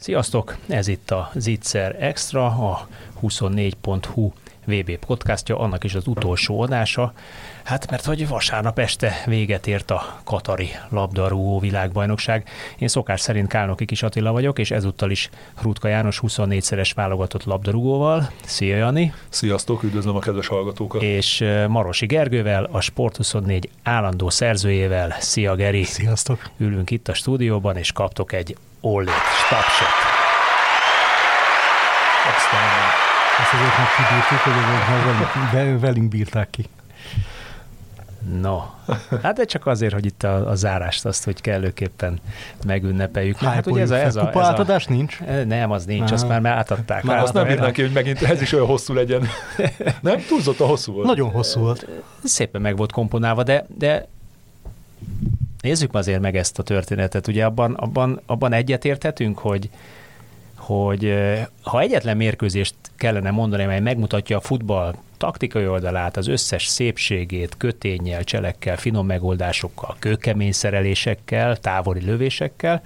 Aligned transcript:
Sziasztok! 0.00 0.56
Ez 0.68 0.88
itt 0.88 1.10
a 1.10 1.30
Zitzer 1.34 1.96
Extra, 1.98 2.44
a 2.46 2.88
24.hu 3.22 4.32
VB 4.64 4.96
podcastja, 5.06 5.58
annak 5.58 5.84
is 5.84 5.94
az 5.94 6.06
utolsó 6.06 6.60
adása. 6.60 7.12
Hát 7.62 7.90
mert 7.90 8.04
hogy 8.04 8.28
vasárnap 8.28 8.78
este 8.78 9.22
véget 9.26 9.66
ért 9.66 9.90
a 9.90 10.20
Katari 10.24 10.68
labdarúgó 10.88 11.58
világbajnokság. 11.58 12.48
Én 12.78 12.88
szokás 12.88 13.20
szerint 13.20 13.48
Kálnoki 13.48 13.84
Kis 13.84 14.02
Attila 14.02 14.32
vagyok, 14.32 14.58
és 14.58 14.70
ezúttal 14.70 15.10
is 15.10 15.30
Rutka 15.62 15.88
János 15.88 16.20
24-szeres 16.26 16.90
válogatott 16.94 17.44
labdarúgóval. 17.44 18.30
Szia 18.44 18.76
Jani! 18.76 19.12
Sziasztok, 19.28 19.82
üdvözlöm 19.82 20.16
a 20.16 20.20
kedves 20.20 20.46
hallgatókat! 20.46 21.02
És 21.02 21.44
Marosi 21.68 22.06
Gergővel, 22.06 22.64
a 22.64 22.78
Sport24 22.78 23.62
állandó 23.82 24.30
szerzőjével. 24.30 25.16
Szia 25.18 25.54
Geri! 25.54 25.84
Sziasztok! 25.84 26.50
Ülünk 26.56 26.90
itt 26.90 27.08
a 27.08 27.14
stúdióban, 27.14 27.76
és 27.76 27.92
kaptok 27.92 28.32
egy 28.32 28.56
Ollit 28.80 29.10
tapsot. 29.48 29.88
Aztán 32.36 32.68
ezt 33.40 33.52
azért 33.52 33.78
meg 33.78 33.86
kibírtuk, 33.96 34.38
hogy 34.38 35.52
azért 35.52 35.80
velünk 35.80 36.08
bírták 36.08 36.50
ki. 36.50 36.64
No, 38.40 38.60
hát 39.22 39.34
de 39.36 39.44
csak 39.44 39.66
azért, 39.66 39.92
hogy 39.92 40.04
itt 40.04 40.22
a, 40.22 40.48
a 40.50 40.54
zárást 40.54 41.04
azt, 41.04 41.24
hogy 41.24 41.40
kellőképpen 41.40 42.20
megünnepeljük. 42.66 43.38
Hát 43.38 43.66
ugye 43.66 43.80
ez 43.80 43.90
a, 43.90 43.96
ez 43.96 44.16
a, 44.16 44.28
ez 44.28 44.36
a 44.36 44.44
átadás 44.44 44.86
nincs? 44.86 45.20
Nem, 45.46 45.70
az 45.70 45.84
nincs, 45.84 46.10
azt 46.10 46.28
már, 46.28 46.40
már 46.40 46.56
átadták. 46.56 47.02
Már 47.02 47.18
azt 47.18 47.32
nem 47.32 47.46
bírnák 47.46 47.72
ki, 47.72 47.82
hogy 47.82 47.92
megint 47.92 48.22
ez 48.22 48.42
is 48.42 48.52
olyan 48.52 48.66
hosszú 48.66 48.94
legyen. 48.94 49.28
nem? 50.00 50.24
Túlzott 50.28 50.60
a 50.60 50.66
hosszú 50.66 50.92
volt. 50.92 51.06
Nagyon 51.06 51.30
hosszú 51.30 51.60
volt. 51.60 51.86
Szépen 52.24 52.60
meg 52.60 52.76
volt 52.76 52.92
komponálva, 52.92 53.42
de, 53.42 53.66
de 53.78 54.06
nézzük 55.60 55.94
azért 55.94 56.20
meg 56.20 56.36
ezt 56.36 56.58
a 56.58 56.62
történetet. 56.62 57.26
Ugye 57.26 57.44
abban, 57.44 57.74
abban, 57.74 58.20
abban 58.26 58.52
egyetérthetünk, 58.52 59.38
hogy 59.38 59.70
hogy 60.60 61.14
ha 61.62 61.80
egyetlen 61.80 62.16
mérkőzést 62.16 62.74
kellene 62.96 63.30
mondani, 63.30 63.64
mely 63.64 63.80
megmutatja 63.80 64.36
a 64.36 64.40
futball 64.40 64.94
taktikai 65.16 65.66
oldalát, 65.66 66.16
az 66.16 66.26
összes 66.26 66.66
szépségét, 66.66 67.56
kötényel, 67.56 68.24
cselekkel, 68.24 68.76
finom 68.76 69.06
megoldásokkal, 69.06 69.96
kőkemény 69.98 70.52
szerelésekkel, 70.52 71.56
távoli 71.56 72.04
lövésekkel, 72.04 72.82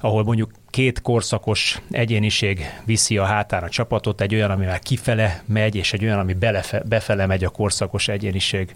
ahol 0.00 0.24
mondjuk 0.24 0.50
két 0.70 1.00
korszakos 1.00 1.80
egyéniség 1.90 2.64
viszi 2.84 3.18
a 3.18 3.24
hátán 3.24 3.62
a 3.62 3.68
csapatot, 3.68 4.20
egy 4.20 4.34
olyan, 4.34 4.50
ami 4.50 4.64
már 4.64 4.78
kifele 4.78 5.42
megy, 5.46 5.74
és 5.74 5.92
egy 5.92 6.04
olyan, 6.04 6.18
ami 6.18 6.32
belefe, 6.32 6.82
befele 6.88 7.26
megy 7.26 7.44
a 7.44 7.48
korszakos 7.48 8.08
egyéniség 8.08 8.74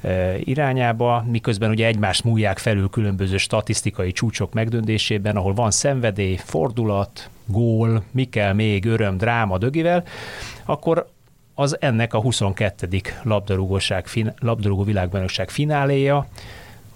e, 0.00 0.38
irányába, 0.38 1.24
miközben 1.30 1.70
ugye 1.70 1.86
egymást 1.86 2.24
múlják 2.24 2.58
felül 2.58 2.88
különböző 2.88 3.36
statisztikai 3.36 4.12
csúcsok 4.12 4.52
megdöntésében, 4.52 5.36
ahol 5.36 5.54
van 5.54 5.70
szenvedély, 5.70 6.36
fordulat, 6.36 7.30
gól, 7.46 8.02
mi 8.10 8.24
kell 8.24 8.52
még, 8.52 8.84
öröm, 8.84 9.16
dráma 9.16 9.58
dögivel, 9.58 10.04
akkor 10.64 11.08
az 11.54 11.76
ennek 11.80 12.14
a 12.14 12.20
22. 12.20 13.00
labdarúgóság, 13.22 14.06
labdarúgó 14.38 14.84
világbajnokság 14.84 15.50
fináléja, 15.50 16.26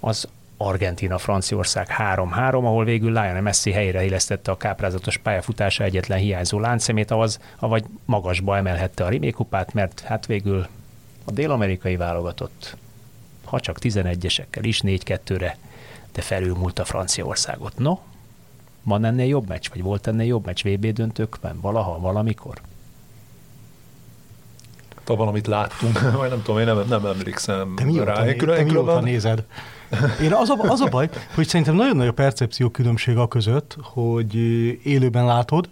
az 0.01 0.29
Argentina-Franciaország 0.57 1.89
3-3, 1.99 2.53
ahol 2.53 2.85
végül 2.85 3.11
Lionel 3.11 3.43
Messi 3.43 3.73
helyre 3.73 4.05
illesztette 4.05 4.51
a 4.51 4.57
káprázatos 4.57 5.17
pályafutása 5.17 5.85
egyetlen 5.85 6.19
hiányzó 6.19 6.59
láncszemét, 6.59 7.11
avaz, 7.11 7.41
avagy 7.59 7.85
magasba 8.05 8.57
emelhette 8.57 9.05
a 9.05 9.09
Rimé 9.09 9.35
mert 9.73 10.01
hát 10.01 10.27
végül 10.27 10.67
a 11.25 11.31
dél-amerikai 11.31 11.97
válogatott, 11.97 12.77
ha 13.45 13.61
csak 13.61 13.79
11-esekkel 13.81 14.61
is 14.63 14.81
4-2-re, 14.85 15.57
de 16.13 16.23
felülmúlt 16.23 16.79
a 16.79 16.85
Franciaországot. 16.85 17.79
No, 17.79 17.99
van 18.83 19.05
ennél 19.05 19.27
jobb 19.27 19.49
meccs, 19.49 19.69
vagy 19.69 19.83
volt 19.83 20.07
ennél 20.07 20.27
jobb 20.27 20.45
meccs 20.45 20.65
VB 20.65 20.87
döntőkben, 20.87 21.61
valaha, 21.61 21.99
valamikor? 21.99 22.61
Ha 25.07 25.15
valamit 25.15 25.47
láttunk, 25.47 26.01
vagy 26.19 26.31
nem 26.31 26.43
tudom, 26.43 26.61
én 26.61 26.67
nem, 26.67 26.85
nem 26.89 27.07
emlékszem 27.07 27.75
te 27.77 27.85
mióta, 27.85 28.05
rá. 28.05 28.23
Né- 28.23 28.45
te 28.45 28.65
mióta 28.65 29.01
nézed? 29.01 29.45
Én 30.23 30.33
az 30.33 30.51
a, 30.51 30.57
az 30.59 30.81
a 30.81 30.89
baj, 30.89 31.09
hogy 31.35 31.49
szerintem 31.49 31.75
nagyon 31.75 31.97
nagy 31.97 32.07
a 32.07 32.13
percepció 32.13 32.69
különbség 32.69 33.17
a 33.17 33.29
között, 33.29 33.77
hogy 33.83 34.35
élőben 34.87 35.25
látod, 35.25 35.69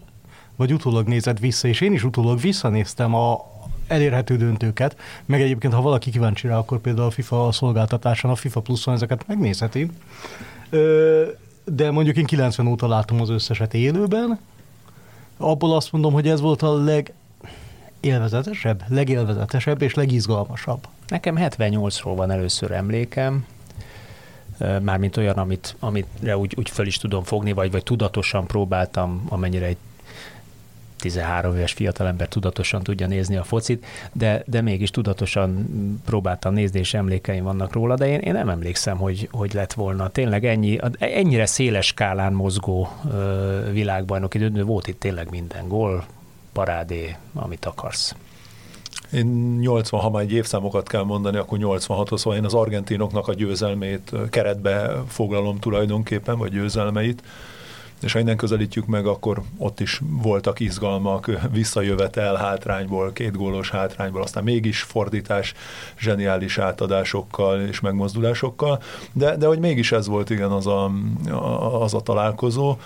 vagy 0.56 0.72
utólag 0.72 1.06
nézed 1.06 1.41
vissza, 1.41 1.69
és 1.69 1.81
én 1.81 1.93
is 1.93 2.04
utólag 2.04 2.41
visszanéztem 2.41 3.15
a 3.15 3.50
elérhető 3.87 4.37
döntőket, 4.37 4.97
meg 5.25 5.41
egyébként, 5.41 5.72
ha 5.72 5.81
valaki 5.81 6.10
kíváncsi 6.10 6.47
rá, 6.47 6.56
akkor 6.56 6.78
például 6.78 7.06
a 7.06 7.10
FIFA 7.10 7.53
szolgáltatáson, 7.53 8.31
a 8.31 8.34
FIFA 8.34 8.60
Pluszon 8.60 8.94
ezeket 8.94 9.26
megnézheti. 9.26 9.91
De 11.64 11.91
mondjuk 11.91 12.16
én 12.16 12.25
90 12.25 12.66
óta 12.66 12.88
látom 12.88 13.20
az 13.20 13.28
összeset 13.28 13.75
élőben, 13.75 14.38
abból 15.37 15.76
azt 15.76 15.93
mondom, 15.93 16.12
hogy 16.12 16.28
ez 16.28 16.41
volt 16.41 16.62
a 16.62 16.75
leg 16.75 17.12
élvezetesebb, 18.02 18.82
legélvezetesebb 18.88 19.82
és 19.82 19.94
legizgalmasabb. 19.94 20.86
Nekem 21.08 21.36
78-ról 21.38 22.12
van 22.16 22.30
először 22.30 22.70
emlékem, 22.70 23.46
mármint 24.82 25.16
olyan, 25.16 25.36
amit, 25.36 25.76
amire 25.78 26.36
úgy, 26.36 26.54
úgy 26.58 26.70
föl 26.70 26.86
is 26.86 26.96
tudom 26.96 27.22
fogni, 27.22 27.52
vagy, 27.52 27.70
vagy 27.70 27.82
tudatosan 27.82 28.46
próbáltam, 28.46 29.24
amennyire 29.28 29.66
egy 29.66 29.76
13 30.98 31.56
éves 31.56 31.72
fiatalember 31.72 32.28
tudatosan 32.28 32.82
tudja 32.82 33.06
nézni 33.06 33.36
a 33.36 33.44
focit, 33.44 33.86
de, 34.12 34.42
de 34.46 34.60
mégis 34.60 34.90
tudatosan 34.90 35.69
próbáltam 36.04 36.54
nézni, 36.54 36.78
és 36.78 36.94
emlékeim 36.94 37.44
vannak 37.44 37.72
róla, 37.72 37.94
de 37.94 38.06
én, 38.06 38.19
én 38.19 38.32
nem 38.32 38.48
emlékszem, 38.48 38.96
hogy, 38.96 39.28
hogy 39.32 39.52
lett 39.54 39.72
volna 39.72 40.08
tényleg 40.08 40.44
ennyi, 40.44 40.78
ennyire 40.98 41.46
széles 41.46 41.86
skálán 41.86 42.32
mozgó 42.32 42.88
világbajnoki 43.70 44.38
döntő, 44.38 44.64
volt 44.64 44.88
itt 44.88 45.00
tényleg 45.00 45.30
minden 45.30 45.69
gól, 45.69 46.04
parádé, 46.52 47.16
amit 47.34 47.64
akarsz. 47.64 48.14
Én 49.12 49.58
80, 49.60 50.00
ha 50.00 50.10
már 50.10 50.22
egy 50.22 50.32
évszámokat 50.32 50.88
kell 50.88 51.02
mondani, 51.02 51.36
akkor 51.36 51.58
86-hoz, 51.60 52.20
szóval 52.20 52.38
én 52.38 52.44
az 52.44 52.54
argentinoknak 52.54 53.28
a 53.28 53.34
győzelmét 53.34 54.12
keretbe 54.30 55.02
foglalom 55.08 55.58
tulajdonképpen, 55.58 56.38
vagy 56.38 56.50
győzelmeit, 56.50 57.22
és 58.02 58.12
ha 58.12 58.18
innen 58.18 58.36
közelítjük 58.36 58.86
meg, 58.86 59.06
akkor 59.06 59.42
ott 59.56 59.80
is 59.80 60.00
voltak 60.22 60.60
izgalmak, 60.60 61.30
visszajövetel 61.52 62.34
hátrányból, 62.34 63.12
két 63.12 63.36
gólos 63.36 63.70
hátrányból, 63.70 64.22
aztán 64.22 64.44
mégis 64.44 64.82
fordítás, 64.82 65.54
zseniális 65.98 66.58
átadásokkal 66.58 67.60
és 67.60 67.80
megmozdulásokkal, 67.80 68.82
de, 69.12 69.36
de 69.36 69.46
hogy 69.46 69.58
mégis 69.58 69.92
ez 69.92 70.06
volt 70.06 70.30
igen 70.30 70.50
az 70.50 70.66
a, 70.66 70.90
az 71.80 71.94
a 71.94 72.00
találkozó, 72.00 72.76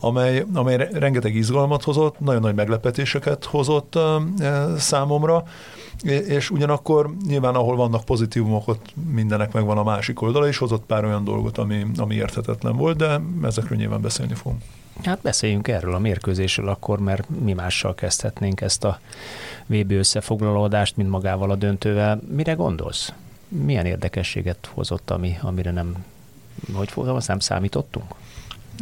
amely, 0.00 0.44
amely 0.54 0.88
rengeteg 0.92 1.34
izgalmat 1.34 1.82
hozott, 1.82 2.20
nagyon 2.20 2.40
nagy 2.40 2.54
meglepetéseket 2.54 3.44
hozott 3.44 3.98
számomra, 4.78 5.44
és 6.02 6.50
ugyanakkor 6.50 7.14
nyilván 7.26 7.54
ahol 7.54 7.76
vannak 7.76 8.04
pozitívumok, 8.04 8.68
ott 8.68 8.94
mindenek 9.10 9.52
megvan 9.52 9.78
a 9.78 9.82
másik 9.82 10.22
oldala, 10.22 10.48
és 10.48 10.58
hozott 10.58 10.84
pár 10.86 11.04
olyan 11.04 11.24
dolgot, 11.24 11.58
ami, 11.58 11.86
ami 11.96 12.14
érthetetlen 12.14 12.76
volt, 12.76 12.96
de 12.96 13.20
ezekről 13.42 13.78
nyilván 13.78 14.00
beszélni 14.00 14.34
fogunk. 14.34 14.62
Hát 15.02 15.20
beszéljünk 15.22 15.68
erről 15.68 15.94
a 15.94 15.98
mérkőzésről 15.98 16.68
akkor, 16.68 17.00
mert 17.00 17.28
mi 17.28 17.52
mással 17.52 17.94
kezdhetnénk 17.94 18.60
ezt 18.60 18.84
a 18.84 19.00
VB 19.66 19.90
összefoglalódást, 19.90 20.96
mint 20.96 21.10
magával 21.10 21.50
a 21.50 21.54
döntővel. 21.54 22.20
Mire 22.28 22.52
gondolsz? 22.52 23.12
Milyen 23.48 23.86
érdekességet 23.86 24.70
hozott, 24.74 25.10
ami, 25.10 25.36
amire 25.42 25.70
nem, 25.70 26.04
hogy 26.72 26.90
fogalmaz, 26.90 27.26
nem 27.26 27.38
számítottunk? 27.38 28.14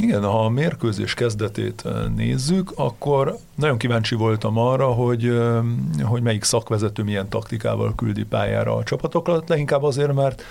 Igen, 0.00 0.22
ha 0.22 0.44
a 0.44 0.48
mérkőzés 0.48 1.14
kezdetét 1.14 1.82
eh, 1.84 1.92
nézzük, 2.16 2.72
akkor 2.74 3.36
nagyon 3.54 3.78
kíváncsi 3.78 4.14
voltam 4.14 4.58
arra, 4.58 4.86
hogy, 4.86 5.26
eh, 5.26 5.58
hogy 6.02 6.22
melyik 6.22 6.44
szakvezető 6.44 7.02
milyen 7.02 7.28
taktikával 7.28 7.94
küldi 7.94 8.24
pályára 8.24 8.76
a 8.76 8.82
csapatokat, 8.82 9.48
leginkább 9.48 9.82
azért, 9.82 10.14
mert 10.14 10.42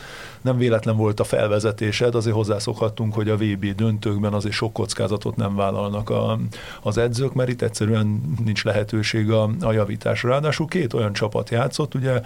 nem 0.41 0.57
véletlen 0.57 0.97
volt 0.97 1.19
a 1.19 1.23
felvezetésed, 1.23 2.15
azért 2.15 2.35
hozzászokhattunk, 2.35 3.13
hogy 3.13 3.29
a 3.29 3.37
VB 3.37 3.65
döntőkben 3.75 4.33
azért 4.33 4.53
sok 4.53 4.73
kockázatot 4.73 5.35
nem 5.35 5.55
vállalnak 5.55 6.09
a, 6.09 6.39
az 6.81 6.97
edzők, 6.97 7.33
mert 7.33 7.49
itt 7.49 7.61
egyszerűen 7.61 8.21
nincs 8.45 8.63
lehetőség 8.63 9.31
a, 9.31 9.49
a 9.61 9.71
javításra. 9.71 10.29
Ráadásul 10.29 10.67
két 10.67 10.93
olyan 10.93 11.13
csapat 11.13 11.49
játszott, 11.49 11.95
ugye 11.95 12.21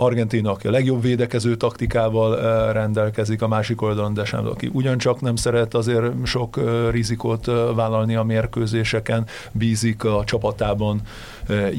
Argentina, 0.00 0.50
aki 0.50 0.66
a 0.66 0.70
legjobb 0.70 1.02
védekező 1.02 1.56
taktikával 1.56 2.40
eh, 2.40 2.72
rendelkezik, 2.72 3.42
a 3.42 3.48
másik 3.48 3.82
oldalon 3.82 4.14
de 4.14 4.24
sem, 4.24 4.46
aki 4.46 4.70
ugyancsak 4.72 5.20
nem 5.20 5.36
szeret 5.36 5.74
azért 5.74 6.04
sok 6.24 6.58
eh, 6.58 6.90
rizikót 6.90 7.48
eh, 7.48 7.54
vállalni 7.74 8.14
a 8.14 8.22
mérkőzéseken, 8.22 9.26
bízik 9.52 10.04
a 10.04 10.22
csapatában 10.24 11.00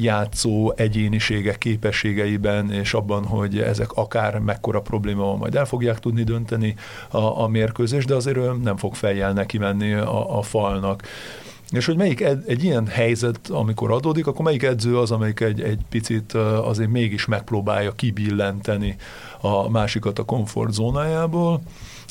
játszó 0.01 0.73
egyéniségek 0.75 1.57
képességeiben, 1.57 2.71
és 2.71 2.93
abban, 2.93 3.25
hogy 3.25 3.59
ezek 3.59 3.91
akár 3.91 4.39
mekkora 4.39 4.81
probléma 4.81 5.23
van, 5.23 5.37
majd 5.37 5.55
el 5.55 5.65
fogják 5.65 5.99
tudni 5.99 6.23
dönteni 6.23 6.75
a, 7.09 7.41
a 7.41 7.47
mérkőzést, 7.47 8.07
de 8.07 8.15
azért 8.15 8.61
nem 8.63 8.77
fog 8.77 8.95
feljel 8.95 9.33
neki 9.33 9.57
menni 9.57 9.93
a, 9.93 10.37
a 10.37 10.41
falnak. 10.41 11.03
És 11.71 11.85
hogy 11.85 11.97
melyik 11.97 12.21
ed, 12.21 12.43
egy 12.47 12.63
ilyen 12.63 12.87
helyzet, 12.87 13.49
amikor 13.49 13.91
adódik, 13.91 14.27
akkor 14.27 14.45
melyik 14.45 14.63
edző 14.63 14.97
az, 14.97 15.11
amelyik 15.11 15.39
egy, 15.39 15.61
egy 15.61 15.79
picit 15.89 16.33
azért 16.63 16.89
mégis 16.89 17.25
megpróbálja 17.25 17.91
kibillenteni 17.91 18.95
a 19.41 19.69
másikat 19.69 20.19
a 20.19 20.23
komfortzónájából. 20.23 21.61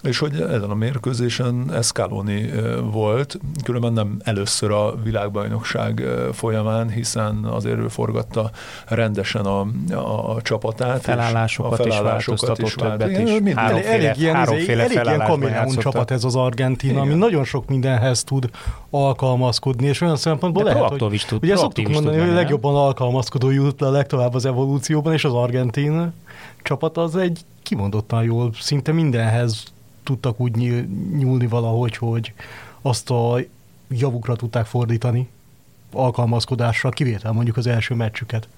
És 0.03 0.19
hogy 0.19 0.41
ezen 0.41 0.71
a 0.71 0.75
mérkőzésen 0.75 1.73
Escaloni 1.73 2.51
volt, 2.91 3.39
különben 3.65 3.93
nem 3.93 4.17
először 4.25 4.71
a 4.71 4.95
világbajnokság 5.03 6.03
folyamán, 6.33 6.91
hiszen 6.91 7.45
azért 7.45 7.79
ő 7.79 7.89
forgatta 7.89 8.51
rendesen 8.87 9.45
a, 9.45 9.67
a, 9.91 10.35
a 10.35 10.43
csapatát. 10.43 11.01
Felállásokat, 11.01 11.73
a 11.73 11.83
felállásokat 11.83 12.59
is 12.59 12.75
változtatott 12.75 12.99
többet 12.99 13.29
is. 13.29 13.41
Mind, 13.41 13.57
háromféle, 13.57 13.93
elég 13.93 14.23
ilyen, 14.23 14.35
háromféle 14.35 14.83
elég 14.83 15.01
ilyen 15.05 15.25
kamerán 15.27 15.69
csapat 15.69 16.11
ez 16.11 16.25
az 16.25 16.37
Argentina, 16.37 17.01
ami 17.01 17.15
nagyon 17.15 17.45
sok 17.45 17.69
mindenhez 17.69 18.25
tud 18.25 18.51
alkalmazkodni, 18.91 19.87
és 19.87 20.01
olyan 20.01 20.17
szempontból 20.17 20.63
De 20.63 20.73
lehet, 20.73 20.99
hogy 20.99 21.13
is 21.13 21.25
tud, 21.25 21.43
ugye 21.43 21.57
szoktuk 21.57 21.89
mondani, 21.89 22.19
hogy 22.19 22.29
a 22.29 22.35
legjobban 22.35 22.75
alkalmazkodó 22.75 23.51
jut 23.51 23.81
le 23.81 23.89
legtovább 23.89 24.35
az 24.35 24.45
evolúcióban, 24.45 25.13
és 25.13 25.25
az 25.25 25.33
argentin 25.33 26.13
csapat 26.63 26.97
az 26.97 27.17
egy 27.17 27.41
kimondottan 27.63 28.23
jól, 28.23 28.51
szinte 28.61 28.93
mindenhez 28.93 29.65
tudtak 30.09 30.41
úgy 30.41 30.57
nyúlni 31.19 31.47
valahogy, 31.47 31.97
hogy 31.97 32.33
azt 32.83 33.11
a 33.11 33.39
javukra 33.89 34.37
tudták 34.37 34.67
fordítani 34.67 35.29
alkalmazkodásra, 35.93 36.91
kivétel 36.91 37.33
mondjuk 37.33 37.57
az 37.57 37.67
első 37.67 37.95
meccsüket 37.95 38.49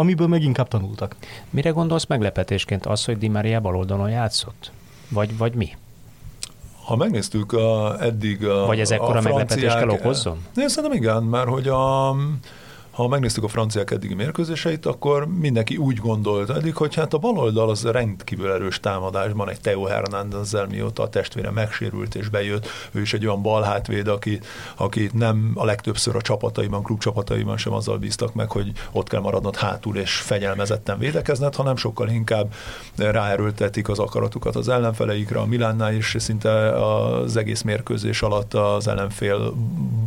amiből 0.00 0.26
meg 0.26 0.42
inkább 0.42 0.68
tanultak. 0.68 1.16
Mire 1.50 1.70
gondolsz 1.70 2.06
meglepetésként 2.06 2.86
az, 2.86 3.04
hogy 3.04 3.18
Di 3.18 3.28
Maria 3.28 3.60
baloldalon 3.60 4.10
játszott? 4.10 4.70
Vagy, 5.08 5.36
vagy 5.36 5.54
mi? 5.54 5.76
Ha 6.84 6.96
megnéztük 6.96 7.52
a, 7.52 7.96
eddig 8.02 8.46
a 8.46 8.66
Vagy 8.66 8.80
ez 8.80 8.90
ekkora 8.90 9.20
meglepetést 9.20 9.76
kell 9.76 9.88
okozzon? 9.88 10.44
Én 10.56 10.68
szerintem 10.68 10.98
igen, 10.98 11.22
mert 11.22 11.48
hogy 11.48 11.68
a, 11.68 12.16
ha 13.00 13.08
megnéztük 13.08 13.44
a 13.44 13.48
franciák 13.48 13.90
eddigi 13.90 14.14
mérkőzéseit, 14.14 14.86
akkor 14.86 15.26
mindenki 15.26 15.76
úgy 15.76 15.96
gondolt 15.96 16.50
eddig, 16.50 16.74
hogy 16.74 16.94
hát 16.94 17.14
a 17.14 17.18
baloldal 17.18 17.70
az 17.70 17.84
rendkívül 17.84 18.52
erős 18.52 18.80
támadásban 18.80 19.50
egy 19.50 19.60
Theo 19.60 19.84
Hernándezzel, 19.84 20.66
mióta 20.66 21.02
a 21.02 21.08
testvére 21.08 21.50
megsérült 21.50 22.14
és 22.14 22.28
bejött, 22.28 22.66
ő 22.92 23.00
is 23.00 23.12
egy 23.12 23.26
olyan 23.26 23.42
balhátvéd, 23.42 24.08
aki, 24.08 24.40
aki 24.76 25.10
nem 25.12 25.52
a 25.54 25.64
legtöbbször 25.64 26.16
a 26.16 26.20
csapataiban, 26.20 26.82
klubcsapataiban 26.82 27.56
sem 27.56 27.72
azzal 27.72 27.98
bíztak 27.98 28.34
meg, 28.34 28.50
hogy 28.50 28.72
ott 28.92 29.08
kell 29.08 29.20
maradnod 29.20 29.56
hátul 29.56 29.96
és 29.96 30.12
fegyelmezetten 30.14 30.98
védekezned, 30.98 31.54
hanem 31.54 31.76
sokkal 31.76 32.08
inkább 32.08 32.52
ráerőltetik 32.96 33.88
az 33.88 33.98
akaratukat 33.98 34.56
az 34.56 34.68
ellenfeleikre. 34.68 35.38
A 35.38 35.46
Milánnál 35.46 35.94
is 35.94 36.16
szinte 36.18 36.70
az 36.84 37.36
egész 37.36 37.62
mérkőzés 37.62 38.22
alatt 38.22 38.54
az 38.54 38.88
ellenfél 38.88 39.54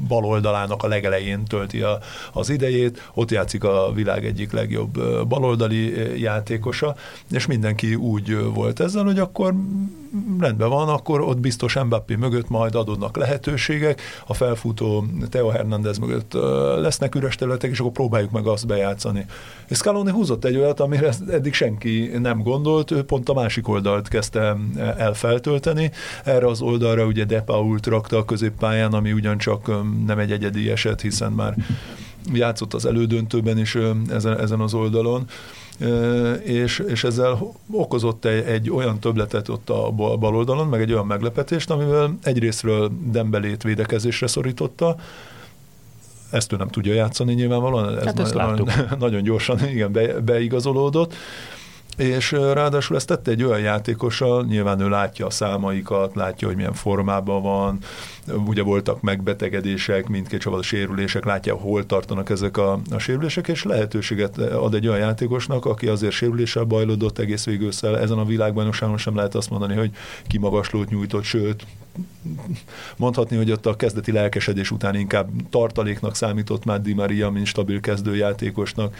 baloldalának 0.07 0.83
a 0.83 0.87
legelején 0.87 1.45
tölti 1.45 1.81
a, 1.81 1.99
az 2.33 2.49
idejét, 2.49 2.82
idejét, 2.83 3.11
ott 3.13 3.31
játszik 3.31 3.63
a 3.63 3.91
világ 3.93 4.25
egyik 4.25 4.51
legjobb 4.51 5.27
baloldali 5.27 6.19
játékosa, 6.21 6.95
és 7.31 7.45
mindenki 7.45 7.95
úgy 7.95 8.37
volt 8.53 8.79
ezzel, 8.79 9.03
hogy 9.03 9.19
akkor 9.19 9.55
rendben 10.39 10.69
van, 10.69 10.89
akkor 10.89 11.21
ott 11.21 11.39
biztos 11.39 11.79
Mbappé 11.83 12.15
mögött 12.15 12.49
majd 12.49 12.75
adódnak 12.75 13.17
lehetőségek, 13.17 14.01
a 14.27 14.33
felfutó 14.33 15.05
Teo 15.29 15.47
Hernández 15.49 15.97
mögött 15.97 16.33
lesznek 16.81 17.15
üres 17.15 17.35
területek, 17.35 17.71
és 17.71 17.79
akkor 17.79 17.91
próbáljuk 17.91 18.31
meg 18.31 18.47
azt 18.47 18.67
bejátszani. 18.67 19.25
És 19.67 19.77
Scaloni 19.77 20.11
húzott 20.11 20.45
egy 20.45 20.57
olyat, 20.57 20.79
amire 20.79 21.13
eddig 21.29 21.53
senki 21.53 22.11
nem 22.21 22.41
gondolt, 22.41 22.91
ő 22.91 23.03
pont 23.03 23.29
a 23.29 23.33
másik 23.33 23.67
oldalt 23.67 24.07
kezdte 24.07 24.57
el 24.97 25.13
feltölteni. 25.13 25.91
Erre 26.23 26.47
az 26.47 26.61
oldalra 26.61 27.05
ugye 27.05 27.25
De 27.25 27.41
Pault 27.41 27.85
rakta 27.85 28.17
a 28.17 28.25
középpályán, 28.25 28.93
ami 28.93 29.11
ugyancsak 29.11 29.71
nem 30.05 30.19
egy 30.19 30.31
egyedi 30.31 30.69
eset, 30.69 31.01
hiszen 31.01 31.31
már 31.31 31.55
játszott 32.33 32.73
az 32.73 32.85
elődöntőben 32.85 33.57
is 33.57 33.77
ezen, 34.09 34.39
ezen 34.39 34.59
az 34.59 34.73
oldalon, 34.73 35.25
és, 36.43 36.83
és 36.87 37.03
ezzel 37.03 37.53
okozott 37.71 38.25
egy, 38.25 38.45
egy 38.45 38.69
olyan 38.69 38.99
töbletet 38.99 39.49
ott 39.49 39.69
a 39.69 39.91
bal 39.91 40.35
oldalon, 40.35 40.67
meg 40.67 40.81
egy 40.81 40.91
olyan 40.91 41.05
meglepetést, 41.05 41.69
amivel 41.69 42.17
egyrésztről 42.23 42.91
Dembelét 43.11 43.63
védekezésre 43.63 44.27
szorította, 44.27 44.95
ezt 46.29 46.53
ő 46.53 46.55
nem 46.55 46.67
tudja 46.67 46.93
játszani 46.93 47.33
nyilvánvalóan, 47.33 47.97
ez 47.97 48.03
hát 48.03 48.33
nagyon, 48.33 48.69
nagyon 48.99 49.23
gyorsan 49.23 49.67
igen, 49.67 49.91
be, 49.91 50.19
beigazolódott, 50.19 51.13
és 51.97 52.31
ráadásul 52.31 52.95
ezt 52.95 53.07
tette 53.07 53.31
egy 53.31 53.43
olyan 53.43 53.59
játékossal, 53.59 54.45
nyilván 54.45 54.79
ő 54.79 54.89
látja 54.89 55.25
a 55.25 55.29
számaikat, 55.29 56.15
látja, 56.15 56.47
hogy 56.47 56.55
milyen 56.55 56.73
formában 56.73 57.41
van, 57.41 57.79
ugye 58.45 58.61
voltak 58.61 59.01
megbetegedések, 59.01 60.07
mindkét 60.07 60.39
csapat 60.39 60.63
sérülések, 60.63 61.25
látja, 61.25 61.55
hol 61.55 61.85
tartanak 61.85 62.29
ezek 62.29 62.57
a, 62.57 62.79
a 62.91 62.97
sérülések, 62.97 63.47
és 63.47 63.63
lehetőséget 63.63 64.37
ad 64.37 64.73
egy 64.73 64.87
olyan 64.87 64.99
játékosnak, 64.99 65.65
aki 65.65 65.87
azért 65.87 66.13
sérüléssel 66.13 66.63
bajlódott 66.63 67.19
egész 67.19 67.45
végül 67.45 67.69
ezen 67.81 68.17
a 68.17 68.25
világbajnokságon 68.25 68.97
sem 68.97 69.15
lehet 69.15 69.35
azt 69.35 69.49
mondani, 69.49 69.75
hogy 69.75 69.91
kimagaslót 70.27 70.89
nyújtott, 70.89 71.23
sőt, 71.23 71.65
mondhatni, 72.97 73.35
hogy 73.35 73.51
ott 73.51 73.65
a 73.65 73.75
kezdeti 73.75 74.11
lelkesedés 74.11 74.71
után 74.71 74.95
inkább 74.95 75.29
tartaléknak 75.49 76.15
számított 76.15 76.65
már 76.65 76.81
Di 76.81 76.93
Maria, 76.93 77.29
mint 77.29 77.45
stabil 77.45 77.79
kezdőjátékosnak, 77.79 78.95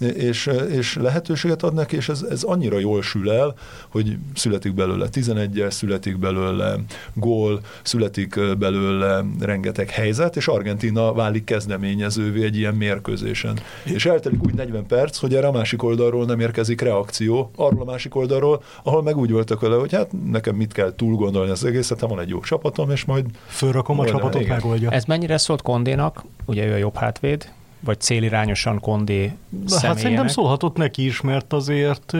és, 0.00 0.50
és 0.70 0.96
lehetőséget 0.96 1.62
ad 1.62 1.74
neki, 1.74 1.96
és 1.96 2.08
ez, 2.08 2.22
ez 2.30 2.42
annyira 2.42 2.78
jól 2.78 3.02
sül 3.02 3.30
el, 3.30 3.54
hogy 3.88 4.16
születik 4.34 4.74
belőle 4.74 5.08
11-es, 5.12 5.70
születik 5.70 6.18
belőle 6.18 6.76
gól, 7.14 7.60
születik 7.82 8.56
belőle 8.58 9.24
rengeteg 9.40 9.90
helyzet, 9.90 10.36
és 10.36 10.48
Argentina 10.48 11.12
válik 11.12 11.44
kezdeményezővé 11.44 12.44
egy 12.44 12.56
ilyen 12.56 12.74
mérkőzésen. 12.74 13.58
És 13.84 14.06
eltelik 14.06 14.44
úgy 14.44 14.54
40 14.54 14.86
perc, 14.86 15.18
hogy 15.18 15.34
erre 15.34 15.46
a 15.46 15.52
másik 15.52 15.82
oldalról 15.82 16.24
nem 16.24 16.40
érkezik 16.40 16.80
reakció, 16.80 17.50
arról 17.56 17.82
a 17.82 17.84
másik 17.84 18.14
oldalról, 18.14 18.62
ahol 18.82 19.02
meg 19.02 19.16
úgy 19.16 19.30
voltak 19.30 19.60
vele, 19.60 19.76
hogy 19.76 19.92
hát 19.92 20.10
nekem 20.30 20.56
mit 20.56 20.72
kell 20.72 20.94
túl 20.96 21.14
gondolni 21.14 21.50
az 21.50 21.64
egészet, 21.64 22.00
van 22.00 22.20
egy 22.20 22.29
jó 22.30 22.40
csapatom, 22.40 22.90
és 22.90 23.04
majd... 23.04 23.26
Fölrakom 23.46 23.98
a 23.98 24.06
csapatot, 24.06 24.40
igen. 24.40 24.56
megoldja. 24.56 24.90
Ez 24.90 25.04
mennyire 25.04 25.38
szólt 25.38 25.62
Kondénak, 25.62 26.24
ugye 26.44 26.66
ő 26.66 26.72
a 26.72 26.76
jobb 26.76 26.96
hátvéd, 26.96 27.52
vagy 27.80 28.00
célirányosan 28.00 28.80
Kondé 28.80 29.32
Hát 29.80 29.98
szerintem 29.98 30.26
szólhatott 30.26 30.76
neki 30.76 31.04
is, 31.04 31.20
mert 31.20 31.52
azért 31.52 32.12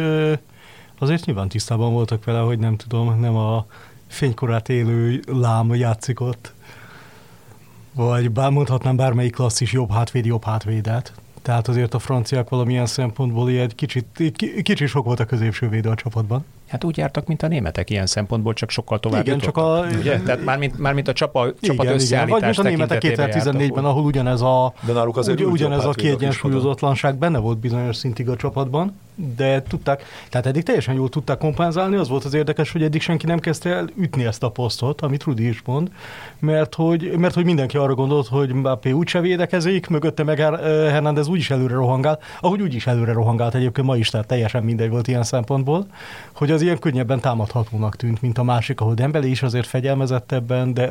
azért 0.98 1.24
nyilván 1.24 1.48
tisztában 1.48 1.92
voltak 1.92 2.24
vele, 2.24 2.38
hogy 2.38 2.58
nem 2.58 2.76
tudom, 2.76 3.20
nem 3.20 3.36
a 3.36 3.66
fénykorát 4.06 4.68
élő 4.68 5.22
lám 5.26 5.74
játszik 5.74 6.20
ott. 6.20 6.52
Vagy 7.92 8.30
bár 8.30 8.50
mondhatnám 8.50 8.96
bármelyik 8.96 9.34
klasszis 9.34 9.72
jobb 9.72 9.90
hátvéd, 9.90 10.24
jobb 10.24 10.44
hátvédet. 10.44 11.12
Tehát 11.42 11.68
azért 11.68 11.94
a 11.94 11.98
franciák 11.98 12.48
valamilyen 12.48 12.86
szempontból 12.86 13.48
egy 13.48 13.74
kicsit, 13.74 14.32
kicsit 14.62 14.88
sok 14.88 15.04
volt 15.04 15.20
a 15.20 15.24
középső 15.24 15.68
védő 15.68 15.88
a 15.88 15.94
csapatban. 15.94 16.44
Hát 16.70 16.84
úgy 16.84 16.96
jártak, 16.96 17.26
mint 17.26 17.42
a 17.42 17.48
németek 17.48 17.90
ilyen 17.90 18.06
szempontból, 18.06 18.52
csak 18.52 18.70
sokkal 18.70 19.00
tovább 19.00 19.26
Igen, 19.26 19.38
csak 19.38 19.56
a... 19.56 19.86
Ugye? 19.98 20.20
Tehát 20.20 20.44
mármint, 20.44 20.78
mármint 20.78 21.08
a 21.08 21.12
csapa, 21.12 21.40
igen, 21.40 21.56
csapat 21.60 21.84
igen, 21.84 21.96
összeállítás 21.96 22.56
Vagy 22.56 22.64
mint 22.64 22.80
a 22.80 22.84
németek 22.84 23.02
2014-ben, 23.16 23.84
ahol 23.84 24.04
ugyanez 24.04 24.40
a, 24.40 24.72
De 24.86 24.92
náluk 24.92 25.16
azért 25.16 25.40
ugy, 25.40 25.46
ugyanez 25.46 25.84
a 25.84 25.90
kiegyensúlyozatlanság 25.90 27.18
benne 27.18 27.38
volt 27.38 27.58
bizonyos 27.58 27.96
szintig 27.96 28.28
a 28.28 28.36
csapatban, 28.36 28.94
de 29.36 29.62
tudták, 29.62 30.02
tehát 30.28 30.46
eddig 30.46 30.62
teljesen 30.62 30.94
jól 30.94 31.08
tudták 31.08 31.38
kompenzálni, 31.38 31.96
az 31.96 32.08
volt 32.08 32.24
az 32.24 32.34
érdekes, 32.34 32.72
hogy 32.72 32.82
eddig 32.82 33.00
senki 33.00 33.26
nem 33.26 33.38
kezdte 33.38 33.70
el 33.70 33.88
ütni 33.96 34.24
ezt 34.24 34.42
a 34.42 34.50
posztot, 34.50 35.00
amit 35.00 35.22
Rudi 35.22 35.48
is 35.48 35.62
mond, 35.64 35.90
mert 36.38 36.74
hogy, 36.74 37.12
mert 37.16 37.34
hogy 37.34 37.44
mindenki 37.44 37.76
arra 37.76 37.94
gondolt, 37.94 38.26
hogy 38.26 38.52
Mbappé 38.52 38.90
úgyse 38.90 39.20
védekezik, 39.20 39.88
mögötte 39.88 40.22
meg 40.22 40.38
Hernández 40.38 41.28
úgyis 41.28 41.50
előre 41.50 41.74
rohangál, 41.74 42.18
ahogy 42.40 42.60
úgyis 42.60 42.86
előre 42.86 43.12
rohangált 43.12 43.54
egyébként 43.54 43.86
ma 43.86 43.96
is, 43.96 44.08
tehát 44.08 44.26
teljesen 44.26 44.62
mindegy 44.62 44.90
volt 44.90 45.08
ilyen 45.08 45.22
szempontból, 45.22 45.86
hogy 46.32 46.50
az 46.50 46.62
ilyen 46.62 46.78
könnyebben 46.78 47.20
támadhatónak 47.20 47.96
tűnt, 47.96 48.20
mint 48.20 48.38
a 48.38 48.42
másik, 48.42 48.80
ahol 48.80 48.94
Dembele 48.94 49.26
is 49.26 49.42
azért 49.42 49.66
fegyelmezettebben, 49.66 50.74
de 50.74 50.90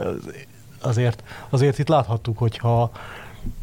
azért, 0.82 1.24
azért 1.50 1.80
itt 1.80 1.88
láthattuk, 1.88 2.38
hogyha 2.38 2.92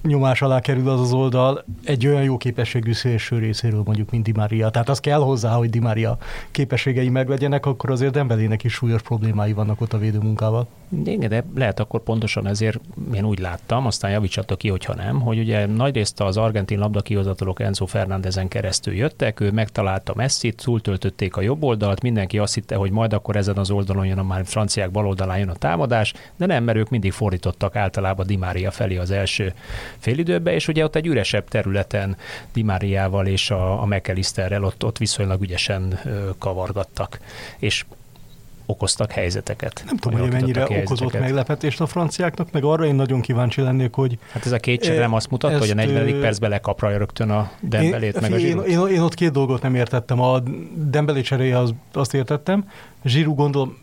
nyomás 0.03 0.43
alá 0.43 0.61
kerül 0.61 0.89
az 0.89 1.01
az 1.01 1.13
oldal 1.13 1.65
egy 1.85 2.07
olyan 2.07 2.23
jó 2.23 2.37
képességű 2.37 2.93
szélső 2.93 3.39
részéről, 3.39 3.83
mondjuk, 3.85 4.11
mint 4.11 4.25
Di 4.25 4.33
Maria. 4.33 4.71
Tehát 4.71 4.89
az 4.89 5.01
kell 5.01 5.21
hozzá, 5.21 5.55
hogy 5.55 5.71
Di 5.71 5.79
Maria 5.79 6.19
képességei 6.51 7.09
meglegyenek, 7.09 7.67
akkor 7.67 7.91
azért 7.91 8.13
Dembelének 8.13 8.65
is 8.65 8.73
súlyos 8.73 9.03
problémái 9.03 9.53
vannak 9.53 9.81
ott 9.81 9.93
a 9.93 9.99
védőmunkával. 9.99 10.67
Igen, 11.05 11.29
de 11.29 11.45
lehet 11.55 11.81
akkor 11.81 12.03
pontosan 12.03 12.47
ezért 12.47 12.81
én 13.15 13.25
úgy 13.25 13.39
láttam, 13.39 13.87
aztán 13.87 14.11
javítsatok 14.11 14.59
ki, 14.59 14.69
hogyha 14.69 14.95
nem, 14.95 15.21
hogy 15.21 15.39
ugye 15.39 15.67
nagyrészt 15.67 16.21
az 16.21 16.37
argentin 16.37 16.79
labdakihozatalok 16.79 17.61
Enzo 17.61 17.87
Fernándezen 17.87 18.49
keresztül 18.49 18.95
jöttek, 18.95 19.41
ő 19.41 19.51
megtalálta 19.51 20.13
Messi-t, 20.15 20.63
túltöltötték 20.65 21.37
a 21.37 21.41
jobb 21.41 21.63
oldalt, 21.63 22.03
mindenki 22.03 22.39
azt 22.39 22.55
hitte, 22.55 22.75
hogy 22.75 22.91
majd 22.91 23.13
akkor 23.13 23.37
ezen 23.37 23.57
az 23.57 23.71
oldalon 23.71 24.07
jön 24.07 24.19
a 24.19 24.23
már 24.23 24.47
franciák 24.47 24.91
bal 24.91 25.07
oldalán 25.07 25.39
jön 25.39 25.49
a 25.49 25.55
támadás, 25.55 26.15
de 26.37 26.47
nem, 26.47 26.65
mert 26.65 26.79
ők 26.79 26.89
mindig 26.89 27.13
fordítottak 27.13 27.77
általában 27.77 28.27
Di 28.27 28.37
Maria 28.37 28.71
felé 28.71 28.97
az 28.97 29.11
első 29.11 29.55
félidőbe, 29.99 30.55
és 30.55 30.69
ugye 30.69 30.85
ott 30.85 30.97
egy 30.97 31.07
üresebb 31.07 31.49
területen 31.49 32.17
Di 32.53 32.63
Mariával 32.63 33.27
és 33.27 33.51
a, 33.51 33.83
a 33.83 33.87
McAllisterrel 33.87 34.65
ott, 34.65 34.85
ott 34.85 34.99
viszonylag 34.99 35.43
ügyesen 35.43 35.99
kavargattak. 36.39 37.21
És 37.59 37.85
okoztak 38.67 39.13
helyzeteket. 39.13 39.83
Nem 39.87 39.97
tudom, 39.97 40.21
hogy 40.21 40.33
mennyire 40.33 40.67
okozott 40.83 41.19
meglepetést 41.19 41.81
a 41.81 41.87
franciáknak, 41.87 42.51
meg 42.53 42.65
arra 42.65 42.87
én 42.87 42.95
nagyon 42.95 43.21
kíváncsi 43.21 43.61
lennék, 43.61 43.95
hogy... 43.95 44.19
Hát 44.33 44.47
ez 44.47 44.53
a 44.53 44.59
két 44.59 44.97
nem 44.99 45.13
azt 45.13 45.31
mutatta, 45.31 45.59
hogy 45.59 45.71
a 45.71 45.75
40. 45.75 46.21
percben 46.21 46.51
lekapra 46.51 46.97
rögtön 46.97 47.31
a 47.31 47.51
Dembelét, 47.61 48.15
én, 48.15 48.21
meg 48.21 48.33
a 48.33 48.37
én, 48.37 48.61
én, 48.63 48.87
én, 48.87 49.01
ott 49.01 49.15
két 49.15 49.31
dolgot 49.31 49.63
nem 49.63 49.75
értettem. 49.75 50.21
A 50.21 50.39
Dembelé 50.75 51.21
cseréje 51.21 51.59
az, 51.59 51.75
azt 51.93 52.15
értettem, 52.15 52.69
Zsirú 53.05 53.35
gondolom 53.35 53.77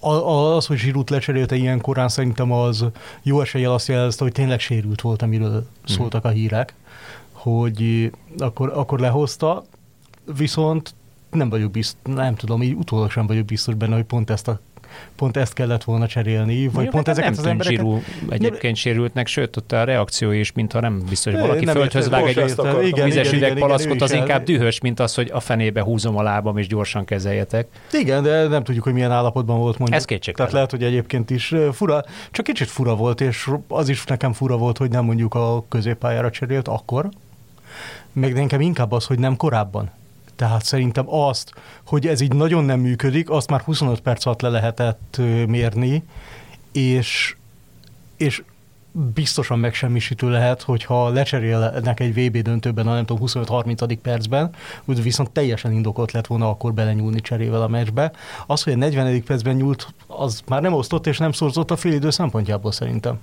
az, 0.00 0.66
hogy 0.66 0.78
Zsirút 0.78 1.10
lecserélte 1.10 1.54
ilyen 1.56 1.80
korán, 1.80 2.08
szerintem 2.08 2.52
az 2.52 2.84
jó 3.22 3.40
eséllyel 3.40 3.72
azt 3.72 3.88
jelezte, 3.88 4.24
hogy 4.24 4.32
tényleg 4.32 4.60
sérült 4.60 5.00
volt, 5.00 5.22
amiről 5.22 5.50
mhm. 5.50 5.92
szóltak 5.92 6.24
a 6.24 6.28
hírek, 6.28 6.74
hogy 7.32 8.10
akkor, 8.38 8.72
akkor 8.74 9.00
lehozta, 9.00 9.64
viszont 10.36 10.94
nem 11.30 11.48
vagyok 11.48 11.70
biztos, 11.70 12.14
nem 12.14 12.34
tudom, 12.34 12.62
így 12.62 12.74
utólag 12.74 13.10
sem 13.10 13.26
vagyok 13.26 13.44
biztos 13.44 13.74
benne, 13.74 13.94
hogy 13.94 14.04
pont 14.04 14.30
ezt 14.30 14.48
a 14.48 14.60
pont 15.16 15.36
ezt 15.36 15.52
kellett 15.52 15.84
volna 15.84 16.06
cserélni, 16.06 16.64
vagy 16.64 16.72
Mondjuk, 16.72 16.94
pont 16.94 17.08
ezeket 17.08 17.30
nem 17.30 17.38
az 17.38 17.46
embereket... 17.46 17.78
Zsirú 17.78 18.02
egyébként 18.28 18.76
sérültnek, 18.76 19.26
sőt, 19.26 19.56
ott 19.56 19.72
a 19.72 19.84
reakció 19.84 20.30
is, 20.30 20.52
mintha 20.52 20.80
nem 20.80 21.02
biztos, 21.08 21.32
hogy 21.32 21.42
valaki 21.42 21.64
nem 21.64 21.74
földhöz 21.74 22.08
vág 22.08 22.26
egy 22.26 22.86
igen, 22.86 23.04
vizes 23.04 23.32
üvegpalackot, 23.32 24.02
az 24.02 24.12
inkább 24.12 24.44
dühös, 24.44 24.80
mint 24.80 25.00
az, 25.00 25.14
hogy 25.14 25.30
a 25.32 25.40
fenébe 25.40 25.82
húzom 25.82 26.16
a 26.16 26.22
lábam, 26.22 26.56
és 26.58 26.66
gyorsan 26.66 27.04
kezeljetek. 27.04 27.66
Igen, 27.92 28.22
de 28.22 28.48
nem 28.48 28.64
tudjuk, 28.64 28.84
hogy 28.84 28.92
milyen 28.92 29.10
állapotban 29.10 29.58
volt 29.58 29.78
mondjuk. 29.78 29.98
Ez 29.98 30.04
kétség. 30.04 30.34
Tehát 30.34 30.52
lehet, 30.52 30.70
hogy 30.70 30.82
egyébként 30.82 31.30
is 31.30 31.54
fura, 31.72 32.04
csak 32.30 32.44
kicsit 32.44 32.68
fura 32.68 32.94
volt, 32.94 33.20
és 33.20 33.50
az 33.68 33.88
is 33.88 34.04
nekem 34.04 34.32
fura 34.32 34.56
volt, 34.56 34.78
hogy 34.78 34.90
nem 34.90 35.04
mondjuk 35.04 35.34
a 35.34 35.64
középpályára 35.68 36.30
cserélt 36.30 36.68
akkor, 36.68 37.08
meg 38.12 38.34
nekem 38.34 38.60
inkább 38.60 38.92
az, 38.92 39.06
hogy 39.06 39.18
nem 39.18 39.36
korábban. 39.36 39.90
Tehát 40.36 40.64
szerintem 40.64 41.14
azt, 41.14 41.52
hogy 41.86 42.06
ez 42.06 42.20
így 42.20 42.34
nagyon 42.34 42.64
nem 42.64 42.80
működik, 42.80 43.30
azt 43.30 43.50
már 43.50 43.60
25 43.60 44.00
perc 44.00 44.26
alatt 44.26 44.40
le 44.40 44.48
lehetett 44.48 45.20
mérni, 45.46 46.04
és, 46.72 47.36
és 48.16 48.42
biztosan 49.14 49.58
megsemmisítő 49.58 50.30
lehet, 50.30 50.62
hogyha 50.62 51.08
lecserélnek 51.08 52.00
egy 52.00 52.14
VB 52.14 52.36
döntőben 52.36 52.86
a 52.86 52.94
nem 52.94 53.04
tudom 53.04 53.28
25-30. 53.28 53.98
percben, 54.02 54.50
úgy 54.84 55.02
viszont 55.02 55.30
teljesen 55.30 55.72
indokolt 55.72 56.12
lett 56.12 56.26
volna 56.26 56.48
akkor 56.48 56.74
belenyúlni 56.74 57.20
cserével 57.20 57.62
a 57.62 57.68
meccsbe. 57.68 58.12
Az, 58.46 58.62
hogy 58.62 58.72
a 58.72 58.76
40. 58.76 59.24
percben 59.24 59.56
nyúlt, 59.56 59.94
az 60.06 60.42
már 60.46 60.62
nem 60.62 60.72
osztott 60.72 61.06
és 61.06 61.18
nem 61.18 61.32
szorzott 61.32 61.70
a 61.70 61.76
félidő 61.76 62.10
szempontjából 62.10 62.72
szerintem. 62.72 63.18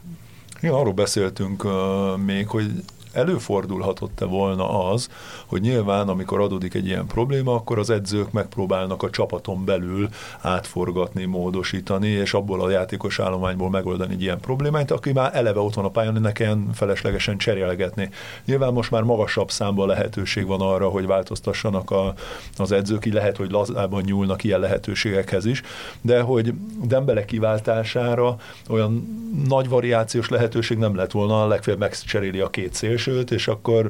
Ja, 0.62 0.79
arról 0.79 0.93
beszéltünk 0.93 1.63
uh, 1.63 1.72
még, 2.17 2.48
hogy 2.48 2.72
előfordulhatott-e 3.13 4.25
volna 4.25 4.89
az, 4.91 5.10
hogy 5.46 5.62
nyilván, 5.62 6.10
amikor 6.10 6.39
adódik 6.39 6.74
egy 6.74 6.86
ilyen 6.86 7.05
probléma, 7.05 7.53
akkor 7.53 7.79
az 7.79 7.89
edzők 7.89 8.32
megpróbálnak 8.32 9.03
a 9.03 9.10
csapaton 9.10 9.65
belül 9.65 10.10
átforgatni, 10.41 11.25
módosítani, 11.25 12.08
és 12.08 12.34
abból 12.34 12.62
a 12.62 12.70
játékos 12.70 13.20
állományból 13.20 13.70
megoldani 13.70 14.13
egy 14.13 14.22
ilyen 14.22 14.39
problémát, 14.39 14.91
aki 14.91 15.12
már 15.12 15.36
eleve 15.36 15.60
ott 15.60 15.74
van 15.74 15.86
a 15.86 15.89
pályán, 15.89 16.13
ne 16.22 16.32
kelljen 16.32 16.70
feleslegesen 16.74 17.38
cserélgetni. 17.38 18.10
Nyilván 18.46 18.74
most 18.74 18.91
már 18.91 19.01
magasabb 19.03 19.51
számban 19.51 19.88
lehetőség 19.88 20.46
van 20.46 20.62
arra, 20.62 20.89
hogy 20.89 21.05
változtassanak 21.05 21.91
a, 21.91 22.13
az 22.58 22.72
edzők, 22.72 23.05
így 23.05 23.13
lehet, 23.13 23.38
hogy 23.38 23.51
lazában 23.51 24.01
nyúlnak 24.05 24.43
ilyen 24.43 24.60
lehetőségekhez 24.60 25.46
is, 25.46 25.62
de 26.01 26.22
hogy 26.22 26.53
Dembele 26.84 27.25
kiváltására 27.25 28.36
olyan 28.70 29.22
nagy 29.48 29.70
variációs 29.70 30.29
lehetőség 30.29 30.77
nem 30.77 30.96
lett 30.96 31.12
volna, 31.12 31.48
legfeljebb 31.48 31.82
megcseréli 31.82 32.39
a 32.39 32.50
két 32.50 32.74
szél, 32.74 32.98
szélsőt, 33.03 33.31
és 33.31 33.48
akkor 33.48 33.89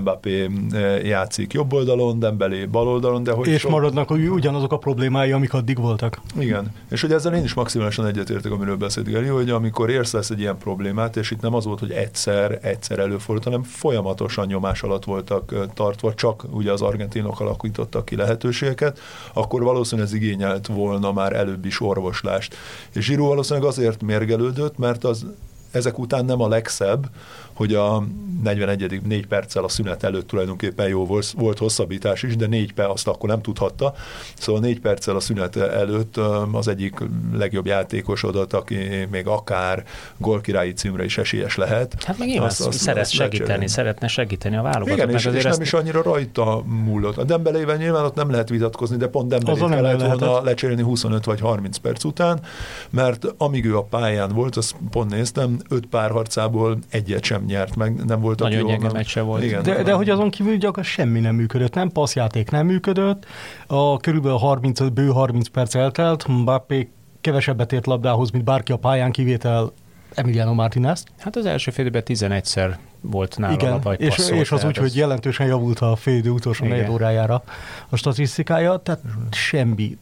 Mbappé 0.00 0.50
eh, 0.70 1.04
játszik 1.04 1.52
jobb 1.52 1.72
oldalon, 1.72 2.18
Dembélé 2.18 2.64
bal 2.64 2.88
oldalon, 2.88 3.22
de 3.22 3.32
hogy 3.32 3.48
És 3.48 3.60
sok... 3.60 3.70
maradnak 3.70 4.10
ugyanazok 4.10 4.72
a 4.72 4.78
problémái, 4.78 5.32
amik 5.32 5.52
addig 5.52 5.78
voltak. 5.78 6.20
Igen, 6.38 6.72
és 6.90 7.00
hogy 7.00 7.12
ezzel 7.12 7.34
én 7.34 7.44
is 7.44 7.54
maximálisan 7.54 8.06
egyetértek, 8.06 8.52
amiről 8.52 8.76
beszélt 8.76 9.06
Geri, 9.06 9.26
hogy 9.26 9.50
amikor 9.50 9.90
érsz 9.90 10.12
lesz 10.12 10.30
egy 10.30 10.40
ilyen 10.40 10.58
problémát, 10.58 11.16
és 11.16 11.30
itt 11.30 11.40
nem 11.40 11.54
az 11.54 11.64
volt, 11.64 11.78
hogy 11.78 11.90
egyszer, 11.90 12.58
egyszer 12.62 12.98
előfordult, 12.98 13.44
hanem 13.44 13.62
folyamatosan 13.62 14.46
nyomás 14.46 14.82
alatt 14.82 15.04
voltak 15.04 15.52
eh, 15.52 15.60
tartva, 15.74 16.14
csak 16.14 16.44
ugye 16.50 16.72
az 16.72 16.82
argentinok 16.82 17.40
alakítottak 17.40 18.04
ki 18.04 18.16
lehetőségeket, 18.16 18.98
akkor 19.32 19.62
valószínűleg 19.62 20.10
ez 20.10 20.16
igényelt 20.16 20.66
volna 20.66 21.12
már 21.12 21.32
előbb 21.32 21.64
is 21.64 21.80
orvoslást. 21.80 22.56
És 22.94 23.04
Zsiró 23.04 23.26
valószínűleg 23.26 23.68
azért 23.68 24.02
mérgelődött, 24.02 24.78
mert 24.78 25.04
az 25.04 25.26
ezek 25.70 25.98
után 25.98 26.24
nem 26.24 26.40
a 26.40 26.48
legszebb, 26.48 27.06
hogy 27.60 27.74
a 27.74 28.04
41. 28.42 29.00
négy 29.02 29.26
perccel 29.26 29.64
a 29.64 29.68
szünet 29.68 30.02
előtt 30.02 30.26
tulajdonképpen 30.26 30.88
jó 30.88 31.06
volt, 31.06 31.30
volt 31.30 31.58
hosszabbítás 31.58 32.22
is, 32.22 32.36
de 32.36 32.46
négy 32.46 32.72
perc 32.72 32.90
azt 32.90 33.08
akkor 33.08 33.28
nem 33.28 33.40
tudhatta. 33.40 33.94
Szóval 34.38 34.60
négy 34.60 34.80
perccel 34.80 35.16
a 35.16 35.20
szünet 35.20 35.56
előtt 35.56 36.16
az 36.52 36.68
egyik 36.68 36.94
legjobb 37.32 37.66
játékosodat, 37.66 38.52
aki 38.52 38.76
még 39.10 39.26
akár 39.26 39.84
gólkirályi 40.16 40.72
címre 40.72 41.04
is 41.04 41.18
esélyes 41.18 41.56
lehet. 41.56 42.02
Hát 42.04 42.18
meg 42.18 42.28
nyilván 42.28 42.48
azt, 42.48 42.66
azt, 42.66 42.78
szeret 42.78 43.02
azt 43.02 43.12
segíteni, 43.12 43.68
szeretne 43.68 44.08
segíteni 44.08 44.56
a 44.56 44.62
válogatott. 44.62 44.96
Igen, 44.96 45.10
és, 45.10 45.24
és 45.24 45.42
nem 45.42 45.60
is 45.60 45.72
annyira 45.72 46.02
rajta 46.02 46.62
múlott. 46.66 47.16
A 47.16 47.24
Dembelével 47.24 47.76
nyilván 47.76 48.04
ott 48.04 48.14
nem 48.14 48.30
lehet 48.30 48.48
vitatkozni, 48.48 48.96
de 48.96 49.06
pont 49.06 49.28
Dembelét 49.28 49.68
kellett 49.68 50.18
volna 50.18 50.42
lecserélni 50.42 50.82
25 50.82 51.24
vagy 51.24 51.40
30 51.40 51.76
perc 51.76 52.04
után, 52.04 52.40
mert 52.90 53.26
amíg 53.36 53.64
ő 53.64 53.76
a 53.76 53.82
pályán 53.82 54.32
volt, 54.32 54.56
azt 54.56 54.74
pont 54.90 55.10
néztem, 55.10 55.58
öt 55.68 55.86
párharcából 55.86 56.78
egyet 56.90 57.24
sem 57.24 57.48
nyert 57.50 57.76
meg, 57.76 58.04
nem 58.04 58.20
volt 58.20 58.38
Nagyon 58.38 58.66
gyenge 58.66 58.90
meccse 58.92 59.20
volt. 59.20 59.42
Igen, 59.42 59.62
de, 59.62 59.82
de, 59.82 59.92
hogy 59.92 60.10
azon 60.10 60.30
kívül 60.30 60.56
gyakorlatilag 60.56 61.06
semmi 61.06 61.20
nem 61.20 61.34
működött, 61.34 61.74
nem 61.74 61.90
passzjáték 61.90 62.50
nem 62.50 62.66
működött, 62.66 63.26
a 63.66 63.96
körülbelül 63.96 64.38
30, 64.38 64.80
bő 64.80 65.08
30 65.08 65.48
perc 65.48 65.74
eltelt, 65.74 66.28
Mbappé 66.28 66.90
kevesebbet 67.20 67.72
ért 67.72 67.86
labdához, 67.86 68.30
mint 68.30 68.44
bárki 68.44 68.72
a 68.72 68.76
pályán, 68.76 69.12
kivétel 69.12 69.72
Emiliano 70.14 70.54
Martinez. 70.54 71.04
Hát 71.18 71.36
az 71.36 71.46
első 71.46 71.70
fél 71.70 71.86
időben 71.86 72.02
11-szer 72.06 72.74
volt 73.00 73.38
nála 73.38 73.52
Igen, 73.52 73.70
labda, 73.70 73.92
és, 73.92 74.18
és 74.30 74.52
az 74.52 74.64
úgy, 74.64 74.76
ez... 74.76 74.82
hogy 74.82 74.96
jelentősen 74.96 75.46
javult 75.46 75.78
a 75.78 75.96
fél 75.96 76.16
idő 76.16 76.30
utolsó 76.30 76.66
negyed 76.66 76.88
órájára 76.88 77.42
a 77.88 77.96
statisztikája, 77.96 78.76
tehát 78.76 79.00
semmi 79.30 79.98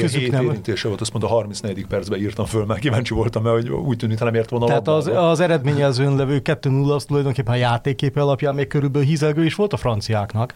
közük 0.00 0.30
nem... 0.30 0.44
érintése 0.44 0.88
volt, 0.88 1.00
azt 1.00 1.12
mondta, 1.12 1.30
a 1.30 1.34
34. 1.34 1.86
percben 1.86 2.20
írtam 2.20 2.44
föl, 2.44 2.64
mert 2.64 2.80
kíváncsi 2.80 3.14
voltam, 3.14 3.42
mert 3.42 3.54
hogy 3.54 3.70
úgy 3.70 3.96
tűnik, 3.96 4.18
nem 4.18 4.34
ért 4.34 4.50
volna 4.50 4.66
Tehát 4.66 4.88
az, 4.88 5.06
az 5.06 5.40
eredményezőn 5.40 6.16
levő 6.16 6.40
2-0 6.44 6.94
az 6.94 7.04
tulajdonképpen 7.04 7.54
a 7.54 7.56
játéképe 7.56 8.20
alapján 8.20 8.54
még 8.54 8.66
körülbelül 8.66 9.06
hízelgő 9.06 9.44
is 9.44 9.54
volt 9.54 9.72
a 9.72 9.76
franciáknak. 9.76 10.54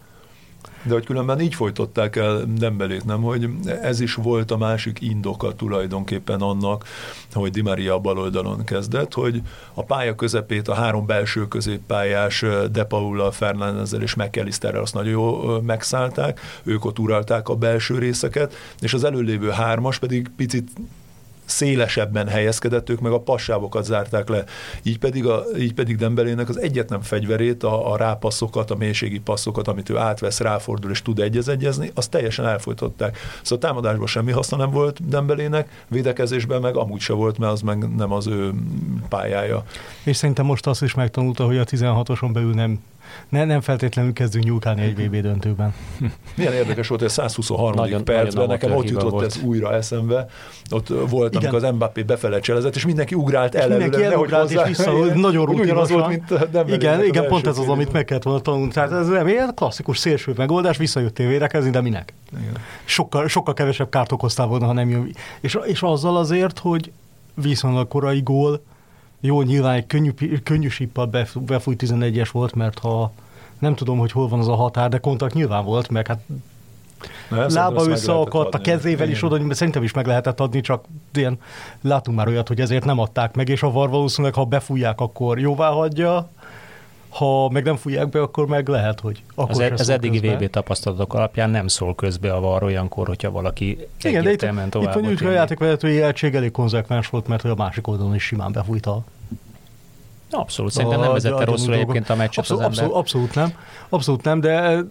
De 0.87 0.93
hogy 0.93 1.05
különben 1.05 1.39
így 1.39 1.55
folytották 1.55 2.15
el 2.15 2.43
Dembelét, 2.57 3.05
nem? 3.05 3.21
Hogy 3.21 3.49
ez 3.81 3.99
is 3.99 4.13
volt 4.13 4.51
a 4.51 4.57
másik 4.57 5.01
indoka 5.01 5.55
tulajdonképpen 5.55 6.41
annak, 6.41 6.85
hogy 7.33 7.51
Di 7.51 7.61
Maria 7.61 7.99
bal 7.99 8.17
oldalon 8.17 8.63
kezdett, 8.63 9.13
hogy 9.13 9.41
a 9.73 9.83
pálya 9.83 10.15
közepét 10.15 10.67
a 10.67 10.73
három 10.73 11.05
belső 11.05 11.47
középpályás 11.47 12.45
De 12.71 12.83
Paula, 12.83 13.31
Fernandezzel 13.31 14.01
és 14.01 14.15
McAllisterrel 14.15 14.81
azt 14.81 14.93
nagyon 14.93 15.11
jól 15.11 15.61
megszállták, 15.61 16.39
ők 16.63 16.85
ott 16.85 16.99
uralták 16.99 17.49
a 17.49 17.55
belső 17.55 17.97
részeket, 17.97 18.53
és 18.79 18.93
az 18.93 19.03
előlévő 19.03 19.49
hármas 19.49 19.99
pedig 19.99 20.31
picit 20.35 20.69
szélesebben 21.47 22.27
helyezkedett, 22.27 22.89
ők 22.89 22.99
meg 22.99 23.11
a 23.11 23.19
passávokat 23.19 23.83
zárták 23.83 24.29
le. 24.29 24.43
Így 24.83 24.99
pedig, 24.99 25.25
a, 25.25 25.43
így 25.57 25.73
pedig 25.73 25.95
Dembelének 25.95 26.49
az 26.49 26.59
egyetlen 26.59 27.01
fegyverét, 27.01 27.63
a, 27.63 27.91
a 27.91 27.97
rápasszokat, 27.97 28.71
a 28.71 28.75
mélységi 28.75 29.19
passzokat, 29.19 29.67
amit 29.67 29.89
ő 29.89 29.97
átvesz, 29.97 30.39
ráfordul 30.39 30.91
és 30.91 31.01
tud 31.01 31.19
egyezegyezni, 31.19 31.91
azt 31.93 32.09
teljesen 32.09 32.45
elfolytották. 32.45 33.17
Szóval 33.41 33.69
támadásban 33.69 34.07
semmi 34.07 34.31
haszna 34.31 34.57
nem 34.57 34.71
volt 34.71 35.09
Dembelének, 35.09 35.85
védekezésben 35.87 36.61
meg 36.61 36.75
amúgy 36.75 36.99
se 36.99 37.13
volt, 37.13 37.37
mert 37.37 37.51
az 37.51 37.61
meg 37.61 37.95
nem 37.95 38.11
az 38.11 38.27
ő 38.27 38.53
pályája. 39.09 39.63
És 40.03 40.15
szerintem 40.15 40.45
most 40.45 40.67
azt 40.67 40.81
is 40.81 40.93
megtanulta, 40.93 41.45
hogy 41.45 41.57
a 41.57 41.63
16-oson 41.63 42.29
belül 42.33 42.53
nem 42.53 42.79
ne, 43.29 43.45
nem 43.45 43.61
feltétlenül 43.61 44.13
kezdünk 44.13 44.45
nyúlkálni 44.45 44.81
egy 44.81 45.05
VB 45.05 45.15
döntőben. 45.15 45.73
Milyen 46.35 46.53
érdekes 46.53 46.87
volt, 46.87 47.01
hogy 47.01 47.09
a 47.09 47.13
123. 47.13 47.73
Nagyon, 47.73 48.03
percben 48.03 48.33
nagyon 48.33 48.47
nekem 48.47 48.75
ott 48.77 48.89
jutott 48.89 49.11
volt. 49.11 49.25
ez 49.25 49.41
újra 49.43 49.73
eszembe. 49.73 50.29
Ott 50.69 50.87
volt, 50.87 51.35
Igen. 51.35 51.49
amikor 51.49 51.67
az 51.67 51.73
Mbappé 51.73 52.03
befele 52.03 52.39
cselezett, 52.39 52.75
és 52.75 52.85
mindenki 52.85 53.15
ugrált 53.15 53.55
el 53.55 53.67
Mindenki 53.67 54.03
elugrált 54.03 54.51
és 54.51 54.59
vissza, 54.67 54.91
nagyon 55.13 55.45
rutinosan. 55.45 56.09
mint 56.09 56.51
nem 56.51 56.67
igen, 56.67 57.03
igen 57.03 57.27
pont 57.27 57.47
ez 57.47 57.57
az, 57.57 57.67
amit 57.67 57.91
meg 57.91 58.05
kellett 58.05 58.23
volna 58.23 58.39
tanulni. 58.39 58.71
Tehát 58.71 58.91
ez 58.91 59.07
nem 59.07 59.27
ilyen 59.27 59.51
klasszikus 59.55 59.97
szélső 59.97 60.33
megoldás, 60.37 60.77
visszajöttél 60.77 61.27
védekezni, 61.27 61.69
de 61.69 61.81
minek? 61.81 62.13
Igen. 62.39 62.53
Sokkal, 62.85 63.27
sokkal 63.27 63.53
kevesebb 63.53 63.89
kárt 63.89 64.11
okoztál 64.11 64.47
volna, 64.47 64.65
ha 64.65 64.73
nem 64.73 64.89
jön. 64.89 65.15
És, 65.39 65.57
és 65.65 65.81
azzal 65.81 66.17
azért, 66.17 66.59
hogy 66.59 66.91
viszonylag 67.33 67.87
korai 67.87 68.21
gól, 68.21 68.61
jó, 69.19 69.41
nyilván 69.41 69.75
egy 69.75 69.87
könnyű, 69.87 70.11
könnyű 70.43 70.67
síppal 70.67 71.05
befújt 71.33 71.83
11-es 71.85 72.29
volt, 72.31 72.55
mert 72.55 72.79
ha 72.79 73.11
nem 73.59 73.75
tudom, 73.75 73.97
hogy 73.97 74.11
hol 74.11 74.27
van 74.27 74.39
az 74.39 74.47
a 74.47 74.55
határ, 74.55 74.89
de 74.89 74.97
kontakt 74.97 75.33
nyilván 75.33 75.65
volt, 75.65 75.89
meg 75.89 76.07
hát 76.07 76.19
Na, 77.29 77.45
lába 77.47 77.87
összeakadt, 77.87 78.53
a 78.53 78.57
kezével 78.57 79.09
is 79.09 79.23
oda, 79.23 79.53
szerintem 79.53 79.83
is 79.83 79.93
meg 79.93 80.05
lehetett 80.05 80.39
adni, 80.39 80.61
csak 80.61 80.85
ilyen, 81.13 81.39
látunk 81.81 82.17
már 82.17 82.27
olyat, 82.27 82.47
hogy 82.47 82.59
ezért 82.59 82.85
nem 82.85 82.99
adták 82.99 83.35
meg, 83.35 83.49
és 83.49 83.63
a 83.63 83.71
VAR 83.71 83.89
valószínűleg, 83.89 84.35
ha 84.35 84.45
befújják, 84.45 84.99
akkor 84.99 85.39
jóvá 85.39 85.69
hagyja, 85.69 86.29
ha 87.17 87.49
meg 87.49 87.63
nem 87.63 87.75
fújják 87.75 88.09
be, 88.09 88.21
akkor 88.21 88.47
meg 88.47 88.67
lehet, 88.67 88.99
hogy 88.99 89.23
akkor 89.35 89.63
Az, 89.63 89.79
az 89.79 89.89
eddigi 89.89 90.19
VB 90.19 90.49
tapasztalatok 90.49 91.13
alapján 91.13 91.49
nem 91.49 91.67
szól 91.67 91.95
közbe 91.95 92.33
a 92.33 92.39
VAR 92.39 92.63
olyankor, 92.63 93.07
hogyha 93.07 93.31
valaki 93.31 93.87
Igen, 94.03 94.23
de 94.23 94.31
itt, 94.31 94.41
itt 94.41 94.73
mondjuk, 94.73 95.17
hogy 95.17 95.27
a 95.27 95.31
játékvezetői 95.31 96.01
egység 96.01 96.35
elég 96.35 96.51
konzekvens 96.51 97.09
volt, 97.09 97.27
mert 97.27 97.41
hogy 97.41 97.51
a 97.51 97.55
másik 97.55 97.87
oldalon 97.87 98.15
is 98.15 98.23
simán 98.23 98.51
befújta 98.51 99.03
Abszolút, 100.31 100.71
szerintem 100.71 100.99
nem 100.99 101.11
vezette 101.11 101.45
rosszul 101.45 101.73
egyébként 101.73 102.09
a 102.09 102.15
meccset 102.15 102.37
abszolút, 102.37 102.63
az 102.63 102.79
ember. 102.79 102.95
Abszolút, 102.95 103.29
abszolút 103.29 103.35
nem, 103.35 103.63
abszolút 103.89 104.23
nem, 104.23 104.39
de 104.39 104.83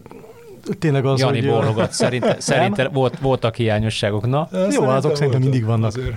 tényleg 0.78 1.06
az, 1.06 1.21
Jani 1.21 1.40
hogy... 1.40 1.49
bólogat, 1.49 1.92
szerinte, 1.92 2.37
szerinte 2.50 2.88
volt, 2.88 3.18
voltak 3.18 3.56
hiányosságok, 3.56 4.26
na? 4.26 4.49
Jó, 4.71 4.83
azok 4.85 5.16
szerintem 5.16 5.40
mindig 5.40 5.64
vannak. 5.64 5.87
Azért. 5.87 6.16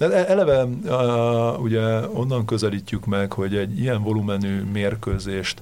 De 0.00 0.08
e- 0.10 0.30
eleve 0.30 0.64
uh, 0.64 1.62
ugye 1.62 2.08
onnan 2.08 2.44
közelítjük 2.44 3.06
meg, 3.06 3.32
hogy 3.32 3.56
egy 3.56 3.78
ilyen 3.78 4.02
volumenű 4.02 4.62
mérkőzést 4.72 5.60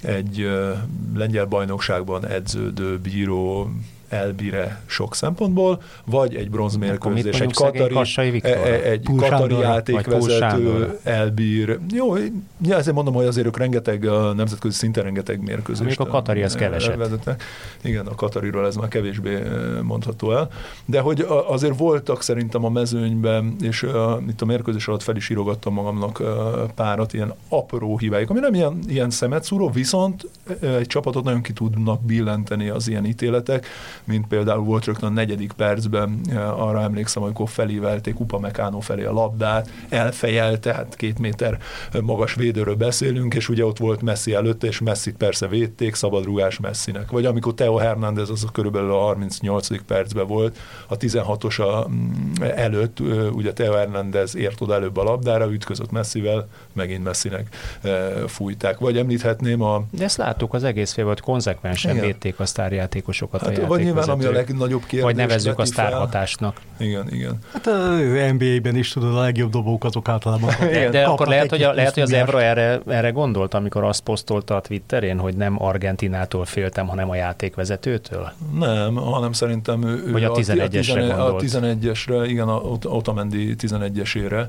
egy 0.00 0.42
uh, 0.42 0.76
lengyel 1.14 1.44
bajnokságban 1.44 2.26
edződő 2.26 2.98
bíró 2.98 3.70
elbíre 4.12 4.80
sok 4.86 5.14
szempontból, 5.14 5.82
vagy 6.04 6.34
egy 6.34 6.50
bronzmérkőzés, 6.50 7.40
egy 7.40 7.52
katari, 7.52 7.96
e- 8.42 8.48
e- 8.48 8.82
egy 8.82 9.08
katari 9.16 9.58
játékvezető 9.58 10.98
elbír. 11.02 11.78
Jó, 11.92 12.16
ja, 12.62 12.76
ezért 12.76 12.94
mondom, 12.94 13.14
hogy 13.14 13.26
azért 13.26 13.46
ők 13.46 13.56
rengeteg, 13.56 14.08
nemzetközi 14.34 14.76
szinten 14.76 15.02
rengeteg 15.02 15.42
mérkőzést. 15.42 15.98
Még 15.98 16.08
a 16.08 16.10
katari 16.10 16.42
az 16.42 16.54
keveset. 16.54 16.96
Vezetnek. 16.96 17.42
Igen, 17.82 18.06
a 18.06 18.14
katariról 18.14 18.66
ez 18.66 18.76
már 18.76 18.88
kevésbé 18.88 19.42
mondható 19.82 20.32
el. 20.32 20.50
De 20.84 21.00
hogy 21.00 21.26
azért 21.46 21.78
voltak 21.78 22.22
szerintem 22.22 22.64
a 22.64 22.68
mezőnyben, 22.68 23.56
és 23.60 23.86
itt 24.28 24.40
a 24.40 24.44
mérkőzés 24.44 24.88
alatt 24.88 25.02
fel 25.02 25.16
is 25.16 25.28
írogattam 25.28 25.72
magamnak 25.74 26.22
párat 26.74 27.12
ilyen 27.12 27.34
apró 27.48 27.98
hibáik, 27.98 28.30
ami 28.30 28.40
nem 28.40 28.54
ilyen, 28.54 28.78
ilyen 28.88 29.10
szemetszúró, 29.10 29.70
viszont 29.70 30.28
egy 30.60 30.86
csapatot 30.86 31.24
nagyon 31.24 31.42
ki 31.42 31.52
tudnak 31.52 32.02
billenteni 32.02 32.68
az 32.68 32.88
ilyen 32.88 33.04
ítéletek, 33.04 33.66
mint 34.04 34.26
például 34.26 34.64
volt 34.64 34.84
rögtön 34.84 35.08
a 35.08 35.12
negyedik 35.12 35.52
percben, 35.52 36.20
arra 36.56 36.82
emlékszem, 36.82 37.22
amikor 37.22 37.48
felívelték 37.48 38.20
Upamecano 38.20 38.80
felé 38.80 39.04
a 39.04 39.12
labdát, 39.12 39.70
elfejelte, 39.88 40.74
hát 40.74 40.96
két 40.96 41.18
méter 41.18 41.58
magas 42.02 42.34
védőről 42.34 42.74
beszélünk, 42.74 43.34
és 43.34 43.48
ugye 43.48 43.64
ott 43.64 43.78
volt 43.78 44.02
Messi 44.02 44.34
előtte, 44.34 44.66
és 44.66 44.80
Messi 44.80 45.12
persze 45.12 45.46
védték, 45.46 45.94
szabadrugás 45.94 46.58
Messinek. 46.58 47.10
Vagy 47.10 47.24
amikor 47.24 47.54
Teo 47.54 47.76
Hernández 47.76 48.30
az 48.30 48.44
a 48.44 48.50
körülbelül 48.50 48.92
a 48.92 48.98
38. 48.98 49.82
percben 49.86 50.26
volt, 50.26 50.58
a 50.88 50.96
16-os 50.96 51.88
mm, 51.88 52.42
előtt, 52.42 53.00
ugye 53.32 53.52
Teo 53.52 53.72
Hernández 53.72 54.36
ért 54.36 54.60
oda 54.60 54.74
előbb 54.74 54.96
a 54.96 55.02
labdára, 55.02 55.52
ütközött 55.52 55.90
Messivel, 55.90 56.48
megint 56.72 57.04
Messinek 57.04 57.56
fújták. 58.26 58.78
Vagy 58.78 58.98
említhetném 58.98 59.62
a... 59.62 59.84
De 59.90 60.04
ezt 60.04 60.16
láttuk 60.16 60.54
az 60.54 60.64
egész 60.64 60.92
fél, 60.92 61.06
hogy 61.06 61.20
konzekvensen 61.20 62.00
védték 62.00 62.40
a 62.40 62.46
sztárjátékosokat 62.46 63.40
hát, 63.40 63.58
a 63.58 63.66
Vagy 63.66 63.91
nyilván, 63.92 64.08
ami 64.08 64.24
a 64.24 64.30
legnagyobb 64.30 64.80
kérdés. 64.80 65.02
Vagy 65.02 65.16
nevezzük 65.16 65.58
a 65.58 65.64
sztárhatásnak. 65.64 66.60
Igen, 66.78 67.06
igen. 67.10 67.38
Hát 67.52 67.66
az 67.66 67.98
NBA-ben 68.32 68.76
is 68.76 68.92
tudod, 68.92 69.16
a 69.16 69.20
legjobb 69.20 69.50
dobók 69.50 69.84
azok 69.84 70.08
általában. 70.08 70.54
De, 70.60 70.88
de 70.88 71.04
akkor 71.04 71.26
lehet, 71.26 71.50
hogy, 71.50 71.62
a, 71.62 71.72
lehet, 71.72 71.94
hogy 71.94 72.02
az 72.02 72.12
Evra 72.12 72.42
erre, 72.42 72.80
erre 72.86 73.10
gondolt, 73.10 73.54
amikor 73.54 73.84
azt 73.84 74.00
posztolta 74.00 74.56
a 74.56 74.60
Twitterén, 74.60 75.18
hogy 75.18 75.36
nem 75.36 75.62
Argentinától 75.62 76.44
féltem, 76.44 76.86
hanem 76.86 77.10
a 77.10 77.14
játékvezetőtől? 77.14 78.32
Nem, 78.58 78.94
hanem 78.94 79.32
szerintem 79.32 79.82
ő, 79.82 80.12
Vagy 80.12 80.24
a 80.24 80.30
11-esre 80.30 81.16
a 81.16 81.36
11-esre, 81.36 82.24
igen, 82.28 82.48
a 82.48 82.60
Otamendi 82.84 83.54
11-esére 83.58 84.46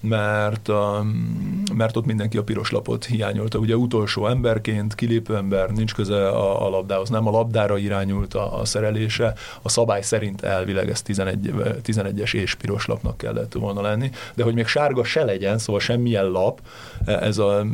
mert, 0.00 0.68
um, 0.68 1.62
mert 1.74 1.96
ott 1.96 2.06
mindenki 2.06 2.36
a 2.36 2.42
piros 2.42 2.70
lapot 2.70 3.04
hiányolta. 3.04 3.58
Ugye 3.58 3.76
utolsó 3.76 4.26
emberként, 4.26 4.94
kilépő 4.94 5.36
ember, 5.36 5.70
nincs 5.70 5.94
köze 5.94 6.28
a, 6.28 6.66
a 6.66 6.68
labdához, 6.68 7.08
nem 7.08 7.26
a 7.26 7.30
labdára 7.30 7.78
irányult 7.78 8.34
a, 8.34 8.60
a 8.60 8.64
szerelése, 8.64 9.34
a 9.62 9.68
szabály 9.68 10.02
szerint 10.02 10.42
elvileg 10.42 10.90
ez 10.90 11.02
11, 11.02 11.52
11-es 11.84 12.34
és 12.34 12.54
piros 12.54 12.86
lapnak 12.86 13.16
kellett 13.16 13.52
volna 13.52 13.80
lenni, 13.80 14.10
de 14.34 14.44
hogy 14.44 14.54
még 14.54 14.66
sárga 14.66 15.04
se 15.04 15.24
legyen, 15.24 15.58
szóval 15.58 15.80
semmilyen 15.80 16.24
lap, 16.24 16.60
ez 17.04 17.38
a 17.38 17.66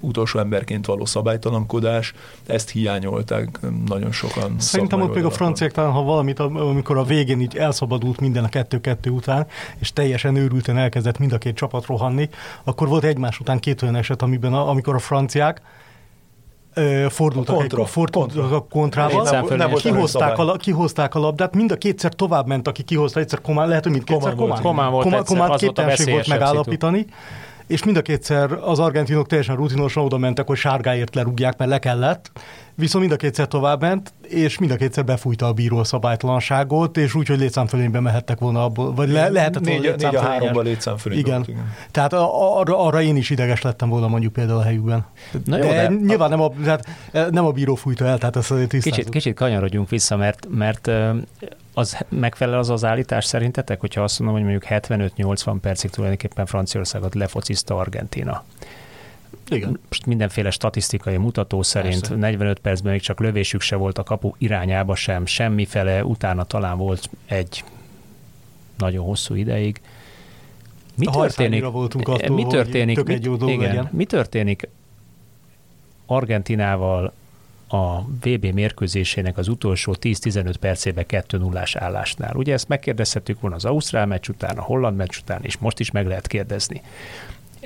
utolsó 0.00 0.38
emberként 0.38 0.86
való 0.86 1.04
szabálytalankodás, 1.04 2.14
ezt 2.46 2.70
hiányolták 2.70 3.58
nagyon 3.86 4.12
sokan. 4.12 4.54
Szerintem 4.58 5.00
ott 5.00 5.14
még 5.14 5.24
a 5.24 5.30
franciák 5.30 5.72
talán, 5.72 5.92
ha 5.92 6.02
valamit, 6.02 6.38
amikor 6.38 6.96
a 6.96 7.04
végén 7.04 7.40
így 7.40 7.56
elszabadult 7.56 8.20
minden 8.20 8.44
a 8.44 8.48
kettő-kettő 8.48 9.10
után, 9.10 9.46
és 9.78 9.92
teljesen 9.92 10.36
őrülten 10.36 10.76
elkezdett 10.76 11.18
mind 11.18 11.32
a 11.32 11.38
két 11.44 11.56
csapat 11.56 11.86
rohanni, 11.86 12.28
akkor 12.64 12.88
volt 12.88 13.04
egymás 13.04 13.40
után 13.40 13.58
két 13.58 13.82
olyan 13.82 13.96
eset, 13.96 14.22
amiben 14.22 14.52
a, 14.52 14.68
amikor 14.68 14.94
a 14.94 14.98
franciák 14.98 15.60
fordultak, 17.08 17.54
a 17.54 17.58
kontra, 17.58 17.82
egy, 17.82 17.88
fordultak 17.88 18.34
kontra. 18.34 18.56
a 18.56 18.66
kontrával, 18.68 19.30
nem, 19.30 19.56
nem 19.56 19.72
kihozták, 19.72 20.38
a, 20.38 20.52
kihozták 20.56 21.14
a 21.14 21.18
labdát, 21.18 21.54
mind 21.54 21.72
a 21.72 21.76
kétszer 21.76 22.12
tovább 22.14 22.46
ment, 22.46 22.68
aki 22.68 22.82
kihozta, 22.82 23.20
egyszer 23.20 23.40
Komán, 23.40 23.68
lehet, 23.68 23.82
hogy 23.82 23.92
mindkétszer 23.92 24.34
Komán. 24.34 24.62
Komán 24.62 24.90
volt, 24.90 25.04
Komán, 25.04 25.24
Komán, 25.24 25.44
Komán 25.44 25.58
képtelenség 25.58 26.12
volt 26.12 26.28
megállapítani. 26.28 26.98
Szitu 26.98 27.12
és 27.66 27.84
mind 27.84 27.96
a 27.96 28.02
kétszer 28.02 28.52
az 28.62 28.78
argentinok 28.78 29.26
teljesen 29.26 29.56
rutinosan 29.56 30.04
oda 30.04 30.18
mentek, 30.18 30.46
hogy 30.46 30.56
sárgáért 30.56 31.14
lerúgják, 31.14 31.58
mert 31.58 31.70
le 31.70 31.78
kellett, 31.78 32.30
viszont 32.74 33.04
mind 33.04 33.16
a 33.16 33.20
kétszer 33.20 33.48
tovább 33.48 33.80
ment, 33.80 34.12
és 34.28 34.58
mind 34.58 34.72
a 34.72 34.76
kétszer 34.76 35.04
befújta 35.04 35.46
a 35.46 35.52
bíró 35.52 35.78
a 35.78 35.84
szabálytlanságot, 35.84 36.96
és 36.96 37.14
úgy, 37.14 37.26
hogy 37.26 37.38
létszámfölényben 37.38 38.02
mehettek 38.02 38.38
volna 38.38 38.64
abból, 38.64 38.94
vagy 38.94 39.08
le, 39.08 39.28
lehetett 39.28 39.66
volna 39.66 39.80
négy, 39.80 39.94
négy 39.96 40.14
a 40.14 40.20
háromban 40.20 40.64
létszámfölény. 40.64 41.18
Igen. 41.18 41.34
Volt, 41.34 41.48
igen. 41.48 41.72
Tehát 41.90 42.12
arra, 42.12 42.78
arra, 42.78 43.02
én 43.02 43.16
is 43.16 43.30
ideges 43.30 43.62
lettem 43.62 43.88
volna 43.88 44.08
mondjuk 44.08 44.32
például 44.32 44.58
a 44.58 44.62
helyükben. 44.62 45.06
Na 45.44 45.56
jó, 45.56 45.62
de, 45.62 45.88
de 45.88 45.94
nyilván 45.94 46.32
a... 46.32 46.36
nem 46.36 46.40
a, 46.40 46.52
tehát 46.64 46.86
nem 47.30 47.46
a 47.46 47.50
bíró 47.50 47.74
fújta 47.74 48.04
el, 48.04 48.18
tehát 48.18 48.36
ezt 48.36 48.50
azért 48.50 48.70
Kicsit, 48.70 49.08
kicsit 49.08 49.34
kanyarodjunk 49.34 49.88
vissza, 49.88 50.16
mert, 50.16 50.46
mert 50.50 50.90
az 51.74 51.98
megfelel 52.08 52.58
az 52.58 52.70
az 52.70 52.84
állítás 52.84 53.24
szerintetek, 53.24 53.80
hogyha 53.80 54.02
azt 54.02 54.18
mondom, 54.18 54.36
hogy 54.36 54.50
mondjuk 54.50 54.72
75-80 55.16 55.56
percig 55.60 55.90
tulajdonképpen 55.90 56.46
Franciaországot 56.46 57.14
lefociszta 57.14 57.76
Argentina. 57.76 58.44
Igen. 59.48 59.78
Most 59.88 60.06
mindenféle 60.06 60.50
statisztikai 60.50 61.16
mutató 61.16 61.62
szerint 61.62 62.00
Persze. 62.00 62.14
45 62.14 62.58
percben 62.58 62.92
még 62.92 63.00
csak 63.00 63.20
lövésük 63.20 63.60
se 63.60 63.76
volt 63.76 63.98
a 63.98 64.02
kapu 64.02 64.32
irányába 64.38 64.94
sem, 64.94 65.26
semmifele, 65.26 66.04
utána 66.04 66.44
talán 66.44 66.78
volt 66.78 67.10
egy 67.26 67.64
nagyon 68.78 69.04
hosszú 69.04 69.34
ideig. 69.34 69.80
Mi 70.94 71.06
történik, 71.06 71.64
voltunk 71.64 72.08
attól, 72.08 72.36
mi 72.36 72.46
történik, 72.46 73.02
mi, 73.04 73.12
igen, 73.14 73.58
legyen. 73.58 73.88
mi 73.92 74.04
történik 74.04 74.68
Argentinával 76.06 77.12
a 77.68 78.00
VB 78.02 78.44
mérkőzésének 78.44 79.38
az 79.38 79.48
utolsó 79.48 79.96
10-15 80.00 80.54
percébe 80.60 81.06
2 81.06 81.38
0 81.38 81.62
állásnál. 81.74 82.36
Ugye 82.36 82.52
ezt 82.52 82.68
megkérdezhetük 82.68 83.40
volna 83.40 83.56
az 83.56 83.64
Ausztrál 83.64 84.06
meccs 84.06 84.28
után, 84.28 84.58
a 84.58 84.62
Holland 84.62 84.96
meccs 84.96 85.16
után, 85.20 85.42
és 85.42 85.56
most 85.58 85.80
is 85.80 85.90
meg 85.90 86.06
lehet 86.06 86.26
kérdezni. 86.26 86.82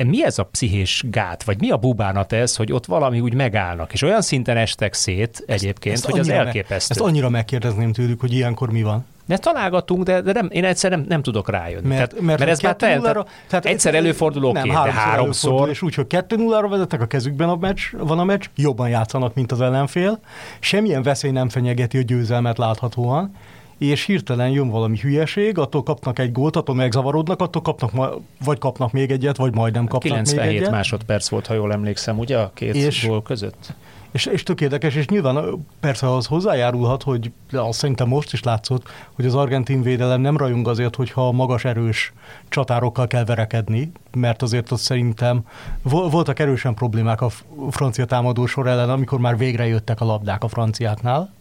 Mi 0.07 0.25
ez 0.25 0.39
a 0.39 0.45
pszichés 0.45 1.05
gát, 1.11 1.43
vagy 1.43 1.61
mi 1.61 1.71
a 1.71 1.77
bubánat 1.77 2.33
ez, 2.33 2.57
hogy 2.57 2.73
ott 2.73 2.87
valami 2.87 3.21
úgy 3.21 3.35
megállnak, 3.35 3.93
és 3.93 4.03
olyan 4.03 4.23
szinten 4.23 4.57
estek 4.57 4.95
szét 4.95 5.43
egyébként, 5.47 5.95
ezt, 5.95 6.05
ezt 6.05 6.13
hogy 6.13 6.21
az 6.21 6.29
elképesztő. 6.29 6.95
Ezt 6.95 7.01
annyira 7.01 7.29
megkérdezném 7.29 7.93
tőlük, 7.93 8.21
hogy 8.21 8.33
ilyenkor 8.33 8.71
mi 8.71 8.83
van. 8.83 9.05
De 9.27 9.37
találgatunk, 9.37 10.03
de, 10.03 10.21
de 10.21 10.33
nem, 10.33 10.49
én 10.51 10.65
egyszer 10.65 10.91
nem, 10.91 11.05
nem 11.09 11.23
tudok 11.23 11.51
rájönni. 11.51 11.89
Mert, 11.89 12.09
tehát, 12.11 12.25
mert, 12.25 12.39
mert 12.39 12.51
ez 12.51 12.61
már 12.61 12.77
te, 12.77 12.99
tehát, 13.01 13.29
tehát 13.49 13.67
egyszer 13.67 13.95
előfordul, 13.95 14.45
oké, 14.45 14.69
de 14.69 14.73
háromszor. 14.73 15.51
Előfordul, 15.51 15.69
és 15.69 15.83
úgy, 15.83 15.95
hogy 15.95 16.07
kettő 16.07 16.37
nullára 16.37 16.69
vezettek 16.69 17.01
a 17.01 17.07
kezükben 17.07 17.49
a 17.49 17.57
meccs, 17.57 17.81
van 17.93 18.19
a 18.19 18.25
meccs, 18.25 18.45
jobban 18.57 18.89
játszanak, 18.89 19.35
mint 19.35 19.53
az 19.53 19.61
ellenfél, 19.61 20.21
semmilyen 20.61 21.03
veszély 21.03 21.31
nem 21.31 21.49
fenyegeti 21.49 21.99
a 21.99 22.03
győzelmet 22.03 22.59
láthatóan, 22.59 23.35
és 23.79 24.05
hirtelen 24.05 24.51
jön 24.51 24.69
valami 24.69 24.99
hülyeség, 24.99 25.59
attól 25.59 25.83
kapnak 25.83 26.19
egy 26.19 26.33
gólt, 26.33 26.57
attól 26.57 26.75
megzavarodnak, 26.75 27.41
attól 27.41 27.63
kapnak, 27.63 27.93
ma, 27.93 28.11
vagy 28.45 28.59
kapnak 28.59 28.93
még 28.93 29.11
egyet, 29.11 29.37
vagy 29.37 29.55
majdnem 29.55 29.87
kapnak 29.87 30.03
97 30.03 30.47
még 30.47 30.57
egyet. 30.57 30.71
másodperc 30.71 31.29
volt, 31.29 31.47
ha 31.47 31.55
jól 31.55 31.73
emlékszem, 31.73 32.19
ugye 32.19 32.39
a 32.39 32.51
két 32.55 32.75
és, 32.75 33.07
gól 33.07 33.23
között? 33.23 33.75
És, 34.11 34.27
és 34.27 34.43
tök 34.43 34.61
érdekes, 34.61 34.95
és 34.95 35.07
nyilván 35.07 35.67
persze 35.81 36.15
az 36.15 36.27
hozzájárulhat, 36.27 37.03
hogy 37.03 37.33
azt 37.53 37.79
szerintem 37.79 38.09
most 38.09 38.33
is 38.33 38.43
látszott, 38.43 38.89
hogy 39.15 39.27
az 39.27 39.35
argentin 39.35 39.83
védelem 39.83 40.21
nem 40.21 40.37
rajong 40.37 40.69
azért, 40.69 40.97
hogyha 40.97 41.33
magas 41.33 41.65
erős 41.65 42.13
csatárokkal 42.49 43.07
kell 43.07 43.25
verekedni, 43.25 43.93
mert 44.17 44.43
azért 44.43 44.73
ott 44.73 44.79
szerintem 44.79 45.43
voltak 45.83 46.39
erősen 46.39 46.75
problémák 46.75 47.21
a 47.21 47.29
francia 47.71 48.05
támadó 48.05 48.47
sor 48.47 48.67
ellen, 48.67 48.91
amikor 48.91 49.19
már 49.19 49.37
végre 49.37 49.67
jöttek 49.67 50.01
a 50.01 50.05
labdák 50.05 50.45
a 50.45 50.49
franciáknál. 50.49 51.37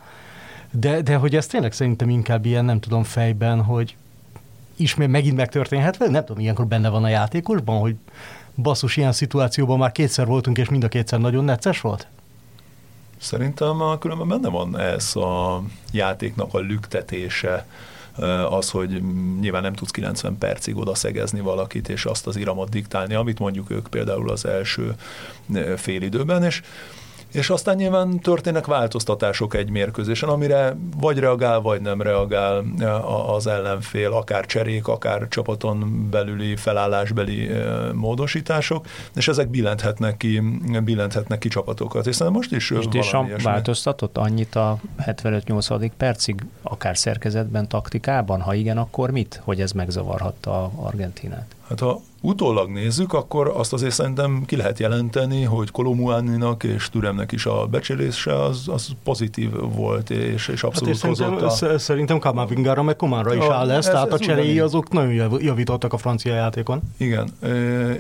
De, 0.71 1.01
de 1.01 1.15
hogy 1.15 1.36
ez 1.36 1.47
tényleg 1.47 1.73
szerintem 1.73 2.10
inkább 2.10 2.45
ilyen, 2.45 2.65
nem 2.65 2.80
tudom 2.80 3.03
fejben, 3.03 3.63
hogy 3.63 3.95
ismét 4.75 5.08
megint 5.08 5.36
megtörténhet, 5.36 5.99
nem 5.99 6.25
tudom, 6.25 6.39
ilyenkor 6.41 6.67
benne 6.67 6.89
van 6.89 7.03
a 7.03 7.08
játékosban, 7.08 7.80
hogy 7.80 7.95
basszus, 8.56 8.97
ilyen 8.97 9.12
szituációban 9.12 9.77
már 9.77 9.91
kétszer 9.91 10.25
voltunk, 10.25 10.58
és 10.58 10.69
mind 10.69 10.84
a 10.84 10.88
kétszer 10.88 11.19
nagyon 11.19 11.43
necces 11.43 11.82
volt? 11.82 12.08
Szerintem 13.17 13.97
különben 13.99 14.27
benne 14.27 14.49
van 14.49 14.80
ez 14.80 15.15
a 15.15 15.63
játéknak 15.91 16.53
a 16.53 16.60
lüktetése, 16.60 17.65
az, 18.49 18.69
hogy 18.69 19.01
nyilván 19.39 19.62
nem 19.62 19.73
tudsz 19.73 19.91
90 19.91 20.38
percig 20.38 20.77
oda 20.77 20.95
szegezni 20.95 21.39
valakit, 21.39 21.89
és 21.89 22.06
azt 22.06 22.27
az 22.27 22.36
iramot 22.36 22.69
diktálni, 22.69 23.13
amit 23.13 23.39
mondjuk 23.39 23.69
ők 23.69 23.88
például 23.88 24.30
az 24.30 24.45
első 24.45 24.95
fél 25.75 26.01
időben, 26.01 26.43
és 26.43 26.62
és 27.31 27.49
aztán 27.49 27.75
nyilván 27.75 28.19
történnek 28.19 28.65
változtatások 28.65 29.53
egy 29.53 29.69
mérkőzésen, 29.69 30.29
amire 30.29 30.75
vagy 30.97 31.19
reagál, 31.19 31.59
vagy 31.59 31.81
nem 31.81 32.01
reagál 32.01 32.63
az 33.27 33.47
ellenfél, 33.47 34.11
akár 34.11 34.45
cserék, 34.45 34.87
akár 34.87 35.27
csapaton 35.27 36.07
belüli 36.11 36.55
felállásbeli 36.55 37.49
módosítások, 37.93 38.85
és 39.15 39.27
ezek 39.27 39.49
billenthetnek 39.49 40.17
ki, 40.17 40.41
billenthetnek 40.83 41.39
ki 41.39 41.47
csapatokat. 41.47 42.07
És 42.07 42.17
most 42.17 42.51
is 42.51 42.71
És 42.71 42.87
Deschamps 42.87 43.43
változtatott 43.43 44.17
annyit 44.17 44.55
a 44.55 44.77
75-80 45.05 45.91
percig, 45.97 46.45
akár 46.61 46.97
szerkezetben, 46.97 47.67
taktikában? 47.67 48.41
Ha 48.41 48.53
igen, 48.53 48.77
akkor 48.77 49.11
mit? 49.11 49.41
Hogy 49.43 49.61
ez 49.61 49.71
megzavarhatta 49.71 50.71
Argentinát? 50.75 51.57
Hát 51.69 51.80
ha 51.80 52.01
utólag 52.21 52.69
nézzük, 52.69 53.13
akkor 53.13 53.53
azt 53.56 53.73
azért 53.73 53.93
szerintem 53.93 54.43
ki 54.45 54.56
lehet 54.56 54.80
jelenteni, 54.80 55.43
hogy 55.43 55.71
Kolomuáninak 55.71 56.63
és 56.63 56.89
Türemnek 56.89 57.32
is 57.32 57.45
a 57.45 57.65
becsülése 57.65 58.41
az, 58.43 58.67
az 58.67 58.89
pozitív 59.03 59.51
volt, 59.75 60.10
és, 60.10 60.47
és 60.47 60.63
abszolút 60.63 60.88
hát 60.88 60.97
és 60.97 61.01
hozott 61.01 61.39
szerintem, 61.39 61.75
a... 61.75 61.77
Szerintem 61.77 62.19
Kamavingára 62.19 62.84
meg 62.84 62.95
Kománra 62.95 63.36
is 63.36 63.43
áll 63.43 63.65
lesz, 63.65 63.86
ez, 63.86 63.91
tehát 63.91 64.08
ez 64.08 64.13
a 64.13 64.17
cseréi 64.17 64.60
azok 64.60 64.91
nagyon 64.91 65.41
javítottak 65.41 65.93
a 65.93 65.97
francia 65.97 66.34
játékon. 66.34 66.82
Igen, 66.97 67.30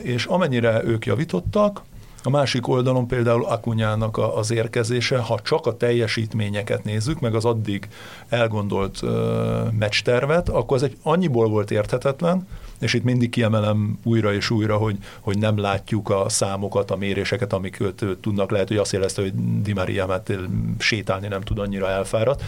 és 0.01 0.25
amennyire 0.25 0.83
ők 0.83 1.05
javítottak, 1.05 1.81
a 2.23 2.29
másik 2.29 2.67
oldalon 2.67 3.07
például 3.07 3.45
Akunyának 3.45 4.17
az 4.17 4.51
érkezése, 4.51 5.17
ha 5.17 5.39
csak 5.39 5.65
a 5.65 5.77
teljesítményeket 5.77 6.83
nézzük, 6.83 7.19
meg 7.19 7.35
az 7.35 7.45
addig 7.45 7.87
elgondolt 8.29 9.01
meccstervet, 9.79 10.49
akkor 10.49 10.77
ez 10.77 10.83
egy 10.83 10.97
annyiból 11.03 11.49
volt 11.49 11.71
érthetetlen, 11.71 12.47
és 12.79 12.93
itt 12.93 13.03
mindig 13.03 13.29
kiemelem 13.29 13.99
újra 14.03 14.33
és 14.33 14.49
újra, 14.49 14.77
hogy, 14.77 14.97
hogy 15.19 15.37
nem 15.37 15.57
látjuk 15.57 16.09
a 16.09 16.29
számokat, 16.29 16.91
a 16.91 16.95
méréseket, 16.95 17.53
amik 17.53 17.83
tudnak, 18.21 18.51
lehet, 18.51 18.67
hogy 18.67 18.77
azt 18.77 18.93
érezte, 18.93 19.21
hogy 19.21 19.61
Di 19.61 19.73
Maria 19.73 20.05
mert 20.05 20.31
sétálni 20.77 21.27
nem 21.27 21.41
tud 21.41 21.59
annyira 21.59 21.89
elfáradt, 21.89 22.43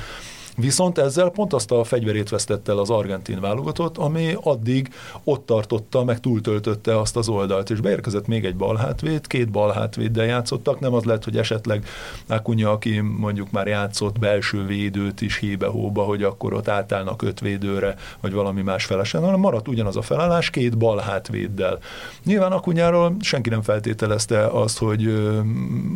Viszont 0.60 0.98
ezzel 0.98 1.30
pont 1.30 1.54
azt 1.54 1.72
a 1.72 1.84
fegyverét 1.84 2.30
vesztette 2.30 2.72
el 2.72 2.78
az 2.78 2.90
argentin 2.90 3.40
válogatott, 3.40 3.98
ami 3.98 4.36
addig 4.42 4.90
ott 5.24 5.46
tartotta, 5.46 6.04
meg 6.04 6.20
túltöltötte 6.20 7.00
azt 7.00 7.18
az 7.18 7.30
oldalt, 7.30 7.70
és 7.70 7.80
beérkezett 7.80 8.28
még 8.28 8.46
egy 8.46 8.56
balhátvéd, 8.56 9.28
két 9.28 9.52
balhátvéddel 9.52 10.26
játszottak, 10.26 10.80
nem 10.80 10.94
az 10.94 11.04
lett, 11.04 11.24
hogy 11.24 11.38
esetleg 11.38 11.86
Akunya, 12.28 12.72
aki 12.72 13.00
mondjuk 13.00 13.52
már 13.52 13.68
játszott 13.68 14.20
belső 14.20 14.66
védőt 14.66 15.22
is 15.22 15.38
híbe-hóba, 15.38 16.04
hogy 16.04 16.24
akkor 16.24 16.54
ott 16.54 16.68
átállnak 16.68 17.22
öt 17.22 17.40
védőre, 17.40 17.96
vagy 18.20 18.34
valami 18.34 18.62
más 18.62 18.86
felesen, 18.86 19.24
hanem 19.24 19.40
maradt 19.40 19.68
ugyanaz 19.68 19.98
a 19.98 20.02
felállás 20.02 20.50
két 20.50 20.78
balhátvéddel. 20.78 21.80
Nyilván 22.24 22.52
Akunyáról 22.52 23.16
senki 23.20 23.50
nem 23.50 23.62
feltételezte 23.62 24.46
azt, 24.46 24.78
hogy 24.78 25.06
ö, 25.06 25.40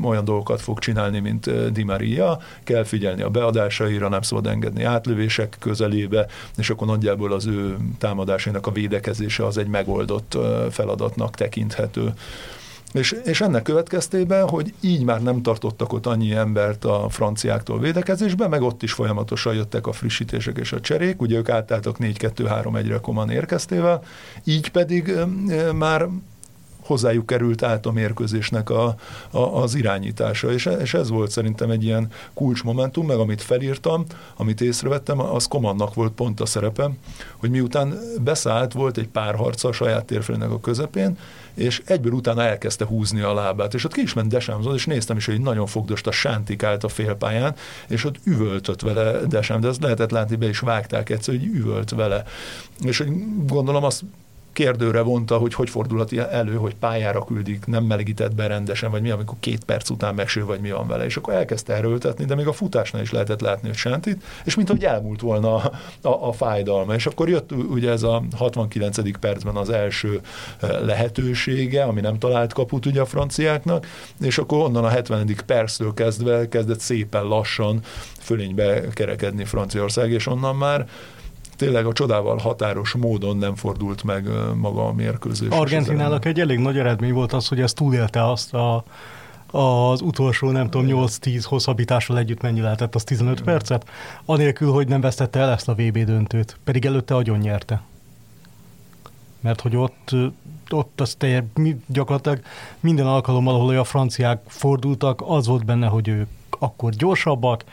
olyan 0.04 0.26
dolgokat 0.26 0.62
fog 0.62 0.80
csinálni, 0.80 1.20
mint 1.20 1.72
Di 1.72 1.84
Maria, 1.84 2.40
kell 2.64 2.84
figyelni 2.84 3.22
a 3.22 3.30
beadásaira, 3.30 4.10
nem 4.10 4.22
szabad 4.22 4.52
engedni 4.54 4.84
átlövések 4.84 5.56
közelébe, 5.60 6.26
és 6.58 6.70
akkor 6.70 6.88
nagyjából 6.88 7.32
az 7.32 7.46
ő 7.46 7.78
támadásainak 7.98 8.68
a 8.68 8.72
védekezése 8.72 9.46
az 9.46 9.58
egy 9.58 9.68
megoldott 9.68 10.38
feladatnak 10.72 11.36
tekinthető. 11.36 12.14
És, 12.94 13.16
és 13.24 13.42
ennek 13.42 13.62
következtében, 13.62 14.50
hogy 14.50 14.74
így 14.80 15.04
már 15.04 15.22
nem 15.22 15.42
tartottak 15.42 15.94
ott 15.94 16.06
annyi 16.06 16.32
embert 16.32 16.86
a 16.86 17.10
franciáktól 17.10 17.80
védekezésbe, 17.80 18.48
meg 18.48 18.62
ott 18.62 18.84
is 18.84 18.92
folyamatosan 18.92 19.54
jöttek 19.54 19.88
a 19.88 19.92
frissítések 19.92 20.58
és 20.58 20.72
a 20.72 20.80
cserék, 20.80 21.22
ugye 21.22 21.38
ők 21.38 21.50
átálltak 21.50 21.96
4-2-3-1-re 22.00 22.98
Koman 22.98 23.30
érkeztével, 23.30 24.04
így 24.44 24.70
pedig 24.70 25.14
már 25.76 26.08
hozzájuk 26.86 27.26
került 27.26 27.64
át 27.64 27.86
a 27.86 27.92
mérkőzésnek 27.92 28.70
a, 28.70 28.96
a, 29.32 29.40
az 29.40 29.76
irányítása, 29.76 30.52
és, 30.52 30.70
és 30.82 30.94
ez 30.94 31.10
volt 31.10 31.32
szerintem 31.32 31.70
egy 31.70 31.84
ilyen 31.84 32.08
kulcsmomentum, 32.34 33.06
meg 33.06 33.18
amit 33.18 33.42
felírtam, 33.42 34.06
amit 34.38 34.62
észrevettem, 34.62 35.20
az 35.20 35.48
Komannak 35.48 35.94
volt 35.94 36.14
pont 36.14 36.40
a 36.40 36.46
szerepe, 36.46 36.90
hogy 37.38 37.50
miután 37.50 38.00
beszállt, 38.24 38.74
volt 38.74 38.98
egy 38.98 39.08
pár 39.08 39.36
harca 39.36 39.68
a 39.68 39.72
saját 39.72 40.06
térfélének 40.06 40.52
a 40.52 40.60
közepén, 40.60 41.18
és 41.54 41.82
egyből 41.86 42.12
utána 42.12 42.44
elkezdte 42.44 42.86
húzni 42.86 43.22
a 43.22 43.34
lábát, 43.34 43.74
és 43.74 43.86
ott 43.86 43.94
ki 43.94 44.02
is 44.02 44.14
ment 44.14 44.30
Desamzon, 44.30 44.74
és 44.74 44.86
néztem 44.86 45.18
is, 45.18 45.26
hogy 45.26 45.42
nagyon 45.42 45.66
fogdost 45.66 46.08
a 46.08 46.12
sántikált 46.12 46.84
a 46.84 46.88
félpályán, 46.88 47.56
és 47.88 48.06
ott 48.06 48.16
üvöltött 48.24 48.82
vele 48.82 49.20
Desam, 49.26 49.62
de 49.62 49.68
azt 49.68 49.82
lehetett 49.82 50.12
látni, 50.12 50.36
be 50.36 50.50
is 50.50 50.60
vágták 50.60 51.10
egyszer, 51.10 51.34
hogy 51.34 51.46
üvölt 51.46 51.90
vele. 51.90 52.24
És 52.82 52.98
hogy 52.98 53.12
gondolom 53.46 53.84
azt 53.84 54.04
kérdőre 54.54 55.02
vonta, 55.02 55.38
hogy 55.38 55.54
hogy 55.54 55.70
fordulhat 55.70 56.14
elő, 56.14 56.56
hogy 56.56 56.76
pályára 56.76 57.24
küldik, 57.24 57.66
nem 57.66 57.84
melegített 57.84 58.36
be 58.36 58.48
rendesen, 58.48 58.92
vagy 58.92 59.02
mi, 59.02 59.10
amikor 59.10 59.38
két 59.40 59.64
perc 59.64 59.90
után 59.90 60.16
megső, 60.16 60.46
vagy 60.46 60.60
mi 60.60 60.72
van 60.72 60.88
vele. 60.88 61.06
És 61.06 61.18
akkor 61.18 61.34
elkezdte 61.34 61.74
erőltetni, 61.74 62.26
de 62.26 62.36
még 62.36 62.48
a 62.48 62.54
futásnál 62.54 63.02
is 63.02 63.12
lehetett 63.12 63.42
látni, 63.42 63.68
hogy 63.68 63.78
sántit, 63.78 64.24
és 64.44 64.56
mint 64.56 64.70
hogy 64.70 64.84
elmúlt 64.84 65.22
volna 65.22 65.56
a, 65.56 65.72
a, 66.02 66.28
a 66.28 66.32
fájdalma. 66.32 66.94
És 66.94 67.06
akkor 67.06 67.30
jött 67.30 67.52
ugye 67.52 67.92
ez 67.92 68.04
a 68.04 68.24
69. 68.38 69.20
percben 69.20 69.56
az 69.56 69.70
első 69.70 70.22
eh, 70.60 70.70
lehetősége, 70.82 71.84
ami 71.84 72.02
nem 72.02 72.20
talált 72.20 72.54
kaput 72.54 72.86
ugye 72.86 73.02
a 73.02 73.06
franciáknak, 73.06 73.88
és 74.20 74.38
akkor 74.38 74.58
onnan 74.58 74.84
a 74.84 74.90
70. 74.90 75.36
perctől 75.46 75.94
kezdve 75.94 76.48
kezdett 76.48 76.80
szépen 76.80 77.24
lassan 77.24 77.80
fölénybe 78.20 78.88
kerekedni 78.88 79.46
Franciaország, 79.46 80.12
és 80.12 80.28
onnan 80.28 80.56
már 80.56 80.88
tényleg 81.56 81.86
a 81.86 81.94
csodával 81.94 82.38
határos 82.38 82.94
módon 82.94 83.38
nem 83.38 83.56
fordult 83.56 84.04
meg 84.04 84.28
maga 84.56 84.88
a 84.88 84.94
mérkőzés. 84.94 85.50
Argentinának 85.50 86.26
egy 86.26 86.40
elég 86.40 86.60
nagy 86.60 86.78
eredmény 86.78 87.14
volt 87.14 87.34
az, 87.34 87.48
hogy 87.48 87.62
ez 87.62 87.74
túlélte 87.74 88.30
azt 88.32 88.54
a 88.54 88.84
az 89.56 90.02
utolsó, 90.02 90.52
nem 90.52 90.70
tudom, 90.70 91.08
8-10 91.08 91.44
hosszabbítással 91.46 92.18
együtt 92.18 92.42
mennyi 92.42 92.62
lehetett, 92.62 92.96
az 92.96 93.04
15 93.04 93.34
Igen. 93.34 93.46
percet, 93.46 93.90
anélkül, 94.26 94.72
hogy 94.72 94.88
nem 94.88 95.02
vesztette 95.02 95.40
el 95.40 95.50
ezt 95.52 95.68
a 95.68 95.74
VB 95.74 95.98
döntőt, 95.98 96.58
pedig 96.64 96.86
előtte 96.86 97.16
agyon 97.16 97.38
nyerte. 97.38 97.82
Mert 99.40 99.62
hogy 99.62 99.76
ott, 99.76 100.16
ott 100.70 101.02
az 101.02 101.16
teljes, 101.18 101.44
gyakorlatilag 101.88 102.40
minden 102.80 103.08
alkalommal, 103.08 103.56
ahol 103.56 103.78
a 103.78 103.84
franciák 103.84 104.42
fordultak, 104.48 105.24
az 105.26 105.48
volt 105.48 105.66
benne, 105.66 105.88
hogy 105.88 106.08
ők 106.08 106.28
akkor 106.50 106.92
gyorsabbak, 106.92 107.64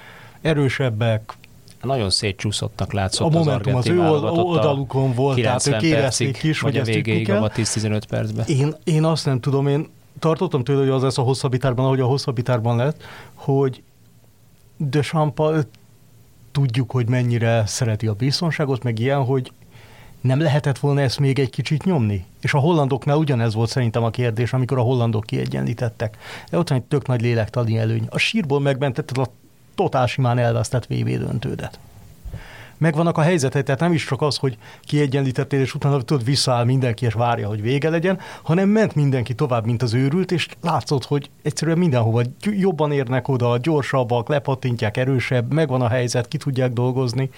erősebbek, 0.40 1.36
nagyon 1.82 2.10
szétcsúszottnak 2.10 2.92
látszott 2.92 3.34
a 3.34 3.38
Momentum 3.38 3.74
az, 3.74 3.84
az 3.84 3.92
ő 3.92 4.00
oldalukon 4.00 5.14
volt, 5.14 5.40
tehát 5.40 5.66
ők 5.66 5.82
érezték 5.82 6.42
is, 6.42 6.60
hogy 6.60 6.76
a 6.76 6.82
végéig 6.82 7.30
a 7.30 7.48
10-15 7.48 8.02
percben. 8.08 8.46
Én, 8.46 8.74
én 8.84 9.04
azt 9.04 9.26
nem 9.26 9.40
tudom, 9.40 9.66
én 9.66 9.88
tartottam 10.18 10.64
tőle, 10.64 10.80
hogy 10.80 10.88
az 10.88 11.02
lesz 11.02 11.18
a 11.18 11.22
hosszabbitárban, 11.22 11.84
ahogy 11.84 12.00
a 12.00 12.06
hosszabbitárban 12.06 12.76
lett, 12.76 13.02
hogy 13.34 13.82
de 14.76 15.02
Sampa 15.02 15.52
tudjuk, 16.52 16.90
hogy 16.90 17.08
mennyire 17.08 17.66
szereti 17.66 18.06
a 18.06 18.14
biztonságot, 18.14 18.82
meg 18.82 18.98
ilyen, 18.98 19.24
hogy 19.24 19.52
nem 20.20 20.40
lehetett 20.40 20.78
volna 20.78 21.00
ezt 21.00 21.18
még 21.18 21.38
egy 21.38 21.50
kicsit 21.50 21.84
nyomni? 21.84 22.24
És 22.40 22.54
a 22.54 22.58
hollandoknál 22.58 23.16
ugyanez 23.16 23.54
volt 23.54 23.68
szerintem 23.68 24.02
a 24.02 24.10
kérdés, 24.10 24.52
amikor 24.52 24.78
a 24.78 24.82
hollandok 24.82 25.24
kiegyenlítettek. 25.24 26.16
De 26.50 26.58
ott 26.58 26.68
van 26.68 26.78
egy 26.78 26.84
tök 26.84 27.06
nagy 27.06 27.20
lélektani 27.20 27.78
előny. 27.78 28.06
A 28.10 28.18
sírból 28.18 28.60
megmentetted 28.60 29.18
a 29.18 29.26
totál 29.80 30.06
simán 30.06 30.38
elvesztett 30.38 30.86
VB 30.86 31.08
döntődet. 31.08 31.78
Megvannak 32.78 33.18
a 33.18 33.20
helyzetek, 33.20 33.64
tehát 33.64 33.80
nem 33.80 33.92
is 33.92 34.04
csak 34.04 34.22
az, 34.22 34.36
hogy 34.36 34.58
kiegyenlítettél, 34.82 35.60
és 35.60 35.74
utána 35.74 36.02
tudod, 36.02 36.24
visszaáll 36.24 36.64
mindenki, 36.64 37.04
és 37.04 37.12
várja, 37.12 37.48
hogy 37.48 37.62
vége 37.62 37.90
legyen, 37.90 38.18
hanem 38.42 38.68
ment 38.68 38.94
mindenki 38.94 39.34
tovább, 39.34 39.64
mint 39.64 39.82
az 39.82 39.94
őrült, 39.94 40.32
és 40.32 40.48
látszott, 40.60 41.04
hogy 41.04 41.30
egyszerűen 41.42 41.78
mindenhova 41.78 42.22
jobban 42.40 42.92
érnek 42.92 43.28
oda, 43.28 43.58
gyorsabbak, 43.58 44.28
lepatintják, 44.28 44.96
erősebb, 44.96 45.52
megvan 45.52 45.80
a 45.80 45.88
helyzet, 45.88 46.28
ki 46.28 46.36
tudják 46.36 46.72
dolgozni 46.72 47.30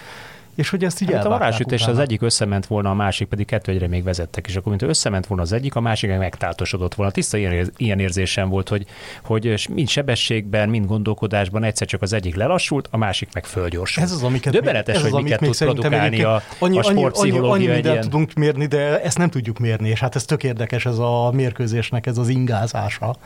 és 0.54 0.68
hogy 0.68 0.84
ezt 0.84 1.00
így 1.00 1.12
hát 1.12 1.24
a 1.24 1.28
varázsütés 1.28 1.86
az 1.86 1.98
egyik 1.98 2.22
összement 2.22 2.66
volna, 2.66 2.90
a 2.90 2.94
másik 2.94 3.28
pedig 3.28 3.46
kettő 3.46 3.72
egyre 3.72 3.86
még 3.88 4.02
vezettek, 4.02 4.46
és 4.46 4.56
akkor 4.56 4.68
mint 4.68 4.82
összement 4.82 5.26
volna 5.26 5.42
az 5.42 5.52
egyik, 5.52 5.74
a 5.74 5.80
másik 5.80 6.10
meg 6.10 6.18
megtáltosodott 6.18 6.94
volna. 6.94 7.12
Tiszta 7.12 7.36
ilyen, 7.36 7.72
ilyen 7.76 7.98
érzésem 7.98 8.48
volt, 8.48 8.68
hogy, 8.68 8.86
hogy 9.24 9.68
mind 9.70 9.88
sebességben, 9.88 10.68
mind 10.68 10.86
gondolkodásban 10.86 11.64
egyszer 11.64 11.86
csak 11.86 12.02
az 12.02 12.12
egyik 12.12 12.34
lelassult, 12.34 12.88
a 12.90 12.96
másik 12.96 13.28
meg 13.32 13.44
fölgyorsult. 13.44 14.06
Ez 14.06 14.12
az, 14.12 14.22
amiket 14.22 14.52
Döbbenetes, 14.52 14.96
ez 14.96 15.04
az, 15.04 15.10
hogy 15.10 15.22
miket 15.22 15.40
tud 15.40 15.56
produkálni 15.56 16.22
a, 16.22 16.42
annyi, 16.58 16.78
a 16.78 16.82
sportpszichológia. 16.82 17.52
Annyi, 17.52 17.66
annyi, 17.66 17.74
annyi 17.74 17.88
ilyen... 17.88 18.00
tudunk 18.00 18.32
mérni, 18.32 18.66
de 18.66 19.02
ezt 19.02 19.18
nem 19.18 19.30
tudjuk 19.30 19.58
mérni, 19.58 19.88
és 19.88 20.00
hát 20.00 20.14
ez 20.14 20.24
tök 20.24 20.42
érdekes 20.42 20.86
ez 20.86 20.98
a 20.98 21.30
mérkőzésnek, 21.32 22.06
ez 22.06 22.18
az 22.18 22.28
ingázása 22.28 23.16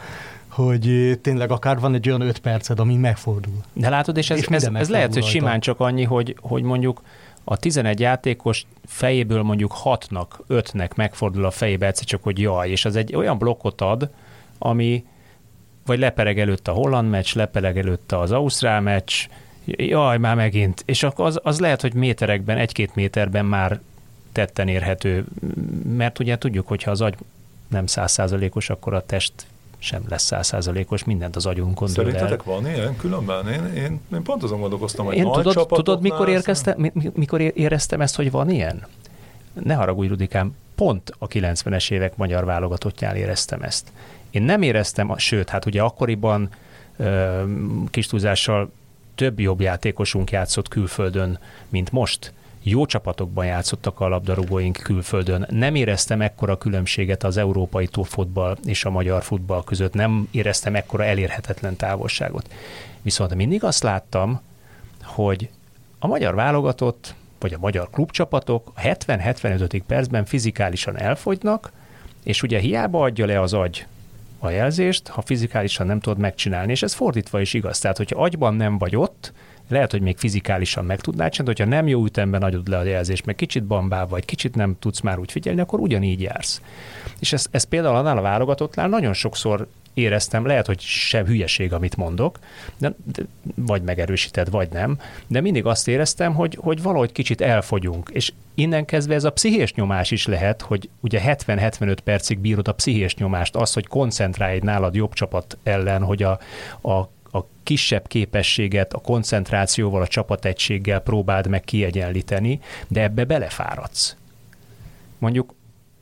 hogy 0.57 1.19
tényleg 1.23 1.51
akár 1.51 1.81
van 1.81 1.95
egy 1.95 2.09
olyan 2.09 2.21
öt 2.21 2.39
perced, 2.39 2.81
ami 2.81 2.97
megfordul. 2.97 3.61
De 3.73 3.89
látod, 3.89 4.17
és 4.17 4.31
ez, 4.31 4.39
és 4.39 4.47
ez, 4.47 4.69
ez 4.75 4.89
lehet, 4.89 5.15
hogy 5.15 5.25
simán 5.25 5.61
csak 5.61 5.81
annyi, 5.81 6.05
hogy, 6.05 6.37
hogy 6.41 6.63
mondjuk 6.63 7.03
a 7.45 7.57
11 7.57 8.01
játékos 8.01 8.67
fejéből 8.87 9.43
mondjuk 9.43 9.75
6-nak, 9.85 10.27
5-nek 10.49 10.95
megfordul 10.95 11.45
a 11.45 11.51
fejébe 11.51 11.87
egyszer 11.87 12.05
csak, 12.05 12.23
hogy 12.23 12.39
jaj, 12.39 12.71
és 12.71 12.85
az 12.85 12.97
egy 12.97 13.15
olyan 13.15 13.39
blokkot 13.39 13.81
ad, 13.81 14.11
ami 14.59 15.05
vagy 15.87 15.99
lepereg 15.99 16.39
előtt 16.39 16.69
a 16.69 16.73
holland 16.73 17.11
meccs, 17.11 17.35
lepereg 17.35 17.79
előtt 17.79 18.13
az 18.13 18.33
ausztrál 18.33 18.81
meccs, 18.81 19.13
jaj, 19.65 20.19
már 20.19 20.37
megint. 20.37 20.83
És 20.87 21.07
az, 21.15 21.41
az 21.43 21.61
lehet, 21.61 21.81
hogy 21.81 21.95
méterekben, 21.95 22.59
egy-két 22.59 22.95
méterben 22.95 23.45
már 23.45 23.81
tetten 24.33 24.69
érhető, 24.69 25.25
mert 25.97 26.19
ugye 26.19 26.39
tudjuk, 26.39 26.69
hogyha 26.69 26.91
az 26.91 27.01
agy 27.01 27.15
nem 27.69 27.87
százszázalékos, 27.87 28.71
akkor 28.71 28.95
a 28.95 29.07
test 29.07 29.33
sem 29.79 30.03
lesz 30.09 30.25
százszázalékos, 30.25 31.05
mindent 31.05 31.37
az 31.37 31.47
agyunkon 31.47 31.89
Szerintetek 31.89 32.43
van 32.43 32.67
ilyen 32.67 32.97
különben? 32.97 33.49
Én, 33.49 33.83
én, 33.83 34.01
én 34.13 34.23
pont 34.23 34.43
azon 34.43 34.61
gondolkoztam, 34.61 35.07
hogy 35.07 35.17
én 35.17 35.23
nagy 35.23 35.43
tudod, 35.43 35.67
tudod 35.69 36.01
mikor, 36.01 36.29
érkezte, 36.29 36.77
mikor 37.15 37.41
éreztem 37.41 38.01
ezt, 38.01 38.17
hogy 38.17 38.31
van 38.31 38.51
ilyen? 38.51 38.87
Ne 39.53 39.75
haragudj, 39.75 40.09
Rudikám, 40.09 40.57
pont 40.75 41.13
a 41.19 41.29
90-es 41.29 41.91
évek 41.91 42.17
magyar 42.17 42.45
válogatottján 42.45 43.17
éreztem 43.17 43.63
ezt. 43.63 43.93
Én 44.31 44.43
nem 44.43 44.63
éreztem, 44.63 45.17
sőt, 45.17 45.49
hát 45.49 45.67
ugye 45.67 45.83
akkoriban 45.83 46.51
kis 47.91 48.07
túlzással 48.07 48.73
több 49.15 49.41
jobb 49.41 49.61
játékosunk 49.61 50.31
játszott 50.31 50.69
külföldön, 50.69 51.39
mint 51.69 51.93
most. 51.93 52.33
Jó 52.69 52.87
csapatokban 52.87 53.47
játszottak 53.47 54.01
a 54.01 54.09
labdarúgóink 54.09 54.77
külföldön. 54.83 55.47
Nem 55.51 55.75
éreztem 55.75 56.21
ekkora 56.21 56.59
különbséget 56.59 57.25
az 57.25 57.37
európai 57.37 57.89
futball 58.03 58.57
és 58.65 58.85
a 58.85 58.91
magyar 58.91 59.23
futball 59.23 59.65
között. 59.65 59.95
Nem 59.95 60.29
éreztem 60.31 60.75
ekkora 60.75 61.05
elérhetetlen 61.05 61.77
távolságot. 61.77 62.53
Viszont 63.03 63.35
mindig 63.35 63.65
azt 63.65 63.83
láttam, 63.83 64.41
hogy 65.03 65.49
a 65.99 66.07
magyar 66.07 66.35
válogatott, 66.35 67.15
vagy 67.39 67.55
a 67.55 67.59
magyar 67.59 67.91
klubcsapatok 67.91 68.73
a 68.75 68.81
70-75. 68.81 69.83
percben 69.87 70.25
fizikálisan 70.25 70.99
elfogynak, 70.99 71.73
és 72.25 72.43
ugye 72.43 72.59
hiába 72.59 73.03
adja 73.03 73.27
le 73.27 73.41
az 73.41 73.53
agy 73.53 73.87
a 74.39 74.51
jelzést, 74.51 75.09
ha 75.09 75.23
fizikálisan 75.23 75.87
nem 75.87 76.01
tudod 76.01 76.19
megcsinálni, 76.19 76.73
és 76.73 76.83
ez 76.83 76.95
fordítva 76.95 77.41
is 77.41 77.55
igaz. 77.55 77.79
Tehát, 77.79 77.97
hogyha 77.97 78.23
agyban 78.23 78.55
nem 78.55 78.79
vagy 78.79 78.97
ott, 78.97 79.33
lehet, 79.69 79.91
hogy 79.91 80.01
még 80.01 80.17
fizikálisan 80.17 80.85
meg 80.85 81.01
tudnád 81.01 81.31
csinálni, 81.31 81.55
hogyha 81.59 81.77
nem 81.77 81.89
jó 81.89 82.05
ütemben 82.05 82.43
adod 82.43 82.69
le 82.69 82.79
a 82.79 82.83
jelzést, 82.83 83.27
meg 83.27 83.35
kicsit 83.35 83.65
bambá 83.65 84.05
vagy, 84.05 84.25
kicsit 84.25 84.55
nem 84.55 84.77
tudsz 84.79 85.01
már 85.01 85.19
úgy 85.19 85.33
figyelni, 85.33 85.61
akkor 85.61 85.81
ugyanígy 85.81 86.21
jársz. 86.21 86.61
És 87.19 87.33
ez, 87.33 87.47
ez 87.51 87.65
például 87.65 87.97
annál 87.97 88.19
a 88.19 88.23
válogatottnál 88.23 88.89
nagyon 88.89 89.13
sokszor 89.13 89.69
éreztem, 89.97 90.47
lehet, 90.47 90.67
hogy 90.67 90.81
sem 90.81 91.27
hülyeség, 91.27 91.73
amit 91.73 91.97
mondok, 91.97 92.39
de, 92.79 92.95
de 93.13 93.23
vagy 93.55 93.83
megerősíted, 93.83 94.51
vagy 94.51 94.69
nem, 94.71 94.99
de 95.27 95.41
mindig 95.41 95.67
azt 95.67 95.89
éreztem, 95.89 96.35
hogy, 96.35 96.59
hogy 96.61 96.83
valahogy 96.83 97.13
kicsit 97.13 97.41
elfogyunk, 97.41 98.11
és 98.13 98.33
innen 98.55 98.85
kezdve 98.85 99.15
ez 99.15 99.25
a 99.25 99.33
pszichés 99.33 99.75
nyomás 99.75 100.11
is 100.11 100.27
lehet, 100.27 100.63
hogy 100.63 100.89
ugye 101.01 101.21
70-75 101.25 101.97
percig 102.05 102.39
bírod 102.39 102.69
a 102.69 102.73
pszichés 102.73 103.15
nyomást, 103.15 103.57
az, 103.57 103.73
hogy 103.73 103.87
koncentrálj 103.87 104.55
egy 104.55 104.63
nálad 104.63 104.95
jobb 104.95 105.13
csapat 105.13 105.59
ellen, 105.63 106.03
hogy 106.03 106.23
a, 106.23 106.39
a 106.89 107.09
a 107.33 107.41
kisebb 107.63 108.07
képességet 108.07 108.93
a 108.93 108.99
koncentrációval, 108.99 110.03
a 110.03 110.07
csapategységgel 110.07 111.01
próbáld 111.01 111.47
meg 111.47 111.61
kiegyenlíteni, 111.61 112.61
de 112.89 113.03
ebbe 113.03 113.25
belefáradsz. 113.25 114.17
Mondjuk 115.19 115.55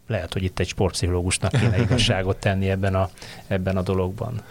lehet, 0.07 0.33
hogy 0.33 0.43
itt 0.43 0.59
egy 0.59 0.69
sportpszichológusnak 0.69 1.51
kéne 1.51 1.81
igazságot 1.81 2.37
tenni 2.37 2.71
ebben 2.71 2.95
a, 2.95 3.11
ebben 3.47 3.77
a 3.77 3.83
dologban. 3.83 4.43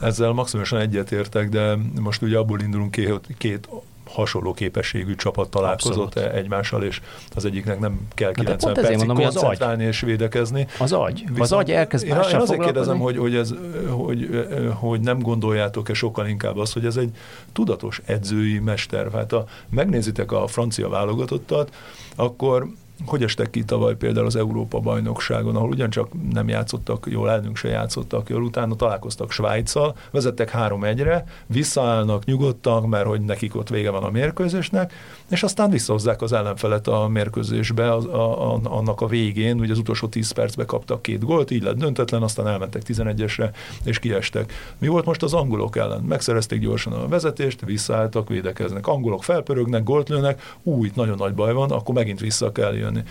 Ezzel 0.00 0.32
maximálisan 0.32 0.80
egyetértek, 0.80 1.48
de 1.48 1.76
most 2.00 2.22
ugye 2.22 2.38
abból 2.38 2.60
indulunk 2.60 2.90
ki, 2.90 3.04
hogy 3.04 3.20
két 3.38 3.68
hasonló 4.08 4.52
képességű 4.52 5.14
csapat 5.14 5.50
találkozott 5.50 6.14
Abszolút. 6.14 6.34
egymással, 6.34 6.82
és 6.82 7.00
az 7.34 7.44
egyiknek 7.44 7.78
nem 7.78 8.00
kell 8.14 8.32
90 8.32 8.74
percig 8.74 8.96
mondom, 8.96 9.16
koncentrálni 9.16 9.82
az 9.82 9.88
és 9.88 10.00
védekezni. 10.00 10.66
Az 10.78 10.92
agy. 10.92 11.18
Viszont 11.18 11.40
az 11.40 11.52
agy 11.52 11.70
elkezd 11.70 12.06
én, 12.06 12.14
én 12.30 12.36
azért 12.36 12.62
kérdezem, 12.62 12.98
hogy, 12.98 13.16
hogy, 13.16 13.34
ez, 13.34 13.54
hogy, 13.88 14.46
hogy 14.74 15.00
nem 15.00 15.18
gondoljátok-e 15.18 15.94
sokkal 15.94 16.26
inkább 16.26 16.56
azt, 16.56 16.72
hogy 16.72 16.84
ez 16.84 16.96
egy 16.96 17.10
tudatos 17.52 18.00
edzői 18.04 18.58
mester. 18.58 19.10
Hát 19.12 19.30
ha 19.30 19.44
megnézitek 19.68 20.32
a 20.32 20.46
francia 20.46 20.88
válogatottat, 20.88 21.74
akkor 22.16 22.68
hogy 23.06 23.22
estek 23.22 23.50
ki 23.50 23.64
tavaly 23.64 23.96
például 23.96 24.26
az 24.26 24.36
Európa 24.36 24.78
bajnokságon, 24.78 25.56
ahol 25.56 25.68
ugyancsak 25.68 26.08
nem 26.32 26.48
játszottak 26.48 27.06
jól, 27.10 27.30
elnünk 27.30 27.56
se 27.56 27.68
játszottak 27.68 28.28
jól, 28.28 28.42
utána 28.42 28.74
találkoztak 28.74 29.30
Svájccal, 29.30 29.96
vezettek 30.10 30.50
három 30.50 30.84
egyre, 30.84 31.24
visszaállnak 31.46 32.24
nyugodtak, 32.24 32.86
mert 32.86 33.06
hogy 33.06 33.20
nekik 33.20 33.56
ott 33.56 33.68
vége 33.68 33.90
van 33.90 34.02
a 34.02 34.10
mérkőzésnek, 34.10 34.92
és 35.30 35.42
aztán 35.42 35.70
visszahozzák 35.70 36.22
az 36.22 36.32
ellenfelet 36.32 36.86
a 36.86 37.08
mérkőzésbe, 37.08 37.94
az, 37.94 38.04
a, 38.04 38.52
a, 38.54 38.60
annak 38.62 39.00
a 39.00 39.06
végén, 39.06 39.60
ugye 39.60 39.72
az 39.72 39.78
utolsó 39.78 40.06
10 40.06 40.30
percbe 40.30 40.64
kaptak 40.64 41.02
két 41.02 41.24
gólt, 41.24 41.50
így 41.50 41.62
lett 41.62 41.76
döntetlen, 41.76 42.22
aztán 42.22 42.46
elmentek 42.46 42.82
11-esre, 42.86 43.50
és 43.84 43.98
kiestek. 43.98 44.52
Mi 44.78 44.86
volt 44.86 45.04
most 45.04 45.22
az 45.22 45.34
angolok 45.34 45.76
ellen? 45.76 46.02
Megszerezték 46.02 46.60
gyorsan 46.60 46.92
a 46.92 47.08
vezetést, 47.08 47.64
visszaálltak, 47.64 48.28
védekeznek. 48.28 48.86
Angolok 48.86 49.24
felpörögnek, 49.24 49.82
gólt 49.82 50.08
lőnek, 50.08 50.56
új, 50.62 50.90
nagyon 50.94 51.16
nagy 51.16 51.34
baj 51.34 51.52
van, 51.52 51.70
akkor 51.70 51.94
megint 51.94 52.20
vissza 52.20 52.52
kell 52.52 52.74
jönni. 52.74 53.02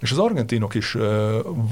És 0.00 0.10
az 0.10 0.18
argentinok 0.18 0.74
is 0.74 0.96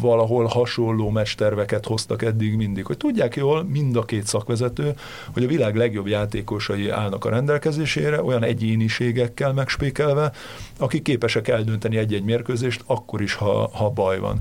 valahol 0.01 0.45
hasonló 0.45 1.11
mesterveket 1.11 1.87
hoztak 1.87 2.23
eddig 2.23 2.57
mindig, 2.57 2.87
hogy 2.87 2.97
tudják 2.97 3.37
jól 3.37 3.65
mind 3.65 3.97
a 3.97 4.05
két 4.05 4.27
szakvezető, 4.27 4.95
hogy 5.33 5.45
a 5.45 5.47
világ 5.47 5.77
legjobb 5.77 6.07
játékosai 6.07 6.89
állnak 6.89 7.25
a 7.25 7.31
rendelkezésére, 7.31 8.23
olyan 8.23 8.43
egyéniségekkel 8.43 9.53
megspékelve, 9.53 10.33
akik 10.79 11.03
képesek 11.03 11.49
eldönteni 11.49 11.97
egy-egy 11.97 12.25
mérkőzést, 12.25 12.83
akkor 12.87 13.23
is, 13.23 13.35
ha, 13.35 13.71
ha 13.73 13.91
baj 13.91 14.19
van. 14.19 14.41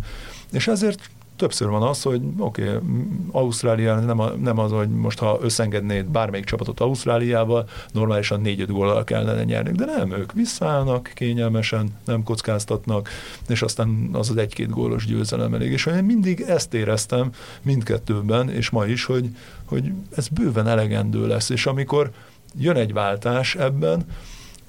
És 0.52 0.68
ezért 0.68 1.10
többször 1.42 1.68
van 1.68 1.82
az, 1.82 2.02
hogy 2.02 2.22
oké, 2.38 2.64
okay, 2.64 2.80
Ausztrália 3.32 4.00
nem, 4.00 4.20
a, 4.20 4.30
nem 4.30 4.58
az, 4.60 4.72
hogy 4.72 4.90
most 4.90 5.20
ha 5.20 5.40
összengednéd 5.42 6.06
bármelyik 6.06 6.46
csapatot 6.46 6.80
Ausztráliával, 6.80 7.70
normálisan 7.92 8.42
4-5 8.44 8.66
góllal 8.70 9.04
kellene 9.04 9.44
nyerni, 9.44 9.72
de 9.72 9.86
nem, 9.86 10.12
ők 10.12 10.32
visszaállnak 10.32 11.12
kényelmesen, 11.14 11.90
nem 12.06 12.24
kockáztatnak, 12.24 13.10
és 13.48 13.62
aztán 13.62 14.10
az 14.12 14.30
az 14.30 14.38
egy-két 14.38 14.70
gólos 14.70 15.06
győzelem 15.06 15.54
elég. 15.54 15.72
És 15.72 15.86
én 15.86 16.04
mindig 16.04 16.42
ezt 16.42 16.74
éreztem 16.74 17.32
mindkettőben, 17.62 18.50
és 18.50 18.70
ma 18.70 18.86
is, 18.86 19.06
hogy, 19.06 19.30
hogy 19.66 19.92
ez 20.16 20.28
bőven 20.28 20.68
elegendő 20.68 21.28
lesz, 21.28 21.50
és 21.50 21.66
amikor 21.66 22.12
jön 22.60 22.76
egy 22.76 22.94
váltás 22.94 23.56
ebben, 23.56 24.06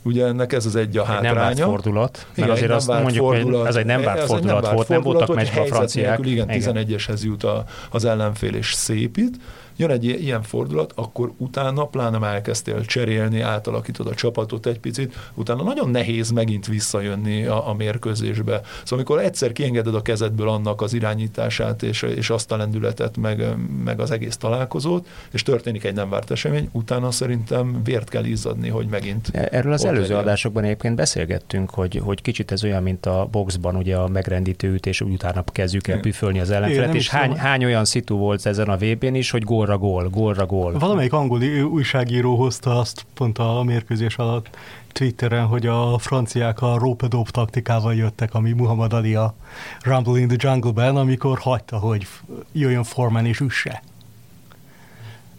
Ugye 0.02 0.26
ennek 0.26 0.52
ez 0.52 0.66
az 0.66 0.76
egy 0.76 0.96
a 0.96 1.04
hátránya. 1.04 1.34
Nem 1.34 1.42
várt 1.42 1.60
fordulat, 1.60 2.26
mert 2.26 2.38
igen, 2.38 2.50
azért 2.50 2.70
azt 2.70 2.88
mondjuk, 2.88 3.24
fordulat, 3.24 3.60
hogy 3.60 3.68
ez 3.68 3.76
egy 3.76 3.84
nem 3.84 4.02
várt 4.02 4.20
fordulat, 4.20 4.44
nem 4.44 4.60
várt 4.60 4.74
volt, 4.74 4.86
fordulat, 4.86 5.04
nem 5.04 5.26
voltak 5.26 5.36
meccsbe 5.36 5.60
a 5.60 5.64
franciák. 5.64 6.18
Nélkül, 6.18 6.32
igen, 6.32 6.50
igen. 6.50 6.98
11-eshez 6.98 7.22
jut 7.22 7.44
a, 7.44 7.64
az 7.90 8.04
ellenfél 8.04 8.54
és 8.54 8.72
szépít, 8.72 9.36
jön 9.76 9.90
egy 9.90 10.04
ilyen 10.04 10.42
fordulat, 10.42 10.92
akkor 10.96 11.32
utána 11.36 11.86
pláne 11.86 12.26
elkezdtél 12.26 12.84
cserélni, 12.84 13.40
átalakítod 13.40 14.06
a 14.06 14.14
csapatot 14.14 14.66
egy 14.66 14.78
picit, 14.78 15.16
utána 15.34 15.62
nagyon 15.62 15.90
nehéz 15.90 16.30
megint 16.30 16.66
visszajönni 16.66 17.44
a, 17.44 17.68
a 17.68 17.74
mérkőzésbe. 17.74 18.60
Szóval 18.62 18.98
amikor 18.98 19.18
egyszer 19.18 19.52
kiengeded 19.52 19.94
a 19.94 20.02
kezedből 20.02 20.48
annak 20.48 20.80
az 20.80 20.92
irányítását 20.92 21.82
és, 21.82 22.02
és 22.02 22.30
azt 22.30 22.52
a 22.52 22.56
lendületet, 22.56 23.16
meg, 23.16 23.56
meg 23.84 24.00
az 24.00 24.10
egész 24.10 24.36
találkozót, 24.36 25.06
és 25.32 25.42
történik 25.42 25.84
egy 25.84 25.94
nem 25.94 26.08
várt 26.08 26.30
esemény, 26.30 26.68
utána 26.72 27.10
szerintem 27.10 27.82
vért 27.84 28.08
kell 28.08 28.24
izzadni, 28.24 28.68
hogy 28.68 28.86
megint. 28.86 29.28
Erről 29.32 29.72
az 29.72 29.84
előző 29.84 30.00
legyen. 30.00 30.18
adásokban 30.18 30.64
egyébként 30.64 30.96
beszélgettünk, 30.96 31.70
hogy, 31.70 32.00
hogy 32.04 32.22
kicsit 32.22 32.52
ez 32.52 32.64
olyan, 32.64 32.82
mint 32.82 33.06
a 33.06 33.28
boxban, 33.30 33.76
ugye 33.76 33.96
a 33.96 34.08
megrendítő 34.08 34.72
ütés, 34.72 35.00
úgy 35.00 35.12
utána 35.12 35.44
kezdjük 35.44 35.88
el 35.88 36.00
püfölni 36.00 36.40
az 36.40 36.50
ellenfelet, 36.50 36.94
és 36.94 37.08
hány, 37.08 37.36
hány 37.36 37.64
olyan 37.64 37.84
szitu 37.84 38.16
volt 38.16 38.46
ezen 38.46 38.68
a 38.68 38.76
VB-n 38.76 39.14
is, 39.14 39.30
hogy 39.30 39.42
gól 39.42 39.61
gólra 39.62 39.78
gól, 39.78 40.08
gólra 40.08 40.46
gól. 40.46 40.78
Valamelyik 40.78 41.12
angol 41.12 41.42
újságíró 41.62 42.36
hozta 42.36 42.78
azt 42.78 43.06
pont 43.14 43.38
a 43.38 43.62
mérkőzés 43.62 44.16
alatt 44.16 44.56
Twitteren, 44.92 45.46
hogy 45.46 45.66
a 45.66 45.98
franciák 45.98 46.62
a 46.62 46.78
rope 46.78 47.08
taktikával 47.30 47.94
jöttek, 47.94 48.34
ami 48.34 48.52
Muhammad 48.52 48.92
Ali 48.92 49.14
a 49.14 49.34
Rumble 49.82 50.20
in 50.20 50.28
the 50.28 50.36
Jungle-ben, 50.38 50.96
amikor 50.96 51.38
hagyta, 51.38 51.78
hogy 51.78 52.06
jöjjön 52.52 52.82
Forman 52.82 53.26
és 53.26 53.40
üsse. 53.40 53.82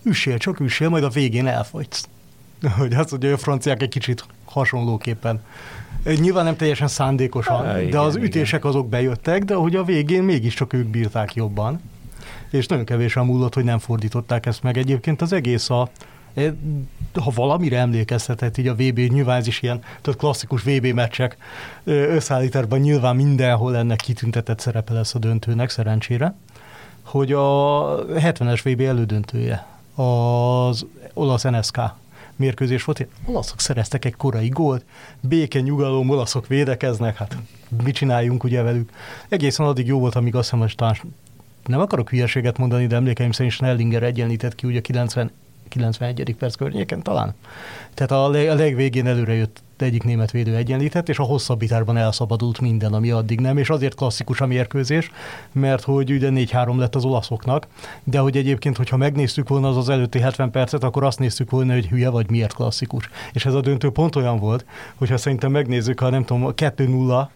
Üssél, 0.04 0.38
csak 0.38 0.60
üssél, 0.60 0.90
majd 0.90 1.04
a 1.04 1.10
végén 1.10 1.48
elfogysz. 1.48 2.08
Hogy 2.78 2.94
az, 2.94 3.10
hogy 3.10 3.26
a 3.26 3.38
franciák 3.38 3.82
egy 3.82 3.90
kicsit 3.90 4.26
hasonlóképpen. 4.46 5.44
Nyilván 6.04 6.44
nem 6.44 6.56
teljesen 6.56 6.88
szándékosan, 6.88 7.90
de 7.90 8.00
az 8.00 8.16
ütések 8.16 8.66
azok 8.66 8.90
bejöttek, 8.90 9.44
de 9.44 9.56
hogy 9.56 9.76
a 9.76 9.84
végén 9.84 10.24
mégiscsak 10.24 10.74
ők 10.74 10.88
bírták 10.88 11.34
jobban 11.34 11.82
és 12.54 12.68
nagyon 12.68 12.86
kevés 12.86 13.16
múlott, 13.16 13.54
hogy 13.54 13.63
nem 13.63 13.80
fordították 13.80 14.46
ezt 14.46 14.63
meg. 14.63 14.78
Egyébként 14.78 15.22
az 15.22 15.34
egész 15.34 15.70
a, 15.70 15.89
e, 16.34 16.54
ha 17.13 17.32
valamire 17.36 17.78
emlékeztetett, 17.78 18.58
így 18.58 18.68
a 18.68 18.74
VB, 18.74 19.00
nyilván 19.00 19.38
ez 19.38 19.48
is 19.48 19.62
ilyen, 19.62 19.80
tehát 19.80 20.20
klasszikus 20.20 20.63
VB 20.63 20.86
meccsek 20.86 21.38
összeállításban 21.84 22.80
nyilván 22.80 23.16
mindenhol 23.16 23.78
ennek 23.78 23.98
kitüntetett 23.98 24.60
szerepe 24.60 24.94
lesz 24.94 25.16
a 25.16 25.20
döntőnek, 25.20 25.70
szerencsére, 25.70 26.36
hogy 27.04 27.32
a 27.32 28.06
70-es 28.06 28.60
VB 28.63 28.82
elődöntője 28.82 29.66
az 29.96 30.86
olasz 31.13 31.44
NSK 31.44 31.80
mérkőzés 32.36 32.84
volt, 32.84 33.08
olaszok 33.26 33.60
szereztek 33.60 34.06
egy 34.06 34.16
korai 34.16 34.50
gólt, 34.50 34.86
béke, 35.20 35.60
nyugalom, 35.60 36.10
olaszok 36.10 36.48
védekeznek, 36.48 37.18
hát 37.18 37.38
mit 37.84 37.96
csináljunk 37.96 38.44
ugye 38.44 38.62
velük. 38.62 38.92
Egészen 39.30 39.66
addig 39.66 39.88
jó 39.88 40.00
volt, 40.00 40.16
amíg 40.16 40.36
azt 40.36 40.44
hiszem, 40.44 40.60
hogy 40.60 40.76
nem 41.65 41.80
akarok 41.80 42.10
hülyeséget 42.10 42.58
mondani, 42.58 42.88
de 42.88 42.95
emlékeim 42.95 43.32
szerint 43.32 43.54
Snellinger 43.54 44.04
egyenlített 44.04 44.56
ki 44.56 44.67
ugye 44.67 44.82
90, 44.82 45.32
91. 45.69 46.36
perc 46.39 46.56
környéken 46.56 47.02
talán. 47.02 47.34
Tehát 47.93 48.12
a, 48.12 48.30
leg, 48.30 48.47
a 48.47 48.56
legvégén 48.56 49.08
előre 49.08 49.34
jött 49.34 49.62
egyik 49.78 50.04
német 50.04 50.32
védő 50.32 50.56
egyenlített, 50.56 51.10
és 51.10 51.19
a 51.19 51.23
hosszabbításban 51.23 51.97
elszabadult 51.97 52.62
minden, 52.62 52.93
ami 52.93 53.12
addig 53.12 53.39
nem, 53.39 53.58
és 53.58 53.69
azért 53.69 53.95
klasszikus 53.95 54.41
a 54.41 54.45
mérkőzés, 54.45 55.12
mert 55.52 55.84
hogy 55.84 56.12
ugye 56.12 56.30
4-3 56.32 56.78
lett 56.78 56.95
az 56.95 57.06
olaszoknak, 57.06 57.67
de 58.04 58.19
hogy 58.19 58.38
egyébként, 58.38 58.78
hogyha 58.78 58.97
megnéztük 58.97 59.49
volna 59.49 59.69
az 59.69 59.78
az 59.78 59.89
előtti 59.89 60.19
70 60.19 60.52
percet, 60.52 60.84
akkor 60.84 61.04
azt 61.04 61.19
néztük 61.19 61.49
volna, 61.49 61.73
hogy 61.73 61.88
hülye 61.88 62.10
vagy 62.10 62.30
miért 62.30 62.54
klasszikus. 62.54 63.10
És 63.34 63.45
ez 63.45 63.54
a 63.54 63.62
döntő 63.62 63.89
pont 63.89 64.15
olyan 64.15 64.39
volt, 64.39 64.65
hogyha 64.95 65.17
szerintem 65.17 65.52
megnézzük, 65.52 65.99
ha 65.99 66.10
nem 66.10 66.26
tudom, 66.26 66.54
2-0, 66.56 67.28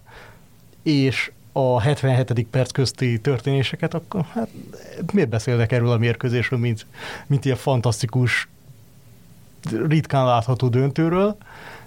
és 0.83 1.31
a 1.57 1.79
77. 1.79 2.47
perc 2.49 2.71
közti 2.71 3.19
történéseket, 3.19 3.93
akkor 3.93 4.25
hát 4.33 4.49
miért 5.13 5.29
beszélnek 5.29 5.71
erről 5.71 5.91
a 5.91 5.97
mérkőzésről, 5.97 6.59
mint, 6.59 6.85
mint 7.27 7.45
ilyen 7.45 7.57
fantasztikus, 7.57 8.47
ritkán 9.87 10.25
látható 10.25 10.67
döntőről, 10.67 11.37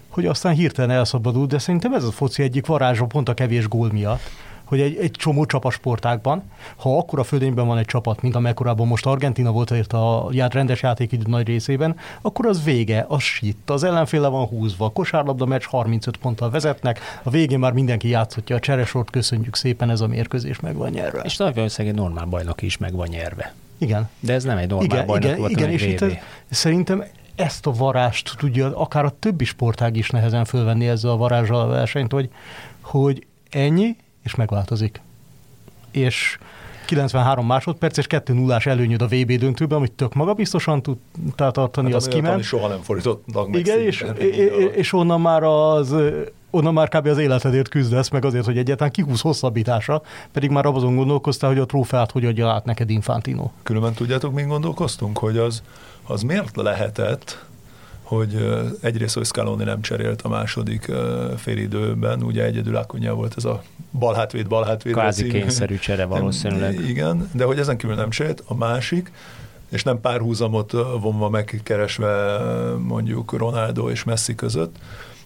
hogy 0.09 0.27
aztán 0.27 0.55
hirtelen 0.55 0.91
elszabadult, 0.91 1.51
de 1.51 1.59
szerintem 1.59 1.95
ez 1.95 2.05
a 2.05 2.11
foci 2.11 2.43
egyik 2.43 2.67
varázsa 2.67 3.05
pont 3.05 3.29
a 3.29 3.35
kevés 3.35 3.69
gól 3.69 3.93
miatt 3.93 4.31
hogy 4.71 4.81
egy, 4.81 4.97
egy 4.97 5.11
csomó 5.11 5.45
csapasportákban, 5.45 6.43
ha 6.77 6.97
akkora 6.97 7.25
fölényben 7.25 7.67
van 7.67 7.79
egy 7.79 7.85
csapat, 7.85 8.23
mint 8.23 8.35
amekkorában 8.35 8.87
most 8.87 9.07
Argentina 9.07 9.51
volt 9.51 9.71
ért 9.71 9.93
a 9.93 10.29
ját 10.31 10.55
rendes 10.55 10.83
játékidő 10.83 11.25
nagy 11.27 11.47
részében, 11.47 11.97
akkor 12.21 12.47
az 12.47 12.65
vége, 12.65 13.05
az 13.09 13.23
sitt, 13.23 13.71
az 13.71 13.85
ellenféle 13.85 14.29
van 14.29 14.47
húzva, 14.47 14.85
a 14.85 14.91
kosárlabda 14.91 15.47
meccs 15.47 15.65
35 15.65 16.17
ponttal 16.17 16.51
vezetnek, 16.51 17.01
a 17.23 17.31
végén 17.31 17.59
már 17.59 17.73
mindenki 17.73 18.09
játszhatja 18.09 18.57
a 18.57 18.59
cseresort, 18.59 19.11
köszönjük 19.11 19.57
szépen, 19.57 19.91
ez 19.91 20.01
a 20.01 20.07
mérkőzés 20.07 20.61
meg 20.61 20.77
van 20.77 20.91
nyerve. 20.91 21.21
És 21.21 21.37
nagy 21.37 21.55
valószínűleg 21.55 21.97
egy 21.97 22.03
normál 22.03 22.25
bajnok 22.25 22.63
is 22.63 22.77
meg 22.77 22.95
van 22.95 23.09
nyerve. 23.09 23.55
Igen. 23.79 24.09
De 24.21 24.33
ez 24.33 24.45
nem 24.45 24.57
egy 24.57 24.69
normál 24.69 24.87
igen, 24.87 25.07
bajnok 25.07 25.25
igen, 25.25 25.39
volt, 25.39 25.51
igen, 25.51 25.71
és 25.71 25.83
itt 25.83 26.05
szerintem 26.51 27.05
ezt 27.35 27.67
a 27.67 27.73
varást 27.73 28.37
tudja 28.39 28.77
akár 28.77 29.05
a 29.05 29.13
többi 29.19 29.45
sportág 29.45 29.97
is 29.97 30.11
nehezen 30.11 30.45
fölvenni 30.45 30.89
ezzel 30.89 31.11
a 31.11 31.17
varázsal 31.17 31.61
a 31.61 31.67
versenyt, 31.67 32.13
hogy, 32.13 32.31
hogy 32.81 33.27
ennyi, 33.51 33.97
és 34.23 34.35
megváltozik. 34.35 35.01
És 35.91 36.39
93 36.91 37.47
másodperc 37.47 37.97
és 37.97 38.07
2 38.07 38.33
0 38.33 38.59
előnyöd 38.65 39.03
a 39.03 39.07
VB 39.07 39.33
döntőben, 39.33 39.79
amit 39.79 39.93
tök 39.93 40.15
magabiztosan 40.15 40.83
tudtál 40.83 41.51
tartani, 41.51 41.87
hát, 41.87 41.97
az 41.97 42.09
kiment. 42.09 42.43
soha 42.43 42.69
nem 42.69 42.81
fordítottak 42.83 43.49
meg 43.49 43.61
Igen, 43.61 43.81
és, 43.81 44.05
és, 44.75 44.93
onnan 44.93 45.21
már 45.21 45.43
az 45.43 45.95
onnan 46.51 46.73
már 46.73 46.89
kb. 46.89 47.07
az 47.07 47.19
életedért 47.19 47.69
küzdesz, 47.69 48.09
meg 48.09 48.25
azért, 48.25 48.45
hogy 48.45 48.59
egyáltalán 48.59 48.93
kihúz 48.93 49.21
hosszabbításra, 49.21 50.03
pedig 50.33 50.51
már 50.51 50.67
azon 50.67 50.97
gondolkoztál, 50.97 51.51
hogy 51.51 51.59
a 51.59 51.67
trófeát 51.67 52.11
hogy 52.11 52.25
adja 52.25 52.49
át 52.49 52.65
neked 52.65 52.91
Infantino. 52.91 53.51
Különben 53.63 53.93
tudjátok, 53.93 54.33
mint 54.33 54.49
gondolkoztunk, 54.49 55.19
hogy 55.19 55.37
az, 55.37 55.63
az 56.07 56.23
miért 56.23 56.57
lehetett, 56.57 57.45
hogy 58.11 58.49
egyrészt, 58.81 59.15
hogy 59.15 59.25
Scaloni 59.25 59.65
nem 59.65 59.81
cserélt 59.81 60.23
a 60.23 60.29
második 60.29 60.93
félidőben, 61.37 62.23
ugye 62.23 62.45
egyedül 62.45 62.77
Akunya 62.77 63.15
volt 63.15 63.35
ez 63.37 63.45
a 63.45 63.63
balhátvéd, 63.93 64.49
balhátvéd. 64.49 64.93
Kvázi 64.93 65.29
kényszerű 65.29 65.79
csere 65.79 66.05
valószínűleg. 66.05 66.89
Igen, 66.89 67.31
de 67.35 67.45
hogy 67.45 67.59
ezen 67.59 67.77
kívül 67.77 67.97
nem 67.97 68.11
cserélt, 68.11 68.43
a 68.47 68.55
másik, 68.55 69.13
és 69.69 69.83
nem 69.83 70.01
párhuzamot 70.01 70.73
vonva 71.01 71.29
megkeresve 71.29 72.39
mondjuk 72.79 73.33
Ronaldo 73.33 73.91
és 73.91 74.05
Messi 74.05 74.35
között, 74.35 74.77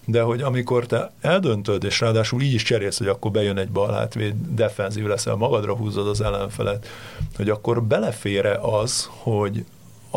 de 0.05 0.21
hogy 0.21 0.41
amikor 0.41 0.85
te 0.85 1.11
eldöntöd, 1.21 1.83
és 1.83 1.99
ráadásul 1.99 2.41
így 2.41 2.53
is 2.53 2.63
cserélsz, 2.63 2.97
hogy 2.97 3.07
akkor 3.07 3.31
bejön 3.31 3.57
egy 3.57 3.69
balhátvéd, 3.69 4.33
defenzív 4.49 5.05
leszel, 5.05 5.35
magadra 5.35 5.75
húzod 5.75 6.07
az 6.07 6.21
ellenfelet, 6.21 6.87
hogy 7.35 7.49
akkor 7.49 7.83
belefére 7.83 8.59
az, 8.61 9.09
hogy 9.09 9.65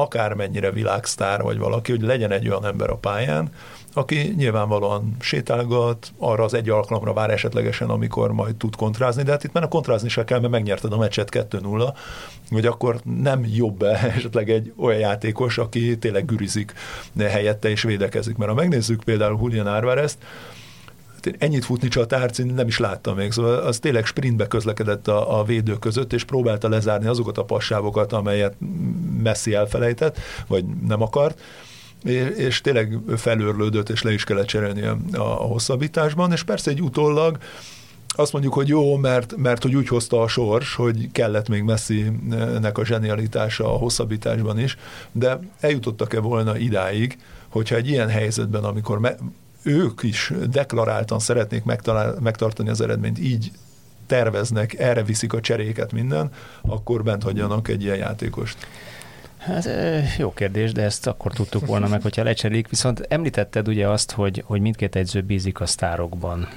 akármennyire 0.00 0.70
világsztár 0.70 1.42
vagy 1.42 1.58
valaki, 1.58 1.90
hogy 1.90 2.02
legyen 2.02 2.30
egy 2.30 2.48
olyan 2.48 2.66
ember 2.66 2.90
a 2.90 2.96
pályán, 2.96 3.50
aki 3.92 4.34
nyilvánvalóan 4.37 5.16
sétálgat, 5.20 6.12
arra 6.18 6.44
az 6.44 6.54
egy 6.54 6.68
alkalomra 6.68 7.12
vár 7.12 7.30
esetlegesen, 7.30 7.88
amikor 7.88 8.32
majd 8.32 8.56
tud 8.56 8.76
kontrázni, 8.76 9.22
de 9.22 9.30
hát 9.30 9.44
itt 9.44 9.52
már 9.52 9.64
a 9.64 9.68
kontrázni 9.68 10.08
se 10.08 10.24
kell, 10.24 10.40
mert 10.40 10.52
megnyerted 10.52 10.92
a 10.92 10.98
meccset 10.98 11.28
2-0, 11.50 11.94
hogy 12.50 12.66
akkor 12.66 13.00
nem 13.20 13.44
jobb 13.52 13.82
-e 13.82 14.12
esetleg 14.16 14.50
egy 14.50 14.72
olyan 14.76 14.98
játékos, 14.98 15.58
aki 15.58 15.98
tényleg 15.98 16.24
gürizik 16.24 16.72
helyette 17.18 17.68
és 17.68 17.82
védekezik. 17.82 18.37
Mert 18.37 18.50
ha 18.50 18.56
megnézzük 18.56 19.04
például 19.04 19.38
Julian 19.40 19.66
Álvarez-t, 19.66 20.18
hát 21.24 21.34
ennyit 21.38 21.64
futni 21.64 21.88
csatárc, 21.88 22.38
én 22.38 22.46
nem 22.46 22.66
is 22.66 22.78
láttam 22.78 23.16
még, 23.16 23.32
szóval 23.32 23.56
az 23.58 23.78
tényleg 23.78 24.04
sprintbe 24.04 24.46
közlekedett 24.46 25.08
a, 25.08 25.38
a 25.38 25.44
védő 25.44 25.78
között, 25.78 26.12
és 26.12 26.24
próbálta 26.24 26.68
lezárni 26.68 27.06
azokat 27.06 27.38
a 27.38 27.44
passávokat, 27.44 28.12
amelyet 28.12 28.56
Messi 29.29 29.55
elfelejtett, 29.55 30.19
vagy 30.47 30.64
nem 30.87 31.03
akart, 31.03 31.41
és 32.37 32.61
tényleg 32.61 32.99
felőrlődött, 33.17 33.88
és 33.88 34.03
le 34.03 34.12
is 34.12 34.25
kellett 34.25 34.47
cserélni 34.47 34.83
a, 34.83 34.99
a 35.12 35.23
hosszabbításban, 35.23 36.33
és 36.33 36.43
persze 36.43 36.71
egy 36.71 36.83
utólag 36.83 37.38
azt 38.09 38.33
mondjuk, 38.33 38.55
hogy 38.55 38.69
jó, 38.69 38.97
mert, 38.97 39.37
mert 39.37 39.62
hogy 39.62 39.75
úgy 39.75 39.88
hozta 39.88 40.23
a 40.23 40.29
sors, 40.29 40.75
hogy 40.75 41.09
kellett 41.12 41.49
még 41.49 41.62
Messi-nek 41.62 42.79
a 42.79 42.85
zsenialitása 42.85 43.75
a 43.75 43.77
hosszabbításban 43.77 44.59
is, 44.59 44.77
de 45.12 45.38
eljutottak-e 45.61 46.21
volna 46.21 46.57
idáig, 46.57 47.19
hogyha 47.49 47.77
egy 47.77 47.88
ilyen 47.88 48.09
helyzetben, 48.09 48.64
amikor 48.64 48.99
me, 48.99 49.17
ők 49.62 50.03
is 50.03 50.33
deklaráltan 50.51 51.19
szeretnék 51.19 51.64
megtartani 52.21 52.69
az 52.69 52.81
eredményt, 52.81 53.19
így 53.19 53.51
terveznek, 54.07 54.79
erre 54.79 55.03
viszik 55.03 55.33
a 55.33 55.41
cseréket 55.41 55.93
minden, 55.93 56.31
akkor 56.62 57.03
bent 57.03 57.23
hagyjanak 57.23 57.69
egy 57.69 57.83
ilyen 57.83 57.97
játékost. 57.97 58.57
Hát 59.48 59.68
jó 60.18 60.32
kérdés, 60.32 60.72
de 60.72 60.82
ezt 60.82 61.06
akkor 61.06 61.32
tudtuk 61.32 61.66
volna 61.66 61.88
meg, 61.88 62.02
hogyha 62.02 62.22
lecserélik. 62.22 62.68
Viszont 62.68 63.06
említetted 63.08 63.68
ugye 63.68 63.88
azt, 63.88 64.11
hogy, 64.11 64.42
hogy 64.46 64.61
mindkét 64.61 64.96
egyző 64.96 65.20
bízik 65.20 65.61
a 65.61 65.66
sztárokban. 65.66 66.48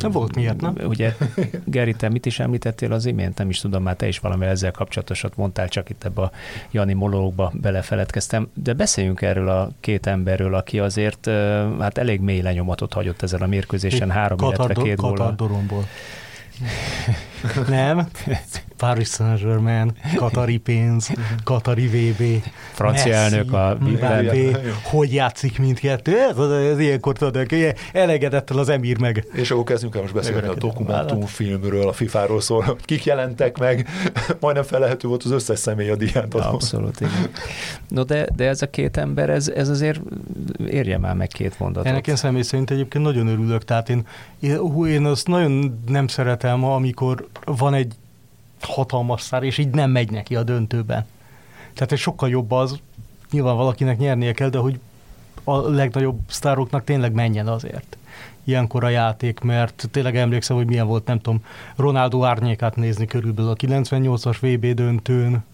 Volt 0.00 0.34
miért, 0.34 0.60
nem? 0.60 0.76
Ugye, 0.84 1.16
Geri, 1.64 1.94
te 1.94 2.08
mit 2.08 2.26
is 2.26 2.40
említettél 2.40 2.92
az 2.92 3.06
imént? 3.06 3.38
Nem 3.38 3.48
is 3.48 3.60
tudom, 3.60 3.82
már 3.82 3.96
te 3.96 4.08
is 4.08 4.18
valami 4.18 4.46
ezzel 4.46 4.70
kapcsolatosat 4.70 5.36
mondtál, 5.36 5.68
csak 5.68 5.90
itt 5.90 6.04
ebbe 6.04 6.22
a 6.22 6.30
Jani 6.70 6.92
monológba 6.92 7.52
belefeledkeztem. 7.54 8.50
De 8.54 8.72
beszéljünk 8.72 9.22
erről 9.22 9.48
a 9.48 9.70
két 9.80 10.06
emberről, 10.06 10.54
aki 10.54 10.78
azért 10.78 11.30
hát 11.78 11.98
elég 11.98 12.20
mély 12.20 12.40
lenyomatot 12.40 12.92
hagyott 12.92 13.22
ezen 13.22 13.42
a 13.42 13.46
mérkőzésen, 13.46 14.10
három, 14.10 14.38
Katar, 14.38 14.64
illetve 14.64 14.82
két 14.82 14.96
Katar 14.96 15.34
Nem? 17.68 18.08
Paris 18.82 19.08
Saint-Germain, 19.08 19.92
Katari 20.16 20.58
pénz, 20.58 21.10
Katari 21.44 21.86
VB, 21.86 22.50
Francia 22.72 23.10
Messi, 23.10 23.34
elnök 23.34 23.52
a 23.52 23.76
Mbappé, 23.80 24.56
hogy 24.82 25.14
játszik 25.14 25.58
mindkettő? 25.58 26.18
Ez, 26.18 26.38
az, 26.38 26.50
ez 26.50 26.78
ilyenkor 26.78 27.16
tudod, 27.16 27.46
elegedettel 27.92 28.58
az 28.58 28.68
emír 28.68 28.98
meg. 28.98 29.26
És 29.32 29.50
akkor 29.50 29.64
kezdjünk 29.64 29.94
el 29.94 30.00
most 30.00 30.14
beszélni 30.14 30.46
a 30.46 30.54
dokumentumfilmről, 30.54 31.88
a 31.88 31.92
FIFA-ról 31.92 32.40
szól, 32.40 32.76
kik 32.84 33.04
jelentek 33.04 33.58
meg, 33.58 33.88
majdnem 34.40 34.64
felelhető 34.64 35.08
volt 35.08 35.22
az 35.22 35.30
összes 35.30 35.58
személy 35.58 35.90
a 35.90 35.96
diát. 35.96 36.34
Abszolút, 36.34 37.00
igen. 37.00 37.30
No 37.88 38.04
de, 38.04 38.26
de 38.36 38.48
ez 38.48 38.62
a 38.62 38.70
két 38.70 38.96
ember, 38.96 39.30
ez, 39.30 39.48
ez 39.48 39.68
azért 39.68 40.00
érje 40.66 40.98
már 40.98 41.14
meg 41.14 41.28
két 41.28 41.58
mondatot. 41.58 41.88
Ennek 41.88 42.06
én 42.06 42.16
személy 42.16 42.42
szerint 42.42 42.70
egyébként 42.70 43.04
nagyon 43.04 43.26
örülök, 43.26 43.64
tehát 43.64 43.88
én, 43.88 44.06
én, 44.40 44.86
én 44.86 45.04
azt 45.04 45.26
nagyon 45.26 45.82
nem 45.86 46.06
szeretem, 46.06 46.64
amikor 46.64 47.26
van 47.44 47.74
egy 47.74 47.94
hatalmas 48.60 49.20
szár, 49.20 49.42
és 49.42 49.58
így 49.58 49.70
nem 49.70 49.90
megy 49.90 50.10
neki 50.10 50.36
a 50.36 50.42
döntőben. 50.42 51.06
Tehát 51.74 51.92
egy 51.92 51.98
sokkal 51.98 52.28
jobb 52.28 52.50
az, 52.50 52.80
nyilván 53.30 53.56
valakinek 53.56 53.98
nyernie 53.98 54.32
kell, 54.32 54.48
de 54.48 54.58
hogy 54.58 54.80
a 55.44 55.56
legnagyobb 55.56 56.18
sztároknak 56.26 56.84
tényleg 56.84 57.12
menjen 57.12 57.48
azért 57.48 57.96
ilyenkor 58.44 58.84
a 58.84 58.88
játék, 58.88 59.40
mert 59.40 59.88
tényleg 59.90 60.16
emlékszem, 60.16 60.56
hogy 60.56 60.66
milyen 60.66 60.86
volt, 60.86 61.06
nem 61.06 61.20
tudom, 61.20 61.44
Ronaldo 61.76 62.24
árnyékát 62.24 62.76
nézni 62.76 63.06
körülbelül 63.06 63.50
a 63.50 63.54
98-as 63.54 64.36
VB 64.40 64.66
döntőn, 64.74 65.44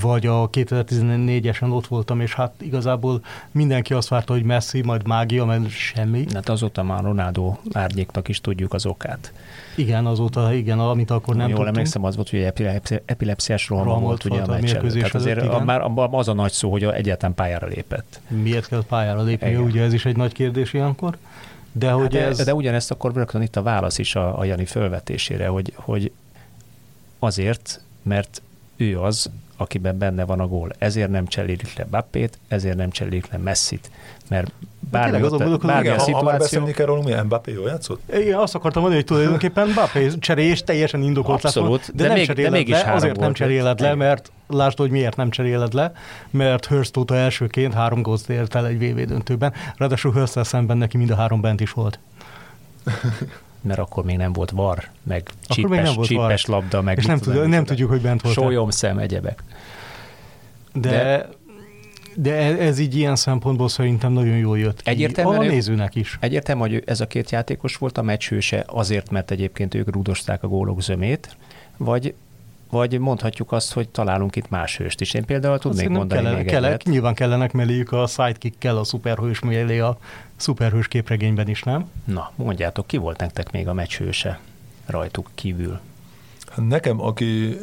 vagy 0.00 0.26
a 0.26 0.50
2014-esen 0.50 1.72
ott 1.72 1.86
voltam, 1.86 2.20
és 2.20 2.34
hát 2.34 2.54
igazából 2.60 3.24
mindenki 3.50 3.94
azt 3.94 4.08
várta, 4.08 4.32
hogy 4.32 4.42
Messi, 4.42 4.82
majd 4.82 5.06
mágia, 5.06 5.44
mert 5.44 5.68
semmi. 5.68 6.26
Hát 6.34 6.48
azóta 6.48 6.82
már 6.82 7.02
Ronaldo 7.02 7.56
árnyéknak 7.72 8.28
is 8.28 8.40
tudjuk 8.40 8.72
az 8.74 8.86
okát. 8.86 9.32
Igen, 9.76 10.06
azóta, 10.06 10.54
igen, 10.54 10.78
amit 10.78 11.10
akkor 11.10 11.34
nem 11.34 11.46
Jól 11.46 11.56
tudtunk. 11.56 11.76
emlékszem, 11.76 12.04
az 12.04 12.14
volt, 12.14 12.30
hogy 12.30 12.40
epilepszi, 12.40 13.00
epilepsziás 13.04 13.68
roham 13.68 14.02
volt, 14.02 14.24
ugye 14.24 14.40
a 14.40 14.46
meccsen. 14.46 14.88
Tehát 14.88 15.14
azért 15.14 15.42
a, 15.42 15.64
már 15.64 15.80
az 16.10 16.28
a 16.28 16.32
nagy 16.32 16.52
szó, 16.52 16.70
hogy 16.70 16.84
egyáltalán 16.84 17.34
pályára 17.34 17.66
lépett. 17.66 18.20
Miért 18.28 18.68
kell 18.68 18.84
pályára 18.88 19.22
lépni? 19.22 19.48
Igen. 19.48 19.60
Ugye 19.60 19.82
ez 19.82 19.92
is 19.92 20.04
egy 20.04 20.16
nagy 20.16 20.32
kérdés 20.32 20.72
ilyenkor. 20.72 21.16
De, 21.72 21.86
hát 21.86 21.96
hogy 21.96 22.08
de, 22.08 22.26
ez... 22.26 22.44
de 22.44 22.54
ugyanezt 22.54 22.90
akkor 22.90 23.14
rögtön 23.14 23.42
itt 23.42 23.56
a 23.56 23.62
válasz 23.62 23.98
is 23.98 24.14
a, 24.14 24.38
a 24.38 24.44
Jani 24.44 24.64
fölvetésére, 24.64 25.46
hogy, 25.46 25.72
hogy 25.74 26.12
azért, 27.18 27.80
mert 28.02 28.42
ő 28.76 29.00
az, 29.00 29.30
akiben 29.56 29.98
benne 29.98 30.24
van 30.24 30.40
a 30.40 30.46
gól. 30.46 30.72
Ezért 30.78 31.10
nem 31.10 31.26
cserélik 31.26 31.76
le 31.76 31.84
Bappét, 31.84 32.38
ezért 32.48 32.76
nem 32.76 32.90
cserélik 32.90 33.30
le 33.30 33.38
Messit, 33.38 33.90
mert 34.28 34.52
bármi, 34.90 35.22
ott, 35.22 35.32
ott, 35.32 35.66
bármi 35.66 35.86
igen, 35.86 35.98
a 35.98 35.98
szituáció... 35.98 36.14
Ha 36.14 36.22
már 36.22 36.38
beszélni 36.38 36.72
kell 36.72 36.86
róla, 36.86 37.02
milyen 37.02 37.24
Mbappé 37.24 37.52
jól 37.52 37.68
játszott? 37.68 38.00
Igen, 38.14 38.38
azt 38.38 38.54
akartam 38.54 38.82
mondani, 38.82 39.02
hogy 39.02 39.10
tulajdonképpen 39.10 39.68
Mbappé 39.68 40.10
cserés 40.18 40.62
teljesen 40.62 41.02
indokolt 41.02 41.44
Abszolút, 41.44 41.78
lesz, 41.78 41.90
de, 41.94 42.02
de, 42.02 42.08
nem 42.08 42.16
még, 42.16 42.32
de 42.32 42.50
mégis 42.50 42.82
le, 42.82 42.92
azért 42.92 43.18
nem 43.18 43.32
cseréled 43.32 43.80
le, 43.80 43.94
mert 43.94 44.32
lásd, 44.46 44.78
hogy 44.78 44.90
miért 44.90 45.16
nem 45.16 45.30
cseréled 45.30 45.72
le, 45.72 45.92
mert 46.30 46.66
Hurst 46.66 46.96
óta 46.96 47.14
elsőként 47.14 47.74
három 47.74 48.02
gózt 48.02 48.30
ért 48.30 48.54
el 48.54 48.66
egy 48.66 48.78
VV 48.78 49.00
döntőben, 49.00 49.52
ráadásul 49.76 50.12
hurst 50.12 50.44
szemben 50.44 50.76
neki 50.76 50.96
mind 50.96 51.10
a 51.10 51.16
három 51.16 51.40
bent 51.40 51.60
is 51.60 51.70
volt. 51.70 51.98
mert 53.62 53.78
akkor 53.78 54.04
még 54.04 54.16
nem 54.16 54.32
volt 54.32 54.50
var, 54.50 54.88
meg 55.02 55.30
csípes, 55.46 55.98
csípes 56.02 56.46
labda, 56.46 56.82
meg 56.82 56.98
és 56.98 57.06
nem, 57.06 57.18
tud, 57.18 57.48
nem 57.48 57.64
tudjuk, 57.64 57.90
hogy 57.90 58.00
bent 58.00 58.22
volt. 58.22 58.34
Sólyom 58.34 58.70
szem, 58.70 58.98
egyebek. 58.98 59.42
De, 60.72 60.90
de, 60.90 61.28
de 62.16 62.58
ez 62.58 62.78
így 62.78 62.96
ilyen 62.96 63.16
szempontból 63.16 63.68
szerintem 63.68 64.12
nagyon 64.12 64.36
jól 64.36 64.58
jött 64.58 64.82
ki. 64.82 64.90
Egyértelműen 64.90 65.40
a 65.40 65.44
nézőnek 65.44 65.94
is. 65.94 66.18
Egyértelmű, 66.20 66.60
hogy 66.60 66.82
ez 66.86 67.00
a 67.00 67.06
két 67.06 67.30
játékos 67.30 67.76
volt 67.76 67.98
a 67.98 68.02
meccs 68.02 68.28
hőse 68.28 68.64
azért, 68.66 69.10
mert 69.10 69.30
egyébként 69.30 69.74
ők 69.74 69.90
rúdosták 69.90 70.42
a 70.42 70.48
gólok 70.48 70.82
zömét, 70.82 71.36
vagy 71.76 72.14
vagy 72.72 72.98
mondhatjuk 72.98 73.52
azt, 73.52 73.72
hogy 73.72 73.88
találunk 73.88 74.36
itt 74.36 74.48
más 74.48 74.76
hőst 74.76 75.00
is. 75.00 75.14
Én 75.14 75.24
például 75.24 75.58
tudnék 75.58 75.88
azt 75.88 75.96
mondani 75.96 76.20
kellene, 76.20 76.36
még 76.36 76.46
kellene, 76.46 76.76
Nyilván 76.84 77.14
kellenek 77.14 77.52
melléjük 77.52 77.92
a 77.92 78.06
sidekick-kel 78.06 78.76
a 78.76 78.84
szuperhős 78.84 79.40
mellé 79.40 79.78
a 79.78 79.98
szuperhős 80.36 80.88
képregényben 80.88 81.48
is, 81.48 81.62
nem? 81.62 81.90
Na, 82.04 82.32
mondjátok, 82.34 82.86
ki 82.86 82.96
volt 82.96 83.18
nektek 83.18 83.50
még 83.50 83.68
a 83.68 83.72
meccs 83.72 83.96
hőse 83.96 84.40
rajtuk 84.86 85.30
kívül? 85.34 85.80
Nekem, 86.56 87.00
aki 87.00 87.56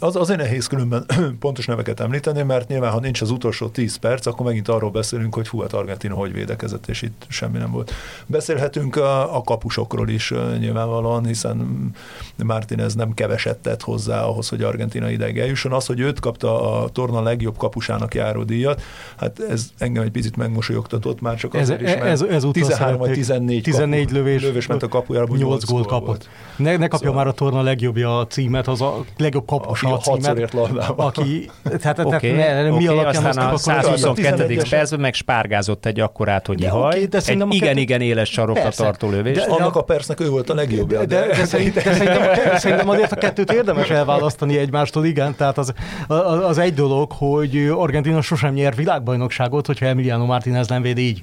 az 0.00 0.16
azért 0.16 0.38
nehéz 0.38 0.66
különben 0.66 1.06
pontos 1.40 1.66
neveket 1.66 2.00
említeni, 2.00 2.42
mert 2.42 2.68
nyilván, 2.68 2.92
ha 2.92 3.00
nincs 3.00 3.20
az 3.20 3.30
utolsó 3.30 3.68
10 3.68 3.96
perc, 3.96 4.26
akkor 4.26 4.46
megint 4.46 4.68
arról 4.68 4.90
beszélünk, 4.90 5.34
hogy 5.34 5.48
hú, 5.48 5.60
hát 5.60 5.72
Argentina 5.72 6.14
hogy 6.14 6.32
védekezett, 6.32 6.88
és 6.88 7.02
itt 7.02 7.26
semmi 7.28 7.58
nem 7.58 7.70
volt. 7.70 7.92
Beszélhetünk 8.26 8.96
a, 8.96 9.36
a 9.36 9.42
kapusokról 9.42 10.08
is 10.08 10.32
nyilvánvalóan, 10.58 11.26
hiszen 11.26 11.90
Martinez 12.36 12.94
nem 12.94 13.14
keveset 13.14 13.58
tett 13.58 13.82
hozzá 13.82 14.22
ahhoz, 14.22 14.48
hogy 14.48 14.62
Argentina 14.62 15.10
ideig 15.10 15.38
eljusson. 15.38 15.72
Az, 15.72 15.86
hogy 15.86 16.00
őt 16.00 16.20
kapta 16.20 16.80
a 16.80 16.88
torna 16.88 17.22
legjobb 17.22 17.56
kapusának 17.56 18.14
járó 18.14 18.42
díjat, 18.42 18.82
hát 19.16 19.40
ez 19.40 19.70
engem 19.78 20.02
egy 20.02 20.10
picit 20.10 20.36
megmosolyogtatott 20.36 21.20
már 21.20 21.36
csak 21.36 21.54
azért 21.54 21.82
ez, 21.82 21.88
is, 21.88 21.94
mert 21.94 22.06
ez, 22.06 22.22
ez 22.22 22.44
13 22.52 22.98
vagy 22.98 23.12
14, 23.12 23.62
14 23.62 24.04
kapu, 24.04 24.16
lövés, 24.16 24.42
lövés 24.42 24.66
ment 24.66 24.82
a 24.82 24.88
kapujára, 24.88 25.26
8, 25.26 25.40
8 25.40 25.64
gólt 25.64 25.86
kapott. 25.86 26.28
Ne, 26.56 26.70
ne 26.70 26.88
kapja 26.88 26.98
szóval. 26.98 27.14
már 27.14 27.26
a 27.26 27.32
torna 27.32 27.62
legjobbja 27.62 28.18
a 28.18 28.26
címet, 28.26 28.68
az 28.68 28.80
a 28.80 29.04
legjobb 29.16 29.46
kapus 29.46 29.77
a 29.82 29.98
címet, 29.98 30.54
aki, 30.96 31.50
tehát, 31.78 31.98
okay, 31.98 32.34
tehát 32.36 32.66
okay, 32.66 32.78
mi 32.78 32.86
alapján 32.86 33.24
aztán 33.24 33.52
a 33.52 33.56
122. 33.56 34.62
percben 34.70 35.00
meg 35.00 35.14
spárgázott 35.14 35.86
egy 35.86 36.00
akkorát, 36.00 36.46
hogy 36.46 36.60
ihaj, 36.60 36.80
okay, 36.80 37.06
de 37.06 37.20
egy 37.26 37.46
igen-igen 37.48 38.00
éles 38.00 38.30
sarokra 38.30 38.62
persze, 38.62 38.82
tartó 38.82 39.10
lövés. 39.10 39.36
De, 39.36 39.44
annak 39.48 39.76
a 39.76 39.82
percnek 39.82 40.20
ő 40.20 40.28
volt 40.28 40.50
a 40.50 40.54
legjobb. 40.54 40.88
De, 40.88 41.04
de, 41.04 41.26
de, 41.26 41.44
szerintem, 41.44 41.98
de 41.98 42.58
szerintem, 42.58 42.88
azért 42.88 43.12
a 43.12 43.16
kettőt 43.16 43.52
érdemes 43.52 43.90
elválasztani 43.90 44.58
egymástól, 44.58 45.04
igen, 45.04 45.34
tehát 45.36 45.58
az, 45.58 45.72
az, 46.06 46.44
az 46.44 46.58
egy 46.58 46.74
dolog, 46.74 47.12
hogy 47.12 47.72
Argentina 47.76 48.20
sosem 48.20 48.54
nyer 48.54 48.74
világbajnokságot, 48.74 49.66
hogyha 49.66 49.86
Emiliano 49.86 50.24
Martinez 50.24 50.68
nem 50.68 50.82
véd 50.82 50.98
így 50.98 51.22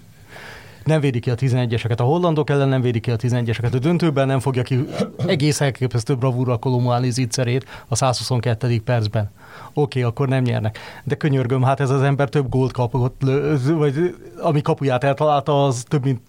nem 0.86 1.00
védi 1.00 1.20
ki 1.20 1.30
a 1.30 1.36
11-eseket. 1.36 1.98
A 1.98 2.04
hollandok 2.04 2.50
ellen 2.50 2.68
nem 2.68 2.82
védi 2.82 3.00
ki 3.00 3.12
a 3.12 3.16
11-eseket. 3.16 3.74
A 3.74 3.80
döntőben 3.80 4.28
nem 4.28 4.40
fogja 4.40 4.64
ki 4.64 4.86
egész 5.28 5.62
elképesztő 5.62 6.16
bravúra 6.16 6.58
Kolomuáni 6.58 7.10
zicserét 7.10 7.66
a 7.88 7.96
122. 7.96 8.82
percben. 8.82 9.32
Oké, 9.74 10.00
okay, 10.00 10.02
akkor 10.02 10.28
nem 10.28 10.44
nyernek. 10.44 10.78
De 11.04 11.16
könyörgöm, 11.16 11.64
hát 11.64 11.80
ez 11.80 11.90
az 11.90 12.02
ember 12.02 12.30
több 12.30 12.50
gólt 12.50 12.72
kapott, 12.72 13.22
vagy 13.68 14.16
ami 14.42 14.62
kapuját 14.62 15.04
eltalálta, 15.04 15.66
az 15.66 15.84
több 15.88 16.04
mint 16.04 16.22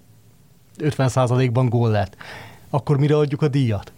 50%-ban 0.79 1.69
gól 1.69 1.91
lett. 1.91 2.17
Akkor 2.71 2.99
mire 2.99 3.17
adjuk 3.17 3.43
a 3.43 3.49
díjat? 3.49 3.93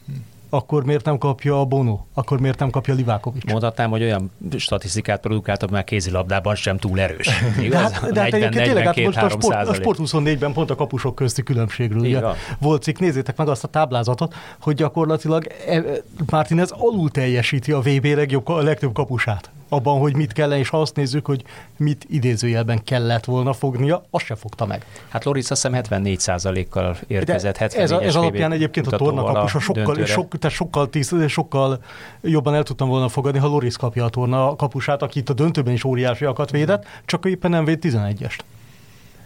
Akkor 0.51 0.85
miért 0.85 1.05
nem 1.05 1.19
kapja 1.19 1.61
a 1.61 1.65
Bono? 1.65 1.99
Akkor 2.15 2.41
miért 2.41 2.59
nem 2.59 2.71
kapja 2.71 2.95
Livákovics? 2.95 3.45
Mondhatnám, 3.45 3.91
hogy 3.91 4.03
olyan 4.03 4.31
statisztikát 4.57 5.21
produkáltak, 5.21 5.71
már 5.71 5.85
kézilabdában 5.85 6.55
sem 6.55 6.79
túl 6.79 7.01
erős. 7.01 7.29
Igaz? 7.61 7.91
De 7.91 7.99
hát, 7.99 8.13
de 8.13 8.21
hát 8.21 8.31
40, 8.31 8.51
tényleg, 8.51 8.85
hát 8.85 8.97
most 8.97 9.19
a 9.19 9.29
sport, 9.29 9.69
a 9.69 9.75
sport 9.75 9.99
24-ben 10.03 10.53
pont 10.53 10.71
a 10.71 10.75
kapusok 10.75 11.15
közti 11.15 11.43
különbségről 11.43 12.01
ugye, 12.01 12.21
volt 12.59 12.83
cikk. 12.83 12.99
Nézzétek 12.99 13.37
meg 13.37 13.49
azt 13.49 13.65
a 13.65 13.69
táblázatot, 13.69 14.35
hogy 14.61 14.75
gyakorlatilag 14.75 15.47
e, 15.67 15.83
Martinez 16.31 16.71
alul 16.71 17.11
teljesíti 17.11 17.73
a 17.73 17.81
VB 17.81 18.05
legjobb, 18.05 18.49
a 18.49 18.63
legtöbb 18.63 18.93
kapusát 18.93 19.51
abban, 19.69 19.99
hogy 19.99 20.17
mit 20.17 20.33
kellene, 20.33 20.59
és 20.59 20.69
ha 20.69 20.81
azt 20.81 20.97
nézzük, 20.97 21.27
hogy 21.27 21.45
mit 21.77 22.07
idézőjelben 22.09 22.85
kellett 22.85 23.25
volna 23.25 23.53
fognia, 23.53 24.05
azt 24.11 24.25
se 24.25 24.35
fogta 24.35 24.67
meg. 24.67 24.85
Hát 25.09 25.25
Loris 25.25 25.51
azt 25.51 25.67
hiszem 25.67 25.83
74%-kal 25.89 26.97
érkezett, 27.07 27.57
74 27.57 27.85
ez, 27.85 27.91
a, 27.91 28.03
ez 28.03 28.15
alapján 28.15 28.53
egyébként 28.53 28.87
a 28.87 28.97
tornakapusa 28.97 29.59
sokkal, 29.59 30.05
sok, 30.05 30.39
tehát 30.39 30.57
sokkal, 30.57 30.91
tíz, 30.91 31.15
sokkal 31.29 31.83
jobban 32.21 32.55
el 32.55 32.63
tudtam 32.63 32.89
volna 32.89 33.09
fogadni, 33.09 33.39
ha 33.39 33.47
Loris 33.47 33.77
kapja 33.77 34.05
a 34.05 34.09
torna 34.09 34.57
kapusát, 34.57 35.03
aki 35.03 35.19
itt 35.19 35.29
a 35.29 35.33
döntőben 35.33 35.73
is 35.73 35.85
óriásiakat 35.85 36.51
védett, 36.51 36.87
csak 37.05 37.25
éppen 37.25 37.51
nem 37.51 37.65
véd 37.65 37.79
11-est. 37.83 38.39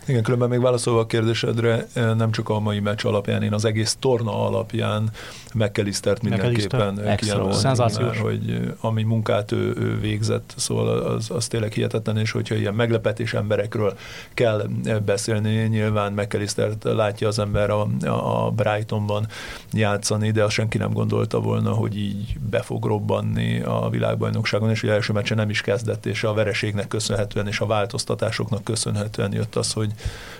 Igen, 0.06 0.22
különben 0.22 0.48
még 0.48 0.60
válaszolva 0.60 1.00
a 1.00 1.06
kérdésedre, 1.06 1.86
eh, 1.92 2.14
nem 2.14 2.30
csak 2.30 2.48
a 2.48 2.60
mai 2.60 2.80
meccs 2.80 3.04
alapján, 3.04 3.42
én 3.42 3.52
az 3.52 3.64
egész 3.64 3.96
torna 4.00 4.46
alapján 4.46 5.10
McAllistert 5.54 6.22
mindenképpen 6.22 7.16
kiemelni, 7.16 8.18
hogy 8.18 8.50
eh, 8.50 8.60
ami 8.80 9.02
munkát 9.02 9.52
ő, 9.52 9.74
ő 9.78 10.00
végzett, 10.00 10.54
szóval 10.56 10.88
az, 10.88 11.30
az 11.30 11.46
tényleg 11.46 11.72
hihetetlen, 11.72 12.16
és 12.16 12.30
hogyha 12.30 12.54
ilyen 12.54 12.74
meglepetés 12.74 13.34
emberekről 13.34 13.94
kell 14.34 14.66
eh, 14.84 14.98
beszélni, 14.98 15.66
nyilván 15.68 16.12
McAllistert 16.12 16.84
látja 16.84 17.28
az 17.28 17.38
ember 17.38 17.70
a, 17.70 17.88
a 18.46 18.50
Brightonban 18.50 19.26
játszani, 19.72 20.30
de 20.30 20.44
azt 20.44 20.52
senki 20.52 20.78
nem 20.78 20.92
gondolta 20.92 21.40
volna, 21.40 21.72
hogy 21.72 21.96
így 21.96 22.36
be 22.50 22.62
fog 22.62 22.84
robbanni 22.84 23.60
a 23.60 23.88
világbajnokságon, 23.90 24.70
és 24.70 24.80
hogy 24.80 24.90
első 24.90 25.12
meccsen 25.12 25.36
nem 25.36 25.50
is 25.50 25.60
kezdett, 25.60 26.06
és 26.06 26.24
a 26.24 26.32
vereségnek 26.32 26.88
köszönhetően, 26.88 27.46
és 27.46 27.60
a 27.60 27.66
változtatásoknak 27.66 28.64
köszönhetően 28.64 29.32
jött 29.32 29.56
az, 29.56 29.72
hogy 29.72 29.91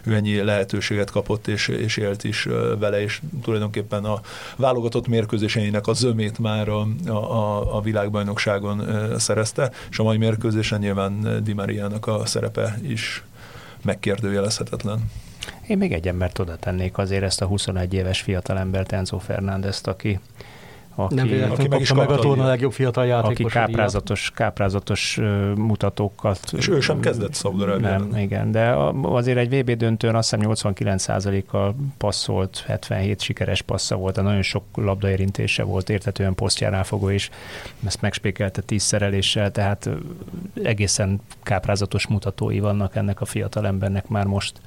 ő 0.04 0.14
ennyi 0.14 0.42
lehetőséget 0.42 1.10
kapott, 1.10 1.46
és, 1.46 1.68
és 1.68 1.96
élt 1.96 2.24
is 2.24 2.48
vele, 2.78 3.02
és 3.02 3.20
tulajdonképpen 3.42 4.04
a 4.04 4.20
válogatott 4.56 5.08
mérkőzéseinek 5.08 5.86
a 5.86 5.92
zömét 5.92 6.38
már 6.38 6.68
a, 6.68 6.86
a, 7.06 7.76
a 7.76 7.80
világbajnokságon 7.80 8.82
szerezte, 9.18 9.70
és 9.90 9.98
a 9.98 10.02
mai 10.02 10.16
mérkőzésen 10.16 10.78
nyilván 10.78 11.44
Di 11.44 11.52
Mariának 11.52 12.06
a 12.06 12.26
szerepe 12.26 12.78
is 12.82 13.22
megkérdőjelezhetetlen. 13.82 15.10
Én 15.66 15.78
még 15.78 15.92
egy 15.92 16.08
embert 16.08 16.38
oda 16.38 16.56
tennék 16.56 16.98
azért 16.98 17.22
ezt 17.22 17.40
a 17.40 17.46
21 17.46 17.94
éves 17.94 18.20
fiatalembert, 18.20 18.92
Enzo 18.92 19.18
Fernándezt, 19.18 19.86
aki 19.86 20.20
aki, 20.94 21.14
nem 21.14 21.26
véletlenül 21.26 21.56
aki 21.56 21.68
meg, 21.68 21.80
is 21.80 21.92
meg 21.92 22.10
a 22.10 22.16
torna 22.16 22.46
legjobb 22.46 22.72
fiatal 22.72 23.06
játékos. 23.06 23.44
Aki 23.44 23.44
káprázatos, 23.44 24.30
káprázatos 24.34 25.20
mutatókat. 25.56 26.40
És 26.56 26.68
ő 26.68 26.80
sem 26.80 27.00
kezdett 27.00 27.34
Szaudarábián. 27.34 28.00
Nem, 28.00 28.20
igen, 28.20 28.50
de 28.50 28.74
azért 29.02 29.38
egy 29.38 29.60
VB 29.60 29.70
döntőn 29.70 30.14
azt 30.14 30.30
hiszem 30.30 30.50
89%-kal 30.52 31.74
passzolt, 31.98 32.64
77 32.66 33.20
sikeres 33.20 33.62
passza 33.62 33.96
volt, 33.96 34.14
de 34.14 34.22
nagyon 34.22 34.42
sok 34.42 34.64
labdaérintése 34.74 35.62
volt, 35.62 35.90
értetően 35.90 36.34
posztján 36.34 36.84
fogó, 36.84 37.10
és 37.10 37.30
ezt 37.86 38.00
megspékelte 38.00 38.62
tíz 38.62 38.82
szereléssel, 38.82 39.50
tehát 39.50 39.88
egészen 40.62 41.20
káprázatos 41.42 42.06
mutatói 42.06 42.58
vannak 42.58 42.96
ennek 42.96 43.20
a 43.20 43.24
fiatal 43.24 43.66
embernek 43.66 44.08
már 44.08 44.24
most. 44.24 44.60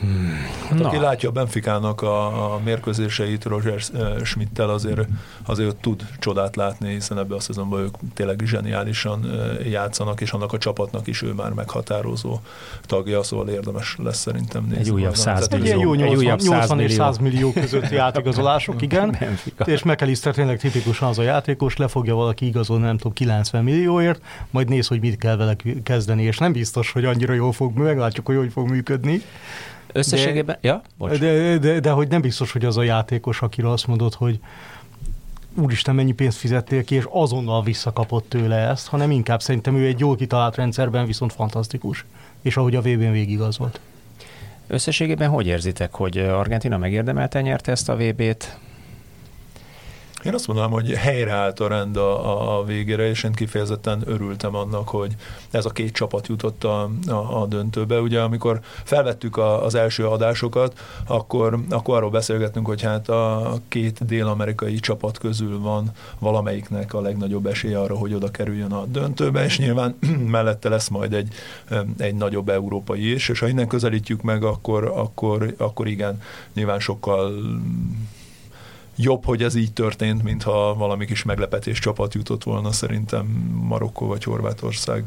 Hmm. 0.00 0.46
Hát 0.68 0.80
aki 0.80 0.96
látja 0.96 1.28
a 1.28 1.32
Benficának 1.32 2.02
a, 2.02 2.54
a 2.54 2.60
mérkőzéseit 2.64 3.44
Roger 3.44 3.80
eh, 3.94 4.24
Schmidt-tel 4.24 4.70
azért, 4.70 5.08
azért 5.46 5.76
tud 5.76 6.06
csodát 6.18 6.56
látni, 6.56 6.92
hiszen 6.92 7.18
ebben 7.18 7.36
a 7.36 7.40
szezonban 7.40 7.80
ők 7.80 7.94
tényleg 8.14 8.42
zseniálisan 8.44 9.30
eh, 9.30 9.70
játszanak, 9.70 10.20
és 10.20 10.32
annak 10.32 10.52
a 10.52 10.58
csapatnak 10.58 11.06
is 11.06 11.22
ő 11.22 11.32
már 11.32 11.52
meghatározó 11.52 12.38
tagja, 12.82 13.22
szóval 13.22 13.48
érdemes 13.48 13.96
lesz 14.02 14.18
szerintem 14.18 14.62
nézni. 14.62 14.78
Egy 14.78 14.90
újabb 14.90 15.14
100 15.14 15.48
millió. 15.48 15.72
Egy, 15.72 15.80
jó 15.80 15.94
80, 15.94 16.08
egy 16.08 16.16
újabb 16.16 16.40
80 16.40 16.80
és 16.80 16.92
100 16.92 17.18
millió 17.18 17.52
közötti 17.52 17.96
átigazolások, 17.96 18.82
igen. 18.82 19.16
Benfica. 19.20 19.64
És 19.64 19.82
McAllister 19.82 20.34
tényleg 20.34 20.58
tipikusan 20.58 21.08
az 21.08 21.18
a 21.18 21.22
játékos, 21.22 21.76
le 21.76 21.88
fogja 21.88 22.14
valaki 22.14 22.46
igazolni, 22.46 22.84
nem 22.84 22.96
tudom, 22.96 23.12
90 23.12 23.64
millióért, 23.64 24.20
majd 24.50 24.68
néz, 24.68 24.86
hogy 24.86 25.00
mit 25.00 25.16
kell 25.16 25.36
vele 25.36 25.56
kezdeni, 25.82 26.22
és 26.22 26.38
nem 26.38 26.52
biztos, 26.52 26.92
hogy 26.92 27.04
annyira 27.04 27.32
jól 27.32 27.52
fog, 27.52 27.78
meglátjuk, 27.78 28.26
hogy 28.26 28.36
hogy 28.36 28.52
fog 28.52 28.70
működni. 28.70 29.22
Összességében, 29.96 30.58
de, 30.60 30.68
ja, 30.68 30.82
bocs. 30.98 31.18
De, 31.18 31.58
de, 31.58 31.80
de, 31.80 31.90
hogy 31.90 32.08
nem 32.08 32.20
biztos, 32.20 32.52
hogy 32.52 32.64
az 32.64 32.76
a 32.76 32.82
játékos, 32.82 33.42
akire 33.42 33.70
azt 33.70 33.86
mondod, 33.86 34.14
hogy 34.14 34.38
úristen, 35.54 35.94
mennyi 35.94 36.12
pénzt 36.12 36.38
fizettél 36.38 36.84
ki, 36.84 36.94
és 36.94 37.04
azonnal 37.10 37.62
visszakapott 37.62 38.28
tőle 38.28 38.56
ezt, 38.56 38.86
hanem 38.86 39.10
inkább 39.10 39.42
szerintem 39.42 39.76
ő 39.76 39.86
egy 39.86 39.98
jól 39.98 40.16
kitalált 40.16 40.56
rendszerben 40.56 41.06
viszont 41.06 41.32
fantasztikus, 41.32 42.04
és 42.42 42.56
ahogy 42.56 42.74
a 42.74 42.80
VB-n 42.80 43.10
végigazolt. 43.10 43.80
Összességében 44.66 45.30
hogy 45.30 45.46
érzitek, 45.46 45.94
hogy 45.94 46.18
Argentina 46.18 46.78
megérdemelte 46.78 47.40
nyerte 47.40 47.70
ezt 47.70 47.88
a 47.88 47.96
VB-t? 47.96 48.58
Én 50.24 50.34
azt 50.34 50.46
mondanám, 50.46 50.70
hogy 50.70 50.92
helyreállt 50.92 51.60
a 51.60 51.68
rend 51.68 51.96
a, 51.96 52.58
a 52.58 52.64
végére, 52.64 53.08
és 53.08 53.22
én 53.24 53.32
kifejezetten 53.32 54.02
örültem 54.06 54.54
annak, 54.54 54.88
hogy 54.88 55.14
ez 55.50 55.64
a 55.64 55.70
két 55.70 55.92
csapat 55.92 56.26
jutott 56.26 56.64
a, 56.64 56.90
a, 57.06 57.40
a 57.42 57.46
döntőbe. 57.46 58.00
Ugye 58.00 58.20
amikor 58.20 58.60
felvettük 58.84 59.36
a, 59.36 59.64
az 59.64 59.74
első 59.74 60.06
adásokat, 60.06 60.78
akkor, 61.06 61.58
akkor 61.70 61.96
arról 61.96 62.10
beszélgettünk, 62.10 62.66
hogy 62.66 62.82
hát 62.82 63.08
a 63.08 63.54
két 63.68 64.06
dél-amerikai 64.06 64.74
csapat 64.74 65.18
közül 65.18 65.60
van 65.60 65.90
valamelyiknek 66.18 66.94
a 66.94 67.00
legnagyobb 67.00 67.46
esélye 67.46 67.80
arra, 67.80 67.96
hogy 67.96 68.14
oda 68.14 68.30
kerüljön 68.30 68.72
a 68.72 68.84
döntőbe, 68.84 69.44
és 69.44 69.58
nyilván 69.58 69.98
mellette 70.26 70.68
lesz 70.68 70.88
majd 70.88 71.12
egy, 71.12 71.34
egy 71.98 72.14
nagyobb 72.14 72.48
európai 72.48 73.12
is, 73.12 73.28
és 73.28 73.38
ha 73.38 73.48
innen 73.48 73.68
közelítjük 73.68 74.22
meg, 74.22 74.44
akkor, 74.44 74.84
akkor, 74.84 75.54
akkor 75.58 75.86
igen, 75.86 76.20
nyilván 76.54 76.80
sokkal 76.80 77.32
jobb, 78.96 79.24
hogy 79.24 79.42
ez 79.42 79.54
így 79.54 79.72
történt, 79.72 80.22
mintha 80.22 80.74
valami 80.74 81.06
kis 81.06 81.22
meglepetés 81.22 81.78
csapat 81.78 82.14
jutott 82.14 82.42
volna 82.44 82.72
szerintem 82.72 83.26
Marokkó 83.68 84.06
vagy 84.06 84.24
Horvátországra 84.24 85.04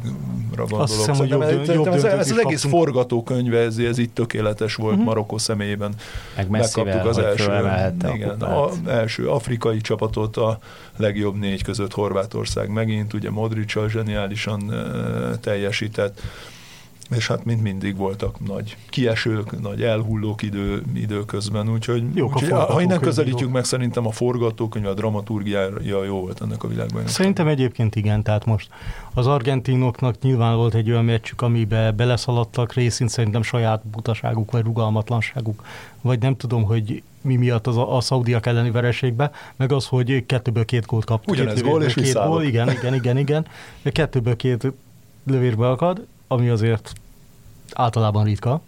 gondolok. 0.55 0.79
Azt 0.79 0.95
hiszem, 0.95 1.15
hogy 1.15 1.29
jobb, 1.29 1.41
ez, 1.41 1.67
jobb 1.67 1.87
ez, 1.87 2.03
ez 2.03 2.31
az 2.31 2.37
egész 2.37 2.63
forgatókönyve, 2.63 3.59
ez, 3.59 3.77
ez 3.77 3.97
így 3.97 4.09
tökéletes 4.09 4.75
volt 4.75 4.91
uh-huh. 4.91 5.07
Marokkó 5.07 5.37
személyében. 5.37 5.93
Meg 6.35 6.49
Megkaptuk 6.49 7.05
az 7.05 7.17
első, 7.17 7.51
igen, 8.13 8.41
a 8.41 8.69
első 8.87 9.29
afrikai 9.29 9.81
csapatot, 9.81 10.37
a 10.37 10.59
legjobb 10.97 11.35
négy 11.35 11.63
között 11.63 11.93
Horvátország 11.93 12.69
megint, 12.69 13.13
ugye 13.13 13.29
Modric 13.29 13.89
zseniálisan 13.89 14.61
uh, 14.67 15.39
teljesített 15.39 16.21
és 17.15 17.27
hát 17.27 17.45
mint 17.45 17.61
mindig 17.61 17.97
voltak 17.97 18.47
nagy 18.47 18.77
kiesők, 18.89 19.61
nagy 19.61 19.83
elhullók 19.83 20.41
idő, 20.41 20.83
időközben, 20.93 21.69
úgyhogy, 21.69 22.03
Jók 22.13 22.35
úgyhogy 22.35 22.49
ha 22.49 22.81
innen 22.81 22.99
közelítjük 22.99 23.51
meg, 23.51 23.63
szerintem 23.63 24.07
a 24.07 24.11
forgatókönyv, 24.11 24.85
a 24.85 24.93
dramaturgiája 24.93 26.03
jó 26.03 26.19
volt 26.19 26.41
ennek 26.41 26.63
a 26.63 26.67
világban. 26.67 27.07
Szerintem 27.07 27.47
egyébként 27.47 27.95
igen, 27.95 28.23
tehát 28.23 28.45
most 28.45 28.69
az 29.13 29.27
argentinoknak 29.27 30.21
nyilván 30.21 30.55
volt 30.55 30.73
egy 30.73 30.91
olyan 30.91 31.05
meccsük, 31.05 31.41
amibe 31.41 31.91
beleszaladtak, 31.91 32.73
részint 32.73 33.09
szerintem 33.09 33.41
saját 33.41 33.85
butaságuk, 33.85 34.51
vagy 34.51 34.63
rugalmatlanságuk, 34.63 35.63
vagy 36.01 36.19
nem 36.19 36.35
tudom, 36.35 36.63
hogy 36.63 37.03
mi 37.21 37.35
miatt 37.35 37.67
az 37.67 37.77
a, 37.77 37.95
a 37.95 38.01
szaudiak 38.01 38.45
elleni 38.45 38.71
vereségbe, 38.71 39.31
meg 39.55 39.71
az, 39.71 39.85
hogy 39.85 40.25
kettőből 40.25 40.65
két 40.65 40.85
gólt 40.85 41.05
kaptak. 41.05 41.33
Ugyanez 41.33 41.53
két 41.53 41.63
gól 41.63 41.83
és 41.83 41.93
két 41.93 42.13
gól, 42.13 42.43
igen, 42.43 42.71
igen, 42.71 42.93
igen, 42.93 43.17
igen. 43.17 43.45
Kettőből 43.83 44.35
két 44.35 44.73
lövésbe 45.23 45.69
akad, 45.69 46.05
ami 46.27 46.49
azért 46.49 46.93
általában 47.73 48.23
ritka, 48.23 48.61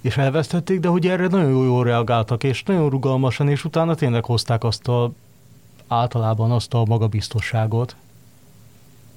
és 0.00 0.16
elvesztették, 0.16 0.80
de 0.80 0.88
hogy 0.88 1.06
erre 1.06 1.26
nagyon 1.26 1.64
jól 1.64 1.84
reagáltak, 1.84 2.44
és 2.44 2.62
nagyon 2.62 2.90
rugalmasan, 2.90 3.48
és 3.48 3.64
utána 3.64 3.94
tényleg 3.94 4.24
hozták 4.24 4.64
azt 4.64 4.88
a, 4.88 5.12
általában 5.88 6.50
azt 6.50 6.74
a 6.74 6.84
magabiztosságot, 6.84 7.96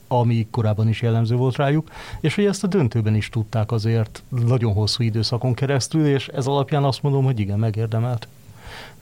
ami 0.07 0.47
korábban 0.51 0.88
is 0.88 1.01
jellemző 1.01 1.36
volt 1.36 1.55
rájuk, 1.55 1.91
és 2.20 2.36
hogy 2.36 2.45
ezt 2.45 2.64
a 2.64 2.68
döntőben 2.68 3.16
is 3.16 3.30
tudták 3.30 3.72
azért 3.72 4.24
nagyon 4.30 4.74
hosszú 4.74 5.03
időszakon 5.03 5.53
keresztül, 5.53 6.05
és 6.05 6.28
ez 6.28 6.47
alapján 6.47 6.84
azt 6.84 7.03
mondom, 7.03 7.24
hogy 7.24 7.39
igen, 7.39 7.59
megérdemelt. 7.59 8.28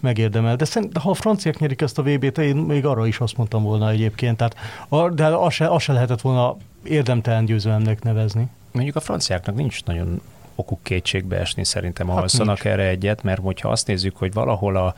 Megérdemelt. 0.02 0.58
De 0.58 0.66
szerintem, 0.66 1.02
ha 1.02 1.10
a 1.10 1.14
franciák 1.14 1.60
nyerik 1.60 1.82
ezt 1.82 1.98
a 1.98 2.04
VB-t, 2.04 2.38
én 2.38 2.56
még 2.56 2.86
arra 2.86 3.08
is 3.08 3.20
azt 3.20 3.38
mondtam 3.38 3.64
volna 3.64 3.90
egyébként, 3.90 4.38
tehát, 4.38 4.56
de 5.14 5.26
azt 5.26 5.56
se, 5.56 5.68
azt 5.68 5.84
se 5.84 5.94
lehetett 5.94 6.22
volna 6.22 6.58
érdemtelen 6.84 7.46
győzelemnek 7.46 8.04
nevezni. 8.04 8.48
Mondjuk 8.72 8.96
a 8.96 9.00
franciáknak 9.00 9.56
nincs 9.56 9.84
nagyon 9.84 10.22
okuk 10.56 10.84
kétségbe 10.84 11.38
esni, 11.38 11.64
szerintem 11.64 12.08
hát 12.08 12.18
alszanak 12.18 12.66
erre 12.66 12.88
egyet, 12.88 13.24
mert 13.24 13.42
hogyha 13.42 13.70
azt 13.70 13.88
nézzük, 13.88 14.18
hogy 14.18 14.34
valahol 14.34 14.76
a, 14.76 14.96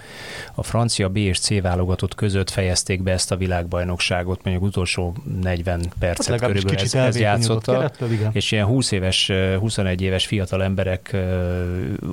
a 0.53 0.63
francia 0.63 1.09
B 1.09 1.17
és 1.17 1.39
C 1.39 1.61
válogatott 1.61 2.15
között 2.15 2.49
fejezték 2.49 3.03
be 3.03 3.11
ezt 3.11 3.31
a 3.31 3.35
világbajnokságot, 3.35 4.43
mondjuk 4.43 4.65
utolsó 4.65 5.15
40 5.41 5.81
percet 5.99 6.39
hát 6.39 6.47
körülbelül 6.47 6.79
ez, 6.79 6.93
ez 6.93 7.19
játszotta, 7.19 7.91
és 8.31 8.51
ilyen 8.51 8.65
20 8.65 8.91
éves, 8.91 9.31
21 9.59 10.01
éves 10.01 10.25
fiatal 10.25 10.63
emberek 10.63 11.15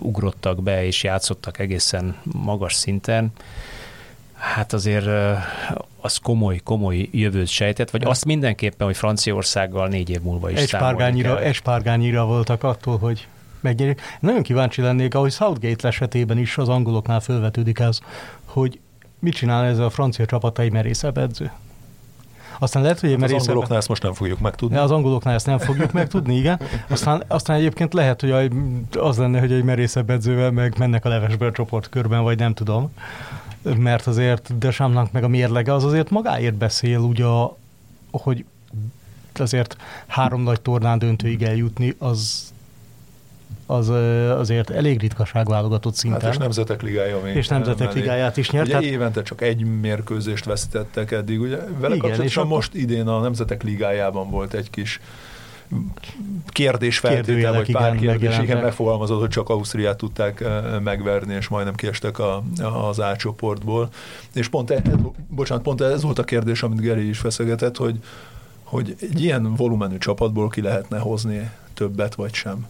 ugrottak 0.00 0.62
be 0.62 0.84
és 0.84 1.02
játszottak 1.02 1.58
egészen 1.58 2.16
magas 2.22 2.74
szinten, 2.74 3.32
Hát 4.40 4.72
azért 4.72 5.06
az 6.00 6.16
komoly, 6.16 6.60
komoly 6.64 7.08
jövőt 7.12 7.48
sejtett, 7.48 7.90
vagy 7.90 8.04
azt 8.04 8.24
mindenképpen, 8.24 8.86
hogy 8.86 8.96
Franciaországgal 8.96 9.88
négy 9.88 10.10
év 10.10 10.20
múlva 10.20 10.50
is 10.50 10.58
Espárgányira, 10.58 11.40
espárgányira 11.40 12.24
voltak 12.24 12.62
attól, 12.62 12.98
hogy 12.98 13.28
megnyerik. 13.60 14.00
Nagyon 14.20 14.42
kíváncsi 14.42 14.82
lennék, 14.82 15.14
ahogy 15.14 15.32
Southgate 15.32 15.88
esetében 15.88 16.38
is 16.38 16.58
az 16.58 16.68
angoloknál 16.68 17.20
felvetődik 17.20 17.78
ez, 17.78 17.98
hogy 18.44 18.80
mit 19.18 19.34
csinál 19.34 19.64
ez 19.64 19.78
a 19.78 19.90
francia 19.90 20.26
csapat 20.26 20.58
egy 20.58 20.72
merészebb 20.72 21.18
edző. 21.18 21.50
Aztán 22.58 22.82
lehet, 22.82 23.00
hogy 23.00 23.16
hát 23.20 23.32
Az 23.32 23.48
angoloknál 23.48 23.78
ezt 23.78 23.88
most 23.88 24.02
nem 24.02 24.12
fogjuk 24.12 24.40
megtudni. 24.40 24.76
Az 24.76 24.90
angoloknál 24.90 25.34
ezt 25.34 25.46
nem 25.46 25.58
fogjuk 25.58 25.92
megtudni, 25.92 26.36
igen. 26.36 26.60
Aztán, 26.88 27.22
aztán 27.28 27.56
egyébként 27.56 27.94
lehet, 27.94 28.20
hogy 28.20 28.50
az 28.98 29.16
lenne, 29.16 29.40
hogy 29.40 29.52
egy 29.52 29.64
merészebb 29.64 30.10
edzővel 30.10 30.50
meg 30.50 30.74
mennek 30.78 31.04
a 31.04 31.08
levesbe 31.08 31.46
a 31.46 31.52
csoportkörben, 31.52 32.22
vagy 32.22 32.38
nem 32.38 32.54
tudom 32.54 32.92
mert 33.62 34.06
azért 34.06 34.58
Desamnak 34.58 35.12
meg 35.12 35.24
a 35.24 35.28
mérlege 35.28 35.74
az 35.74 35.84
azért 35.84 36.10
magáért 36.10 36.54
beszél, 36.54 36.98
ugye, 36.98 37.24
hogy 38.10 38.44
azért 39.34 39.76
három 40.06 40.42
nagy 40.42 40.60
tornán 40.60 40.98
döntőig 40.98 41.42
eljutni, 41.42 41.94
az 41.98 42.52
az 43.66 43.88
azért 44.38 44.70
elég 44.70 45.00
ritkaság 45.00 45.48
válogatott 45.48 45.94
szinten. 45.94 46.20
Hát 46.20 46.32
és 46.32 46.36
Nemzetek 46.36 46.82
Ligája 46.82 47.20
még. 47.24 47.36
És 47.36 47.48
Nemzetek 47.48 47.92
Ligáját 47.92 48.36
is 48.36 48.50
nyert. 48.50 48.66
Ugye 48.66 48.74
tehát... 48.76 48.90
évente 48.90 49.22
csak 49.22 49.40
egy 49.40 49.80
mérkőzést 49.80 50.44
veszítettek 50.44 51.10
eddig. 51.10 51.40
Ugye 51.40 51.56
vele 51.78 51.94
Igen, 51.94 52.22
és 52.22 52.36
akkor... 52.36 52.50
most 52.50 52.74
idén 52.74 53.06
a 53.06 53.20
Nemzetek 53.20 53.62
Ligájában 53.62 54.30
volt 54.30 54.54
egy 54.54 54.70
kis 54.70 55.00
kérdésfeltétel, 56.46 57.52
vagy 57.52 57.72
pár 57.72 57.94
igen, 57.94 58.18
kérdés, 58.18 58.38
igen, 58.38 58.62
megfogalmazott, 58.62 59.20
hogy 59.20 59.28
csak 59.28 59.48
Ausztriát 59.48 59.96
tudták 59.96 60.44
megverni, 60.82 61.34
és 61.34 61.48
majdnem 61.48 61.74
kiestek 61.74 62.18
a, 62.18 62.42
az 62.88 62.98
A 62.98 63.16
csoportból. 63.16 63.88
És 64.34 64.48
pont, 64.48 64.70
ez, 64.70 64.82
bocsánat, 65.28 65.62
pont 65.62 65.80
ez 65.80 66.02
volt 66.02 66.18
a 66.18 66.24
kérdés, 66.24 66.62
amit 66.62 66.80
Geri 66.80 67.08
is 67.08 67.18
feszegetett, 67.18 67.76
hogy, 67.76 67.98
hogy 68.62 68.96
egy 69.00 69.22
ilyen 69.22 69.54
volumenű 69.54 69.98
csapatból 69.98 70.48
ki 70.48 70.60
lehetne 70.60 70.98
hozni 70.98 71.50
többet, 71.74 72.14
vagy 72.14 72.34
sem. 72.34 72.66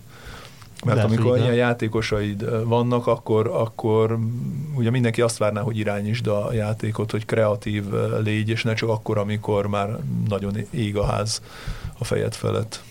Mert 0.84 0.96
Lehet, 0.96 1.10
amikor 1.10 1.38
ilyen 1.38 1.54
játékosaid 1.54 2.66
vannak, 2.66 3.06
akkor, 3.06 3.46
akkor 3.46 4.18
ugye 4.74 4.90
mindenki 4.90 5.20
azt 5.20 5.38
várná, 5.38 5.60
hogy 5.60 5.78
irányítsd 5.78 6.26
a 6.26 6.52
játékot, 6.52 7.10
hogy 7.10 7.24
kreatív 7.24 7.84
légy, 8.22 8.48
és 8.48 8.62
ne 8.62 8.74
csak 8.74 8.88
akkor, 8.88 9.18
amikor 9.18 9.66
már 9.66 9.98
nagyon 10.28 10.56
ég 10.70 10.96
a 10.96 11.04
ház 11.04 11.42
a 11.98 12.04
fejed 12.04 12.34
felett 12.34 12.82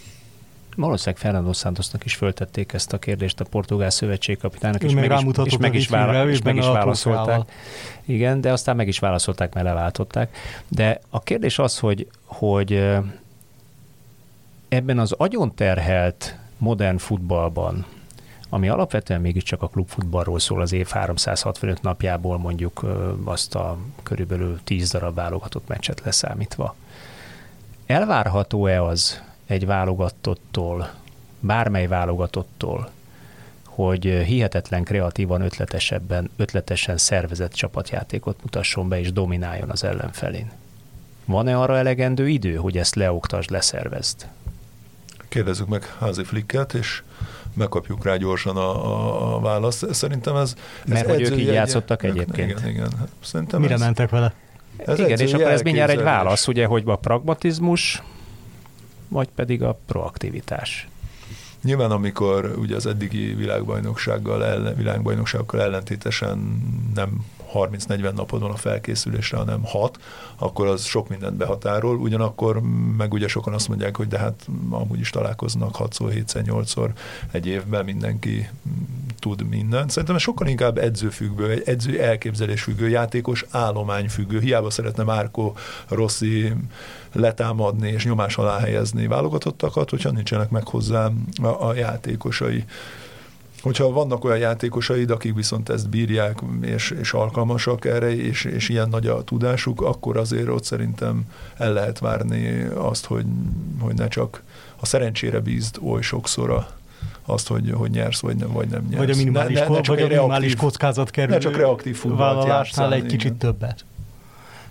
valószínűleg 0.80 1.21
Fernando 1.21 1.53
Santosnak 1.53 2.05
is 2.05 2.15
föltették 2.15 2.73
ezt 2.73 2.93
a 2.93 2.97
kérdést 2.97 3.39
a 3.39 3.45
portugál 3.45 3.89
szövetségkapitának, 3.89 4.84
és 4.84 4.93
meg, 4.93 5.11
is, 5.11 5.43
és 5.43 5.57
meg 5.57 5.75
is, 5.75 5.88
vála, 5.88 6.30
és 6.30 6.41
meg 6.41 6.55
is 6.55 6.65
válaszolták. 6.65 7.41
Igen, 8.05 8.41
de 8.41 8.51
aztán 8.51 8.75
meg 8.75 8.88
is 8.88 8.99
válaszolták, 8.99 9.53
mert 9.53 9.65
leváltották. 9.65 10.36
De 10.67 10.99
a 11.09 11.19
kérdés 11.19 11.59
az, 11.59 11.80
hogy, 11.80 12.07
hogy 12.25 12.88
ebben 14.67 14.99
az 14.99 15.11
agyon 15.11 15.55
terhelt 15.55 16.38
modern 16.57 16.97
futballban, 16.97 17.86
ami 18.49 18.69
alapvetően 18.69 19.21
mégiscsak 19.21 19.61
a 19.61 19.67
klubfutballról 19.67 20.39
szól 20.39 20.61
az 20.61 20.73
év 20.73 20.88
365 20.88 21.82
napjából 21.82 22.38
mondjuk 22.38 22.86
azt 23.23 23.55
a 23.55 23.77
körülbelül 24.03 24.59
10 24.63 24.91
darab 24.91 25.15
válogatott 25.15 25.67
meccset 25.67 26.01
leszámítva. 26.05 26.75
Elvárható-e 27.86 28.84
az, 28.84 29.21
egy 29.50 29.66
válogatottól, 29.66 30.91
bármely 31.39 31.88
válogatottól, 31.88 32.89
hogy 33.64 34.04
hihetetlen 34.04 34.84
kreatívan, 34.84 35.41
ötletesebben, 35.41 36.30
ötletesen 36.38 36.97
szervezett 36.97 37.54
csapatjátékot 37.54 38.39
mutasson 38.41 38.89
be 38.89 39.00
és 39.00 39.14
domináljon 39.14 39.70
az 39.70 39.84
ellenfelén. 39.84 40.52
Van-e 41.26 41.58
arra 41.58 41.78
elegendő 41.78 42.30
idő, 42.30 42.56
hogy 42.56 42.78
ezt 42.78 42.95
leoktasd, 42.95 43.50
leszervezd? 43.50 44.28
Kérdezzük 45.28 45.68
meg 45.68 45.95
Házi 46.00 46.24
Flicket, 46.24 46.74
és 46.74 47.04
megkapjuk 47.54 48.04
rá 48.04 48.16
gyorsan 48.16 48.58
a, 48.58 48.86
a, 48.86 49.36
a 49.36 49.39
választ. 49.39 49.93
Szerintem 49.93 50.36
ez... 50.36 50.56
ez 50.86 50.91
Mert 50.91 51.10
hogy 51.10 51.22
ők 51.22 51.38
így 51.38 51.47
játszottak 51.47 52.04
egyébként. 52.04 52.50
Igen, 52.50 52.70
igen. 52.70 52.89
Szerintem 53.24 53.62
Mire 53.62 53.74
ez, 53.74 53.80
mentek 53.80 54.10
vele? 54.10 54.34
Ez 54.78 55.00
igen, 55.00 55.20
és 55.20 55.34
akkor 55.34 55.52
ez 55.52 55.62
mindjárt 55.62 55.91
egy 55.91 56.02
válasz, 56.02 56.47
ugye, 56.47 56.66
hogy 56.66 56.84
a 56.86 56.95
pragmatizmus, 56.95 58.02
vagy 59.10 59.30
pedig 59.36 59.64
a 59.64 59.80
proaktivitás. 59.86 60.88
Nyilván, 61.64 61.91
amikor 61.91 62.55
ugye 62.57 62.76
az 62.76 62.86
eddigi 62.86 63.34
világbajnoksággal, 63.34 64.45
ellen, 64.45 64.76
világbajnokságokkal 64.76 65.62
ellentétesen 65.62 66.38
nem 66.93 67.26
30-40 67.54 68.14
napod 68.14 68.41
van 68.41 68.52
a 68.52 68.56
felkészülésre, 68.56 69.38
hanem 69.38 69.64
6, 69.64 70.00
akkor 70.36 70.68
az 70.68 70.84
sok 70.84 71.10
mindent 71.10 71.38
behatárol, 71.38 71.97
ugyanakkor 71.97 72.62
meg 72.97 73.14
ugye 73.14 73.28
sokan 73.28 73.54
azt 73.54 73.68
mondják, 73.68 73.97
hogy 73.97 74.08
de 74.08 74.18
hát 74.18 74.47
amúgy 74.70 75.00
is 75.00 75.10
találkoznak 75.10 75.76
6-szor, 75.80 76.24
7-szer, 76.26 76.43
8-szor 76.45 76.89
egy 77.32 77.45
évben 77.45 77.86
mindenki 77.86 78.50
tud 79.20 79.50
mindent. 79.50 79.89
Szerintem 79.89 80.16
ez 80.16 80.22
sokkal 80.22 80.47
inkább 80.47 80.78
edzőfüggő, 80.78 81.50
egy 81.50 81.62
edző 81.66 82.02
elképzelésfüggő, 82.02 82.89
játékos 82.89 83.45
állományfüggő. 83.50 84.39
Hiába 84.39 84.70
szeretne 84.70 85.04
Márko 85.04 85.54
Rossi 85.88 86.54
letámadni 87.12 87.89
és 87.89 88.06
nyomás 88.06 88.38
alá 88.38 88.60
helyezni 88.60 89.08
válogatottakat, 89.08 89.89
hogyha 89.89 90.12
nincsenek 90.12 90.50
meg 90.50 90.68
hozzá 90.68 91.12
a, 91.41 91.68
a 91.68 91.74
játékosai. 91.74 92.66
Hogyha 93.62 93.91
vannak 93.91 94.24
olyan 94.24 94.38
játékosaid, 94.38 95.12
akik 95.12 95.36
viszont 95.36 95.70
ezt 95.70 95.89
bírják, 95.89 96.39
és, 96.62 96.91
és 96.99 97.14
alkalmasak 97.14 97.86
erre, 97.86 98.16
és, 98.16 98.43
és 98.43 98.70
ilyen 98.70 98.89
nagy 98.89 99.07
a 99.07 99.24
tudásuk, 99.24 99.82
akkor 99.82 100.18
azért 100.18 100.47
ott 100.47 100.64
szerintem 100.64 101.26
el 101.57 101.74
lehet 101.74 101.99
várni 101.99 102.62
azt, 102.64 103.05
hogy, 103.05 103.26
hogy 103.80 103.95
ne 103.95 104.07
csak 104.07 104.43
a 104.80 104.86
szerencsére 104.86 105.39
bízd 105.39 105.78
oly 105.84 106.01
sokszor 106.01 106.49
a, 106.49 106.68
azt, 107.26 107.47
hogy, 107.47 107.72
hogy 107.72 107.89
nyersz, 107.91 108.20
vagy 108.20 108.36
nem, 108.36 108.51
vagy 108.51 108.68
nem 108.68 108.88
nyersz. 108.89 109.05
Vagy 109.05 109.10
a 109.12 109.16
minimális, 109.16 109.60
ne, 109.60 109.68
ne, 109.68 109.70
ne 109.70 109.82
vagy 109.86 110.01
a 110.01 110.07
minimális 110.07 110.30
reaktív, 110.30 110.55
kockázat 110.55 111.10
kerül. 111.10 111.34
Ne 111.34 111.39
csak 111.39 111.55
reaktív 111.55 112.03
vállalásnál 112.03 112.93
egy 112.93 113.05
kicsit 113.05 113.34
többet. 113.34 113.86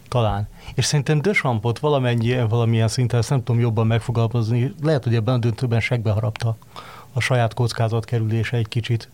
Talán. 0.08 0.48
És 0.74 0.84
szerintem 0.84 1.20
Dösampot 1.20 1.78
valamennyi, 1.78 2.46
valamilyen 2.48 2.88
szinten, 2.88 3.18
ezt 3.18 3.30
nem 3.30 3.44
tudom 3.44 3.60
jobban 3.60 3.86
megfogalmazni, 3.86 4.74
lehet, 4.82 5.04
hogy 5.04 5.14
ebben 5.14 5.34
a 5.34 5.38
döntőben 5.38 5.80
segbe 5.80 6.10
harapta 6.10 6.56
a 7.12 7.20
saját 7.20 7.54
kockázat 7.54 8.04
kerülése 8.04 8.56
egy 8.56 8.68
kicsit. 8.68 9.08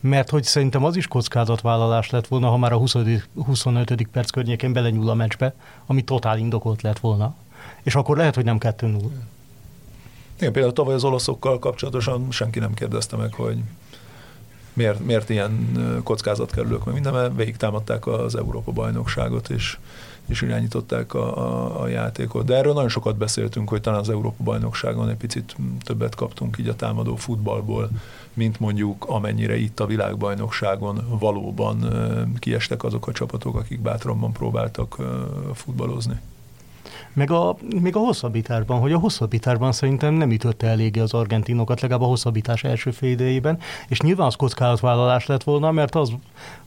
Mert 0.00 0.30
hogy 0.30 0.44
szerintem 0.44 0.84
az 0.84 0.96
is 0.96 1.06
kockázatvállalás 1.06 2.10
lett 2.10 2.26
volna, 2.26 2.48
ha 2.48 2.56
már 2.56 2.72
a 2.72 2.76
20. 2.76 2.94
25. 3.44 4.08
perc 4.12 4.30
környékén 4.30 4.72
belenyúl 4.72 5.08
a 5.08 5.14
meccsbe, 5.14 5.54
ami 5.86 6.02
totál 6.02 6.38
indokolt 6.38 6.82
lett 6.82 6.98
volna. 6.98 7.34
És 7.82 7.94
akkor 7.94 8.16
lehet, 8.16 8.34
hogy 8.34 8.44
nem 8.44 8.58
2-0. 8.60 9.10
Igen, 10.36 10.52
például 10.52 10.72
tavaly 10.72 10.94
az 10.94 11.04
olaszokkal 11.04 11.58
kapcsolatosan 11.58 12.26
senki 12.30 12.58
nem 12.58 12.74
kérdezte 12.74 13.16
meg, 13.16 13.32
hogy 13.32 13.58
miért, 14.72 15.04
miért 15.04 15.30
ilyen 15.30 15.72
kockázatkerülők, 16.04 16.84
meg 16.84 16.94
minden, 16.94 17.12
mert 17.12 17.36
végig 17.36 17.56
támadták 17.56 18.06
az 18.06 18.36
Európa 18.36 18.72
bajnokságot, 18.72 19.50
és 19.50 19.78
és 20.30 20.42
irányították 20.42 21.14
a, 21.14 21.36
a, 21.38 21.80
a 21.82 21.88
játékot. 21.88 22.44
De 22.44 22.56
erről 22.56 22.72
nagyon 22.72 22.88
sokat 22.88 23.16
beszéltünk, 23.16 23.68
hogy 23.68 23.80
talán 23.80 24.00
az 24.00 24.08
Európa-bajnokságon 24.08 25.08
egy 25.08 25.16
picit 25.16 25.56
többet 25.84 26.14
kaptunk 26.14 26.58
így 26.58 26.68
a 26.68 26.76
támadó 26.76 27.16
futballból, 27.16 27.90
mint 28.34 28.60
mondjuk 28.60 29.04
amennyire 29.08 29.56
itt 29.56 29.80
a 29.80 29.86
világbajnokságon 29.86 31.18
valóban 31.18 31.84
kiestek 32.38 32.84
azok 32.84 33.06
a 33.06 33.12
csapatok, 33.12 33.56
akik 33.56 33.80
bátrabban 33.80 34.32
próbáltak 34.32 34.96
futballozni 35.54 36.20
meg 37.12 37.30
a, 37.30 37.56
még 37.80 37.96
a 37.96 37.98
hosszabbításban, 37.98 38.80
hogy 38.80 38.92
a 38.92 38.98
hosszabbításban 38.98 39.72
szerintem 39.72 40.14
nem 40.14 40.30
ütötte 40.30 40.66
eléggé 40.66 41.00
az 41.00 41.14
argentinokat, 41.14 41.80
legalább 41.80 42.02
a 42.02 42.08
hosszabbítás 42.08 42.64
első 42.64 42.90
fél 42.90 43.10
idejében, 43.10 43.58
és 43.88 44.00
nyilván 44.00 44.26
az 44.26 44.34
kockázatvállalás 44.34 45.26
lett 45.26 45.42
volna, 45.42 45.70
mert 45.70 45.94
az, 45.94 46.12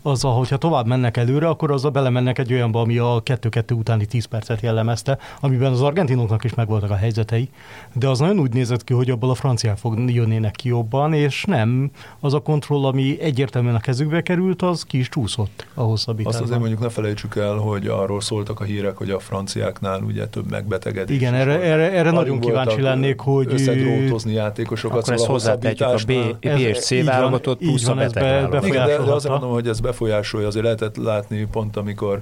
az, 0.04 0.22
hogyha 0.22 0.58
tovább 0.58 0.88
mennek 0.88 1.18
előre, 1.18 1.48
akkor 1.48 1.72
azzal 1.72 1.92
belemennek 1.92 2.40
egy 2.40 2.54
olyanba, 2.54 2.82
ami 2.82 2.98
a 2.98 3.22
2-2 3.26 3.78
utáni 3.78 4.06
10 4.06 4.26
percet 4.26 4.62
jellemezte, 4.62 5.18
amiben 5.42 5.72
az 5.72 5.82
argentinoknak 5.82 6.44
is 6.44 6.54
megvoltak 6.54 6.90
a 6.90 6.96
helyzetei, 6.96 7.50
de 7.94 8.08
az 8.08 8.20
nagyon 8.20 8.40
úgy 8.40 8.54
nézett 8.54 8.84
ki, 8.84 8.94
hogy 8.94 9.10
abból 9.10 9.30
a 9.30 9.36
franciák 9.36 9.78
fog 9.78 10.10
jönnének 10.10 10.52
ki 10.52 10.68
jobban, 10.68 11.14
és 11.14 11.44
nem 11.44 11.92
az 12.20 12.34
a 12.34 12.40
kontroll, 12.40 12.86
ami 12.86 13.22
egyértelműen 13.22 13.76
a 13.76 13.80
kezükbe 13.80 14.22
került, 14.22 14.62
az 14.62 14.84
ki 14.84 14.98
is 14.98 15.10
csúszott 15.10 15.66
a 15.74 15.82
hosszabbításban. 15.82 16.34
Azt 16.34 16.44
azért 16.44 16.60
mondjuk 16.60 16.82
ne 16.82 16.90
felejtsük 16.90 17.36
el, 17.36 17.56
hogy 17.56 17.88
arról 17.88 18.22
szóltak 18.22 18.60
a 18.60 18.64
hírek, 18.64 18.98
hogy 18.98 19.10
a 19.10 19.20
franciáknál 19.20 20.02
ugye 20.02 20.28
több 20.28 20.50
megbetegedés. 20.50 21.16
Igen, 21.16 21.34
erre, 21.34 21.62
erre, 21.62 21.92
erre 21.92 22.12
nagyon 22.12 22.40
kíváncsi 22.40 22.82
lennék, 22.82 23.20
hogy... 23.20 23.54
Összedrótozni 23.54 24.34
játékosokat. 24.34 24.98
Akkor 24.98 25.18
szóval 25.20 25.36
ezt 25.36 25.46
hozzátetjük 25.46 25.88
a 25.88 25.96
B, 26.06 26.40
B 26.40 26.60
és 26.60 26.80
C 26.80 27.04
válogatott 27.04 27.58
plusz 27.58 27.88
a 27.88 27.94
beteg 27.94 28.50
be, 28.50 28.68
Igen, 28.68 28.86
de, 28.86 28.98
de 28.98 29.12
azt 29.12 29.28
mondom, 29.28 29.52
hogy 29.52 29.68
ez 29.68 29.80
befolyásolja. 29.94 30.48
Azért 30.48 30.64
lehetett 30.64 30.96
látni 30.96 31.48
pont, 31.52 31.78
amikor 31.78 32.22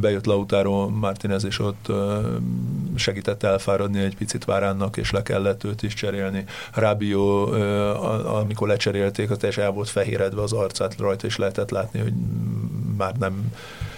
bejött 0.00 0.26
Lautaro 0.26 0.88
Martinez, 0.88 1.44
és 1.44 1.58
ott 1.58 1.92
segített 2.94 3.42
elfáradni 3.42 4.00
egy 4.00 4.16
picit 4.16 4.44
Váránnak, 4.44 4.96
és 4.96 5.10
le 5.10 5.22
kellett 5.22 5.64
őt 5.64 5.82
is 5.82 5.94
cserélni. 5.94 6.44
Rábió, 6.74 7.46
amikor 8.24 8.68
lecserélték, 8.68 9.30
az 9.30 9.36
teljesen 9.36 9.64
el 9.64 9.70
volt 9.70 9.88
fehéredve 9.88 10.42
az 10.42 10.52
arcát 10.52 10.98
rajta, 10.98 11.26
és 11.26 11.36
lehetett 11.36 11.70
látni, 11.70 12.00
hogy 12.00 12.12
már 12.96 13.14
nem 13.16 13.52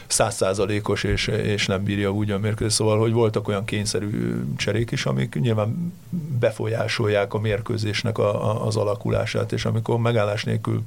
százszázalékos, 0.07 1.05
és, 1.05 1.27
és 1.27 1.67
nem 1.67 1.83
bírja 1.85 2.11
úgy 2.11 2.31
a 2.31 2.39
mérkőzés. 2.39 2.73
Szóval, 2.73 2.99
hogy 2.99 3.13
voltak 3.13 3.49
olyan 3.49 3.65
kényszerű 3.65 4.43
cserék 4.57 4.91
is, 4.91 5.07
amik 5.07 5.35
nyilván 5.41 5.93
befolyásolják 6.39 7.35
a 7.35 7.39
mérkőzésnek 7.39 8.19
a, 8.19 8.51
a, 8.51 8.67
az 8.67 8.77
alakulását, 8.77 9.53
és 9.53 9.65
amikor 9.65 9.99
megállás 9.99 10.45
nélkül 10.45 10.83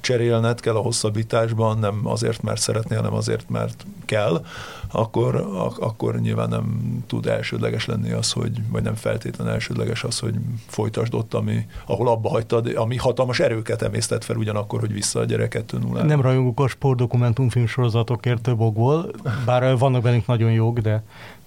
cserélned 0.00 0.60
kell 0.60 0.74
a 0.74 0.80
hosszabbításban, 0.80 1.78
nem 1.78 2.00
azért, 2.04 2.42
mert 2.42 2.60
szeretnél, 2.60 2.98
hanem 2.98 3.14
azért, 3.14 3.48
mert 3.48 3.86
kell, 4.04 4.44
akkor, 4.92 5.34
ak- 5.34 5.78
akkor 5.78 6.20
nyilván 6.20 6.48
nem 6.48 6.98
tud 7.06 7.26
elsődleges 7.26 7.86
lenni 7.86 8.10
az, 8.10 8.32
hogy, 8.32 8.60
vagy 8.68 8.82
nem 8.82 8.94
feltétlenül 8.94 9.52
elsődleges 9.52 10.04
az, 10.04 10.18
hogy 10.18 10.34
folytasd 10.66 11.14
ott, 11.14 11.34
ami, 11.34 11.66
ahol 11.86 12.08
abba 12.08 12.28
hagytad, 12.28 12.72
ami 12.76 12.96
hatalmas 12.96 13.40
erőket 13.40 13.82
emésztett 13.82 14.24
fel 14.24 14.36
ugyanakkor, 14.36 14.80
hogy 14.80 14.92
vissza 14.92 15.20
a 15.20 15.24
gyereket 15.24 15.74
0 15.82 16.02
Nem 16.02 16.20
rajongok 16.20 16.60
a 16.60 16.68
sportdokumentumfilm 16.68 17.66
sorozatokért 17.66 18.42
több 18.42 18.60
okból, 18.60 19.10
bár 19.44 19.78
vannak 19.78 20.02
bennük 20.02 20.26
nagyon 20.26 20.52
jók, 20.52 20.78
de 20.78 21.02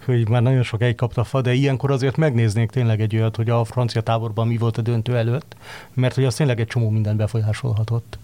hogy 0.06 0.30
már 0.30 0.42
nagyon 0.42 0.64
sok 0.64 0.82
egy 0.82 0.96
kapta 0.96 1.24
fa, 1.24 1.42
de 1.42 1.54
ilyenkor 1.54 1.92
azért 1.92 2.18
megnéznék 2.18 2.70
tényleg 2.70 3.02
egy 3.02 3.16
olyat, 3.16 3.36
hogy 3.36 3.50
a 3.50 3.64
francia 3.64 4.02
táborban 4.02 4.48
mi 4.48 4.58
volt 4.58 4.78
a 4.78 4.82
döntő 4.82 5.18
előtt, 5.18 5.56
mert 5.94 6.16
hogy 6.16 6.26
az 6.26 6.36
tényleg 6.36 6.60
egy 6.60 6.68
csomó 6.68 6.90
minden 6.90 7.18
befolyásolhatott 7.18 8.18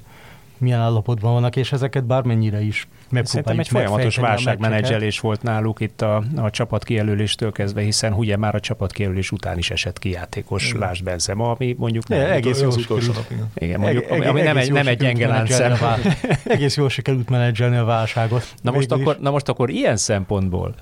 milyen 0.59 0.79
állapotban 0.79 1.33
vannak, 1.33 1.55
és 1.55 1.71
ezeket 1.71 2.05
bármennyire 2.05 2.61
is 2.61 2.87
Szerintem 3.23 3.59
egy 3.59 3.67
folyamatos 3.67 4.15
válságmenedzselés 4.15 5.19
volt 5.19 5.41
náluk 5.41 5.79
itt 5.79 6.01
a, 6.01 6.23
a 6.35 6.49
csapat 6.49 6.83
kijelöléstől 6.83 7.51
kezdve, 7.51 7.81
hiszen 7.81 8.13
ugye 8.13 8.37
már 8.37 8.55
a 8.55 8.59
csapat 8.59 8.91
kijelölés 8.91 9.31
után 9.31 9.57
is 9.57 9.71
esett 9.71 9.99
ki 9.99 10.09
játékos, 10.09 10.75
mm. 10.75 10.79
lásd 10.79 11.03
Benzema, 11.03 11.51
ami 11.51 11.75
mondjuk 11.77 12.07
nem, 12.07 12.19
De, 12.19 12.31
egész 12.31 12.61
jól 12.61 12.73
nap, 12.89 13.31
igen. 13.53 13.79
mondjuk, 13.79 14.03
Eg- 14.09 14.25
ami 14.25 14.41
nem 14.41 14.57
egy, 14.57 14.71
nem 14.71 14.87
egy 14.87 14.97
gyenge 14.97 15.27
láncszem. 15.27 15.77
egész 16.43 16.77
jól 16.77 16.89
sikerült 16.89 17.29
menedzselni 17.29 17.77
a 17.77 17.83
válságot. 17.83 18.53
Na 18.61 18.71
most, 18.71 18.91
akkor, 18.91 19.17
na 19.19 19.31
most 19.31 19.49
akkor 19.49 19.69
ilyen 19.69 19.97
szempontból 19.97 20.75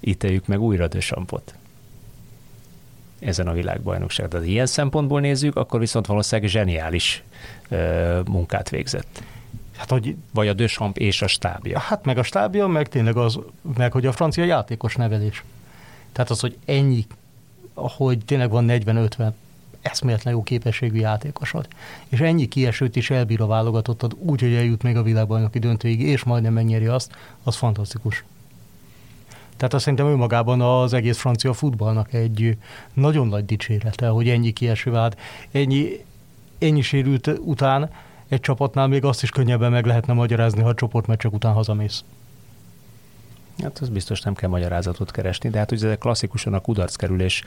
ítéljük 0.00 0.46
meg 0.46 0.60
újra 0.60 0.88
Dösampot 0.88 1.54
ezen 3.20 3.46
a 3.46 3.52
világbajnokságon. 3.52 4.30
Tehát 4.30 4.46
ilyen 4.46 4.66
szempontból 4.66 5.20
nézzük, 5.20 5.56
akkor 5.56 5.80
viszont 5.80 6.06
valószínűleg 6.06 6.50
zseniális 6.50 7.22
munkát 8.26 8.70
végzett. 8.70 9.22
Hát, 9.76 9.90
hogy, 9.90 10.16
Vagy 10.32 10.48
a 10.48 10.52
Dösamp 10.52 10.98
és 10.98 11.22
a 11.22 11.26
stábja. 11.26 11.78
Hát 11.78 12.04
meg 12.04 12.18
a 12.18 12.22
stábja, 12.22 12.66
meg 12.66 12.88
tényleg 12.88 13.16
az, 13.16 13.38
meg 13.76 13.92
hogy 13.92 14.06
a 14.06 14.12
francia 14.12 14.44
játékos 14.44 14.96
nevelés. 14.96 15.44
Tehát 16.12 16.30
az, 16.30 16.40
hogy 16.40 16.56
ennyi, 16.64 17.06
hogy 17.74 18.18
tényleg 18.24 18.50
van 18.50 18.66
40-50 18.68 19.30
eszméletlen 19.80 20.34
jó 20.34 20.42
képességű 20.42 20.98
játékosod, 20.98 21.68
és 22.08 22.20
ennyi 22.20 22.46
kiesőt 22.48 22.96
is 22.96 23.10
elbír 23.10 23.40
a 23.40 23.46
válogatottad 23.46 24.16
úgy, 24.18 24.40
hogy 24.40 24.54
eljut 24.54 24.82
még 24.82 24.96
a 24.96 25.02
világbajnoki 25.02 25.58
döntőig, 25.58 26.00
és 26.00 26.24
majdnem 26.24 26.52
megnyeri 26.52 26.86
azt, 26.86 27.12
az 27.42 27.56
fantasztikus. 27.56 28.24
Tehát 29.56 29.74
azt 29.74 29.82
szerintem 29.82 30.06
önmagában 30.06 30.60
az 30.60 30.92
egész 30.92 31.18
francia 31.18 31.52
futballnak 31.52 32.12
egy 32.12 32.56
nagyon 32.92 33.26
nagy 33.26 33.44
dicsérete, 33.44 34.08
hogy 34.08 34.28
ennyi 34.28 34.52
kieső 34.52 34.90
vált, 34.90 35.18
ennyi, 35.50 36.04
ennyi 36.58 36.80
sérült 36.80 37.26
után 37.26 37.90
egy 38.28 38.40
csapatnál 38.40 38.86
még 38.86 39.04
azt 39.04 39.22
is 39.22 39.30
könnyebben 39.30 39.70
meg 39.70 39.86
lehetne 39.86 40.12
magyarázni, 40.12 40.62
ha 40.62 40.68
a 40.68 40.74
csoportmeccsek 40.74 41.32
után 41.32 41.52
hazamész. 41.52 42.04
Hát 43.62 43.78
az 43.80 43.88
biztos 43.88 44.20
nem 44.20 44.34
kell 44.34 44.48
magyarázatot 44.48 45.10
keresni, 45.10 45.50
de 45.50 45.58
hát 45.58 45.72
ugye 45.72 45.88
ez 45.88 45.96
klasszikusan 45.98 46.54
a 46.54 46.60
kudarckerülés 46.60 47.42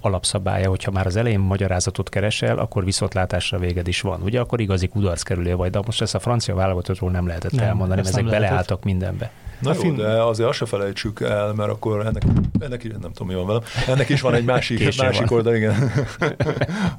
alapszabálya, 0.00 0.68
hogyha 0.68 0.90
már 0.90 1.06
az 1.06 1.16
elején 1.16 1.38
magyarázatot 1.38 2.08
keresel, 2.08 2.58
akkor 2.58 2.84
viszontlátásra 2.84 3.58
véged 3.58 3.88
is 3.88 4.00
van. 4.00 4.22
Ugye 4.22 4.40
akkor 4.40 4.60
igazi 4.60 4.88
kudarckerülő 4.88 5.54
vagy, 5.54 5.70
de 5.70 5.80
most 5.86 6.02
ezt 6.02 6.14
a 6.14 6.18
francia 6.18 6.54
válogatottról 6.54 7.10
nem 7.10 7.26
lehetett 7.26 7.52
nem, 7.52 7.64
elmondani, 7.64 8.00
mert 8.00 8.08
ezek 8.08 8.24
beleálltak 8.24 8.84
mindenbe. 8.84 9.30
Na 9.58 9.72
jó, 9.74 9.80
film... 9.80 9.96
de 9.96 10.22
azért 10.22 10.48
azt 10.48 10.58
se 10.58 10.66
felejtsük 10.66 11.20
el, 11.20 11.52
mert 11.52 11.70
akkor 11.70 12.06
ennek, 12.06 12.22
ennek 12.58 12.84
is, 12.84 12.90
nem 12.90 13.12
tudom, 13.12 13.28
mi 13.28 13.34
van 13.34 13.46
velem, 13.46 13.62
ennek 13.86 14.08
is 14.08 14.20
van 14.20 14.34
egy 14.34 14.44
másik, 14.44 14.96
másik 14.96 15.30
oldal, 15.30 15.54
igen, 15.54 15.74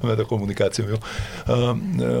mert 0.02 0.18
a 0.18 0.24
kommunikáció 0.26 0.84
jó, 0.88 0.94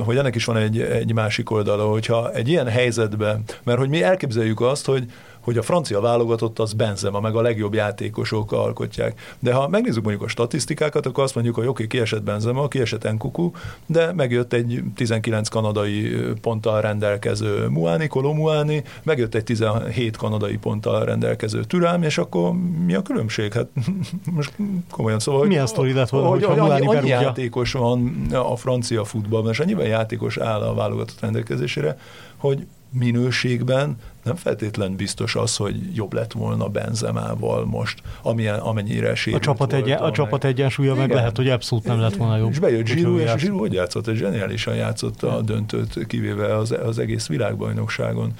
hogy 0.02 0.16
ennek 0.16 0.34
is 0.34 0.44
van 0.44 0.56
egy, 0.56 0.80
egy 0.80 1.12
másik 1.12 1.50
oldala, 1.50 1.84
hogyha 1.84 2.32
egy 2.32 2.48
ilyen 2.48 2.68
helyzetben, 2.68 3.42
mert 3.62 3.78
hogy 3.78 3.88
mi 3.88 4.02
elképzeljük 4.02 4.60
azt, 4.60 4.86
hogy 4.86 5.04
hogy 5.46 5.58
a 5.58 5.62
francia 5.62 6.00
válogatott 6.00 6.58
az 6.58 6.72
Benzema, 6.72 7.20
meg 7.20 7.36
a 7.36 7.40
legjobb 7.40 7.74
játékosok 7.74 8.52
alkotják. 8.52 9.36
De 9.38 9.52
ha 9.52 9.68
megnézzük 9.68 10.02
mondjuk 10.02 10.24
a 10.24 10.28
statisztikákat, 10.28 11.06
akkor 11.06 11.24
azt 11.24 11.34
mondjuk, 11.34 11.54
hogy 11.56 11.66
oké, 11.66 11.72
okay, 11.72 11.86
kiesett 11.86 12.22
Benzema, 12.22 12.68
kiesett 12.68 13.04
Enkuku, 13.04 13.50
de 13.86 14.12
megjött 14.12 14.52
egy 14.52 14.82
19 14.94 15.48
kanadai 15.48 16.16
ponttal 16.40 16.80
rendelkező 16.80 17.66
Muani, 17.68 18.06
Kolo 18.06 18.32
Muani, 18.32 18.84
megjött 19.02 19.34
egy 19.34 19.44
17 19.44 20.16
kanadai 20.16 20.56
ponttal 20.56 21.04
rendelkező 21.04 21.64
Türám, 21.64 22.02
és 22.02 22.18
akkor 22.18 22.52
mi 22.84 22.94
a 22.94 23.02
különbség? 23.02 23.52
Hát 23.52 23.66
most 24.36 24.52
komolyan 24.90 25.18
szóval, 25.18 25.40
hogy, 25.40 25.48
Milyen 25.48 25.66
sztori 25.66 25.92
lett 25.92 26.08
volna, 26.08 26.28
hogy, 26.28 26.44
hogy 26.44 26.58
annyi, 26.58 26.86
annyi 26.86 27.08
játékos 27.08 27.72
van 27.72 28.26
a 28.32 28.56
francia 28.56 29.04
futballban, 29.04 29.50
és 29.50 29.60
annyiben 29.60 29.86
játékos 29.86 30.36
áll 30.36 30.60
a 30.60 30.74
válogatott 30.74 31.20
rendelkezésére, 31.20 31.98
hogy 32.36 32.66
minőségben 32.90 33.96
nem 34.22 34.34
feltétlen 34.36 34.96
biztos 34.96 35.34
az, 35.34 35.56
hogy 35.56 35.94
jobb 35.94 36.12
lett 36.12 36.32
volna 36.32 36.68
Benzemával 36.68 37.64
most, 37.64 38.02
amilyen, 38.22 38.58
amennyire 38.58 39.14
sérült 39.14 39.42
a 39.42 39.44
csapat, 39.44 39.72
egyen, 39.72 39.98
a 39.98 40.10
csapat 40.10 40.44
egyensúlya 40.44 40.94
meg 40.94 41.10
lehet, 41.10 41.36
hogy 41.36 41.48
abszolút 41.48 41.84
nem 41.84 42.00
lett 42.00 42.16
volna 42.16 42.36
jobb. 42.36 42.50
És 42.50 42.58
bejött 42.58 42.86
Zsirú, 42.86 43.18
és 43.18 43.30
Zsirú 43.36 43.58
hogy 43.58 43.72
játszott? 43.72 44.06
Egy 44.06 44.16
zseniálisan 44.16 44.74
játszott 44.74 45.22
a 45.22 45.40
döntőt, 45.40 46.06
kivéve 46.06 46.56
az, 46.56 46.70
az 46.70 46.98
egész 46.98 47.26
világbajnokságon. 47.26 48.32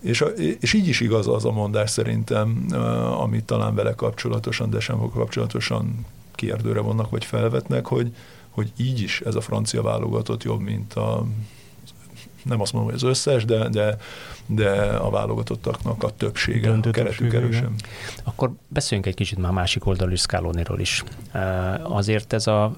És, 0.00 0.20
a, 0.20 0.26
és 0.60 0.72
így 0.72 0.88
is 0.88 1.00
igaz 1.00 1.28
az 1.28 1.44
a 1.44 1.52
mondás 1.52 1.90
szerintem, 1.90 2.66
amit 3.18 3.44
talán 3.44 3.74
vele 3.74 3.94
kapcsolatosan, 3.94 4.70
de 4.70 4.80
sem 4.80 4.98
kapcsolatosan 4.98 6.06
kérdőre 6.34 6.80
vannak, 6.80 7.10
vagy 7.10 7.24
felvetnek, 7.24 7.86
hogy, 7.86 8.14
hogy 8.50 8.72
így 8.76 9.00
is 9.00 9.20
ez 9.20 9.34
a 9.34 9.40
francia 9.40 9.82
válogatott 9.82 10.42
jobb, 10.42 10.60
mint 10.60 10.94
a 10.94 11.26
nem 12.42 12.60
azt 12.60 12.72
mondom, 12.72 12.90
hogy 12.90 13.00
az 13.02 13.08
összes, 13.08 13.44
de, 13.44 13.68
de, 13.68 13.96
de 14.46 14.70
a 14.82 15.10
válogatottaknak 15.10 16.02
a 16.02 16.10
többsége, 16.10 16.68
Döntő 16.68 16.88
a 16.88 16.92
keretük 16.92 17.34
erősen. 17.34 17.74
Akkor 18.24 18.50
beszéljünk 18.68 19.08
egy 19.08 19.16
kicsit 19.16 19.38
már 19.38 19.52
másik 19.52 19.86
oldalról 19.86 20.12
is, 20.12 20.20
Scaloniról 20.20 20.80
is. 20.80 21.04
Azért 21.82 22.32
ez 22.32 22.46
a 22.46 22.76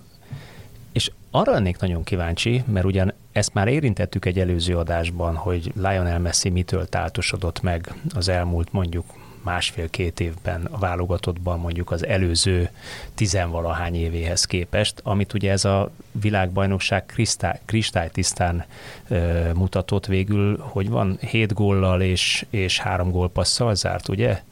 és 0.92 1.10
arra 1.30 1.52
lennék 1.52 1.78
nagyon 1.78 2.04
kíváncsi, 2.04 2.62
mert 2.66 2.86
ugyan 2.86 3.12
ezt 3.32 3.54
már 3.54 3.68
érintettük 3.68 4.24
egy 4.24 4.38
előző 4.38 4.76
adásban, 4.76 5.34
hogy 5.34 5.72
Lionel 5.74 6.18
Messi 6.18 6.48
mitől 6.48 6.88
táltosodott 6.88 7.60
meg 7.62 7.94
az 8.14 8.28
elmúlt 8.28 8.72
mondjuk 8.72 9.04
másfél-két 9.42 10.20
évben 10.20 10.68
a 10.70 10.78
válogatottban 10.78 11.58
mondjuk 11.58 11.90
az 11.90 12.06
előző 12.06 12.70
tizenvalahány 13.14 13.94
évéhez 13.94 14.44
képest, 14.44 15.00
amit 15.02 15.34
ugye 15.34 15.50
ez 15.50 15.64
a 15.64 15.90
világbajnokság 16.12 17.06
kristály, 17.06 17.60
kristálytisztán 17.64 18.64
ö, 19.08 19.52
mutatott 19.52 20.06
végül, 20.06 20.58
hogy 20.58 20.88
van 20.88 21.18
hét 21.20 21.52
góllal 21.52 22.02
és, 22.02 22.46
és 22.50 22.78
három 22.78 23.10
gólpasszal 23.10 23.74
zárt, 23.74 24.08
ugye? 24.08 24.42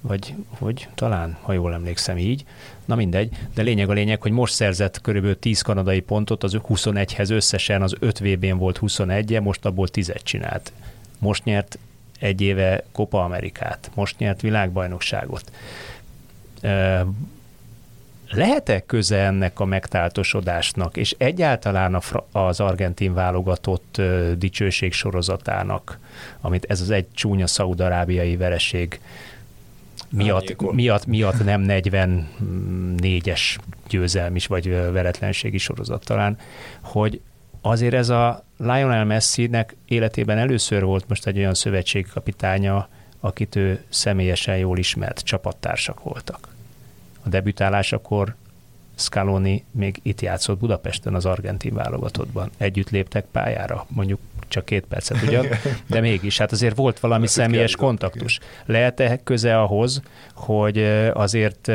Vagy 0.00 0.34
hogy 0.48 0.88
talán, 0.94 1.36
ha 1.40 1.52
jól 1.52 1.72
emlékszem 1.72 2.18
így. 2.18 2.44
Na 2.84 2.94
mindegy, 2.94 3.36
de 3.54 3.62
lényeg 3.62 3.90
a 3.90 3.92
lényeg, 3.92 4.22
hogy 4.22 4.32
most 4.32 4.54
szerzett 4.54 5.00
körülbelül 5.00 5.38
10 5.38 5.60
kanadai 5.60 6.00
pontot, 6.00 6.42
az 6.42 6.56
21-hez 6.68 7.30
összesen 7.30 7.82
az 7.82 7.94
5 7.98 8.18
VB-n 8.18 8.56
volt 8.56 8.78
21-e, 8.82 9.40
most 9.40 9.64
abból 9.64 9.88
10 9.88 10.12
csinált. 10.22 10.72
Most 11.18 11.44
nyert 11.44 11.78
egy 12.22 12.40
éve 12.40 12.84
Copa 12.92 13.24
Amerikát, 13.24 13.90
most 13.94 14.18
nyert 14.18 14.40
világbajnokságot. 14.40 15.52
Lehet-e 18.30 18.80
köze 18.80 19.18
ennek 19.18 19.60
a 19.60 19.64
megtáltosodásnak, 19.64 20.96
és 20.96 21.14
egyáltalán 21.18 22.02
az 22.32 22.60
argentin 22.60 23.14
válogatott 23.14 24.00
dicsőség 24.38 24.92
sorozatának, 24.92 25.98
amit 26.40 26.64
ez 26.68 26.80
az 26.80 26.90
egy 26.90 27.06
csúnya 27.14 27.46
szaudarábiai 27.46 28.36
vereség 28.36 29.00
miatt, 30.08 30.72
miatt, 30.72 31.06
miatt 31.06 31.44
nem 31.44 31.64
44-es 31.68 33.56
győzelmis 33.88 34.46
vagy 34.46 34.68
veretlenségi 34.68 35.58
sorozat 35.58 36.04
talán, 36.04 36.38
hogy 36.80 37.20
azért 37.60 37.94
ez 37.94 38.08
a 38.08 38.44
Lionel 38.62 39.04
Messi-nek 39.04 39.76
életében 39.84 40.38
először 40.38 40.84
volt 40.84 41.08
most 41.08 41.26
egy 41.26 41.38
olyan 41.38 41.54
szövetségkapitánya, 41.54 42.88
akit 43.20 43.56
ő 43.56 43.82
személyesen 43.88 44.56
jól 44.56 44.78
ismert, 44.78 45.20
csapattársak 45.20 46.02
voltak. 46.02 46.48
A 47.24 47.28
debütálásakor 47.28 48.34
Scaloni 48.94 49.64
még 49.70 50.00
itt 50.02 50.20
játszott 50.20 50.58
Budapesten 50.58 51.14
az 51.14 51.26
argentin 51.26 51.74
válogatottban. 51.74 52.50
Együtt 52.56 52.90
léptek 52.90 53.24
pályára, 53.30 53.86
mondjuk 53.88 54.20
csak 54.48 54.64
két 54.64 54.84
percet 54.84 55.22
ugyan, 55.22 55.46
de 55.86 56.00
mégis, 56.00 56.38
hát 56.38 56.52
azért 56.52 56.76
volt 56.76 57.00
valami 57.00 57.26
személyes 57.26 57.76
kontaktus. 57.76 58.38
Lehet-e 58.64 59.20
köze 59.24 59.60
ahhoz, 59.60 60.02
hogy 60.34 60.78
azért 61.12 61.68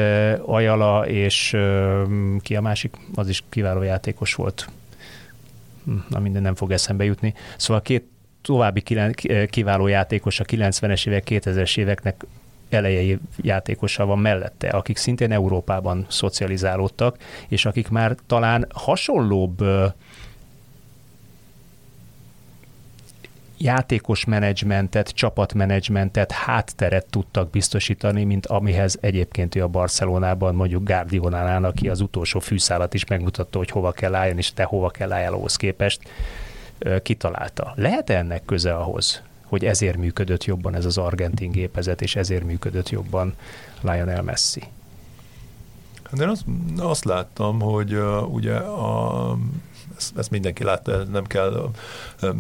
Ajala 0.46 1.08
és 1.08 1.58
ki 2.42 2.56
a 2.56 2.62
másik, 2.62 2.96
az 3.16 3.30
is 3.30 3.44
kiváló 3.50 3.82
játékos 3.82 4.34
volt, 4.34 4.68
na 6.10 6.20
minden 6.20 6.42
nem 6.42 6.56
fog 6.56 6.72
eszembe 6.72 7.04
jutni. 7.04 7.34
Szóval 7.58 7.82
két 7.82 8.04
további 8.42 8.84
kiváló 9.50 9.88
játékos 9.88 10.40
a 10.40 10.44
90-es 10.44 11.08
évek, 11.08 11.24
2000-es 11.30 11.78
éveknek 11.78 12.26
elejei 12.70 13.20
játékosa 13.38 14.06
van 14.06 14.20
mellette, 14.20 14.70
akik 14.70 14.98
szintén 14.98 15.32
Európában 15.32 16.06
szocializálódtak, 16.10 17.18
és 17.48 17.66
akik 17.66 17.90
már 17.90 18.16
talán 18.28 18.68
hasonlóbb 18.74 19.64
játékos 23.58 24.26
menedzsmentet, 24.26 25.10
csapatmenedzsmentet, 25.10 26.32
hátteret 26.32 27.06
tudtak 27.10 27.50
biztosítani, 27.50 28.24
mint 28.24 28.46
amihez 28.46 28.98
egyébként 29.02 29.56
ő 29.56 29.64
a 29.64 29.68
Barcelonában 29.68 30.56
mondjuk 30.56 30.84
Guardiolánál, 30.84 31.64
aki 31.64 31.90
az 31.90 32.02
utolsó 32.02 32.40
fűszálat 32.40 32.94
is 32.94 33.06
megmutatta, 33.06 33.58
hogy 33.58 33.70
hova 33.70 33.92
kell 33.92 34.16
álljon, 34.16 34.38
és 34.38 34.54
te 34.54 34.64
hova 34.64 34.90
kell 34.90 35.12
álljál 35.12 35.34
ahhoz 35.34 35.56
képest, 35.56 36.02
kitalálta. 37.04 37.74
Lehet 37.76 38.10
ennek 38.10 38.46
köze 38.46 38.76
ahhoz, 38.76 39.22
hogy 39.44 39.66
ezért 39.66 39.98
működött 39.98 40.44
jobban 40.44 40.76
ez 40.76 40.86
az 40.86 40.98
argentin 40.98 41.52
gépezet, 41.52 42.02
és 42.02 42.16
ezért 42.16 42.44
működött 42.44 42.90
jobban 42.90 43.34
Lionel 43.82 44.22
Messi? 44.22 44.64
De 46.12 46.24
én 46.24 46.30
azt, 46.30 46.46
azt 46.78 47.06
láttam, 47.06 47.60
hogy 47.60 47.94
uh, 47.94 48.34
ugye 48.34 48.56
a 48.56 49.38
ezt, 49.98 50.18
ezt 50.18 50.32
mindenki 50.32 50.64
látta, 50.64 51.04
nem 51.12 51.26
kell 51.26 51.70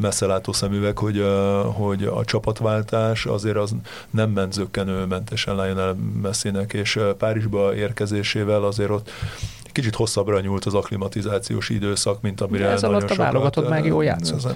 messze 0.01 0.25
látó 0.25 0.51
szemüveg, 0.51 0.97
hogy, 0.97 1.25
hogy 1.73 2.03
a 2.03 2.25
csapatváltás 2.25 3.25
azért 3.25 3.57
az 3.57 3.75
nem 4.09 4.29
ment 4.29 4.53
zöggenőmentesen 4.53 5.55
Lionel 5.55 5.93
Messinek, 6.21 6.73
és 6.73 6.99
Párizsba 7.17 7.75
érkezésével 7.75 8.63
azért 8.63 8.89
ott 8.89 9.11
kicsit 9.71 9.95
hosszabbra 9.95 10.39
nyúlt 10.39 10.65
az 10.65 10.73
aklimatizációs 10.73 11.69
időszak, 11.69 12.21
mint 12.21 12.41
amire 12.41 12.63
De 12.63 12.69
ez 12.69 12.83
alatt 12.83 13.09
a 13.09 13.15
válogatott 13.15 13.69
meg 13.69 13.85
jól 13.85 14.03
játszott. 14.03 14.55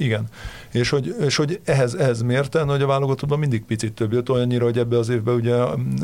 Igen. 0.00 0.24
És 0.72 0.88
hogy, 0.90 1.14
és 1.20 1.36
hogy 1.36 1.60
ehhez, 1.64 1.94
ehhez 1.94 2.22
mérten, 2.22 2.68
hogy 2.68 2.82
a 2.82 2.86
válogatottban 2.86 3.38
mindig 3.38 3.64
picit 3.64 3.92
több 3.92 4.12
jött, 4.12 4.30
olyannyira, 4.30 4.64
hogy 4.64 4.78
ebbe 4.78 4.98
az 4.98 5.08
évben 5.08 5.34
ugye, 5.34 5.56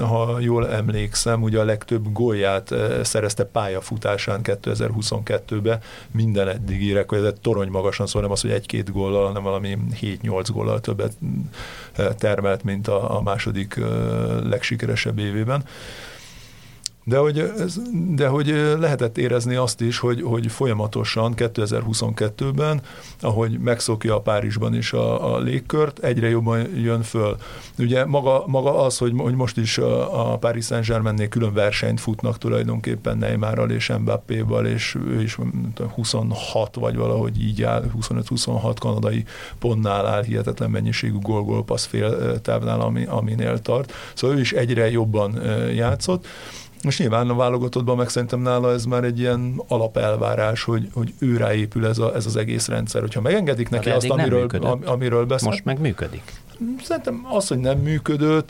ha 0.02 0.40
jól 0.40 0.70
emlékszem, 0.70 1.42
ugye 1.42 1.60
a 1.60 1.64
legtöbb 1.64 2.12
gólját 2.12 2.72
eh, 2.72 3.04
szerezte 3.04 3.44
pályafutásán 3.44 4.40
2022-ben 4.42 5.80
minden 6.10 6.48
eddigi 6.48 6.92
rekord, 6.92 7.40
torony 7.40 7.68
magasan, 7.68 8.06
szóval 8.06 8.22
nem 8.22 8.30
az, 8.30 8.40
hogy 8.40 8.50
egy-két 8.50 8.92
góllal, 8.92 9.26
hanem 9.26 9.42
valami 9.42 9.78
7-8 10.00 10.46
góllal 10.52 10.80
többet 10.80 11.12
eh, 11.92 12.06
termelt, 12.18 12.62
mint 12.62 12.88
a, 12.88 13.16
a 13.16 13.22
második 13.22 13.76
eh, 13.76 13.86
legsikeresebb 14.42 15.18
évében. 15.18 15.64
De 17.08 17.18
hogy, 17.18 17.52
de 18.14 18.28
hogy 18.28 18.46
lehetett 18.78 19.18
érezni 19.18 19.54
azt 19.54 19.80
is, 19.80 19.98
hogy, 19.98 20.22
hogy 20.22 20.46
folyamatosan 20.46 21.34
2022-ben, 21.36 22.80
ahogy 23.20 23.58
megszokja 23.58 24.14
a 24.14 24.20
Párizsban 24.20 24.74
is 24.74 24.92
a, 24.92 25.34
a 25.34 25.38
légkört, 25.38 25.98
egyre 25.98 26.28
jobban 26.28 26.76
jön 26.76 27.02
föl. 27.02 27.36
Ugye 27.78 28.04
maga, 28.04 28.44
maga 28.46 28.84
az, 28.84 28.98
hogy, 28.98 29.12
hogy 29.16 29.34
most 29.34 29.56
is 29.56 29.78
a, 29.78 30.32
a 30.32 30.36
Paris 30.36 30.64
Saint-Germainnél 30.64 31.28
külön 31.28 31.52
versenyt 31.52 32.00
futnak 32.00 32.38
tulajdonképpen 32.38 33.18
Neymarral 33.18 33.70
és 33.70 33.92
Mbappé-val, 34.00 34.66
és 34.66 34.96
ő 35.06 35.22
is 35.22 35.38
26 35.94 36.74
vagy 36.74 36.96
valahogy 36.96 37.42
így 37.42 37.62
áll, 37.62 37.84
25-26 38.08 38.76
kanadai 38.80 39.24
pontnál 39.58 40.06
áll 40.06 40.22
hihetetlen 40.22 40.70
mennyiségű 40.70 41.18
gól-gól 41.18 41.64
fél 41.76 42.40
távnál, 42.40 42.80
ami, 42.80 43.04
aminél 43.04 43.58
tart. 43.62 43.92
Szóval 44.14 44.36
ő 44.36 44.40
is 44.40 44.52
egyre 44.52 44.90
jobban 44.90 45.42
játszott. 45.74 46.26
Most 46.82 46.98
nyilván 46.98 47.28
a 47.28 47.34
válogatottban 47.34 47.96
meg 47.96 48.08
szerintem 48.08 48.40
nála 48.40 48.72
ez 48.72 48.84
már 48.84 49.04
egy 49.04 49.18
ilyen 49.18 49.62
alapelvárás, 49.68 50.62
hogy, 50.62 50.88
hogy 50.92 51.14
ő 51.18 51.36
ráépül 51.36 51.86
ez, 51.86 51.98
a, 51.98 52.14
ez 52.14 52.26
az 52.26 52.36
egész 52.36 52.68
rendszer. 52.68 53.00
Hogyha 53.00 53.20
megengedik 53.20 53.68
neki 53.68 53.90
azt, 53.90 54.10
amiről, 54.10 54.48
am, 54.60 54.80
amiről 54.84 55.24
beszél. 55.24 55.48
Most 55.48 55.64
meg 55.64 55.80
működik. 55.80 56.32
Szerintem 56.82 57.26
az, 57.30 57.48
hogy 57.48 57.58
nem 57.58 57.78
működött. 57.78 58.48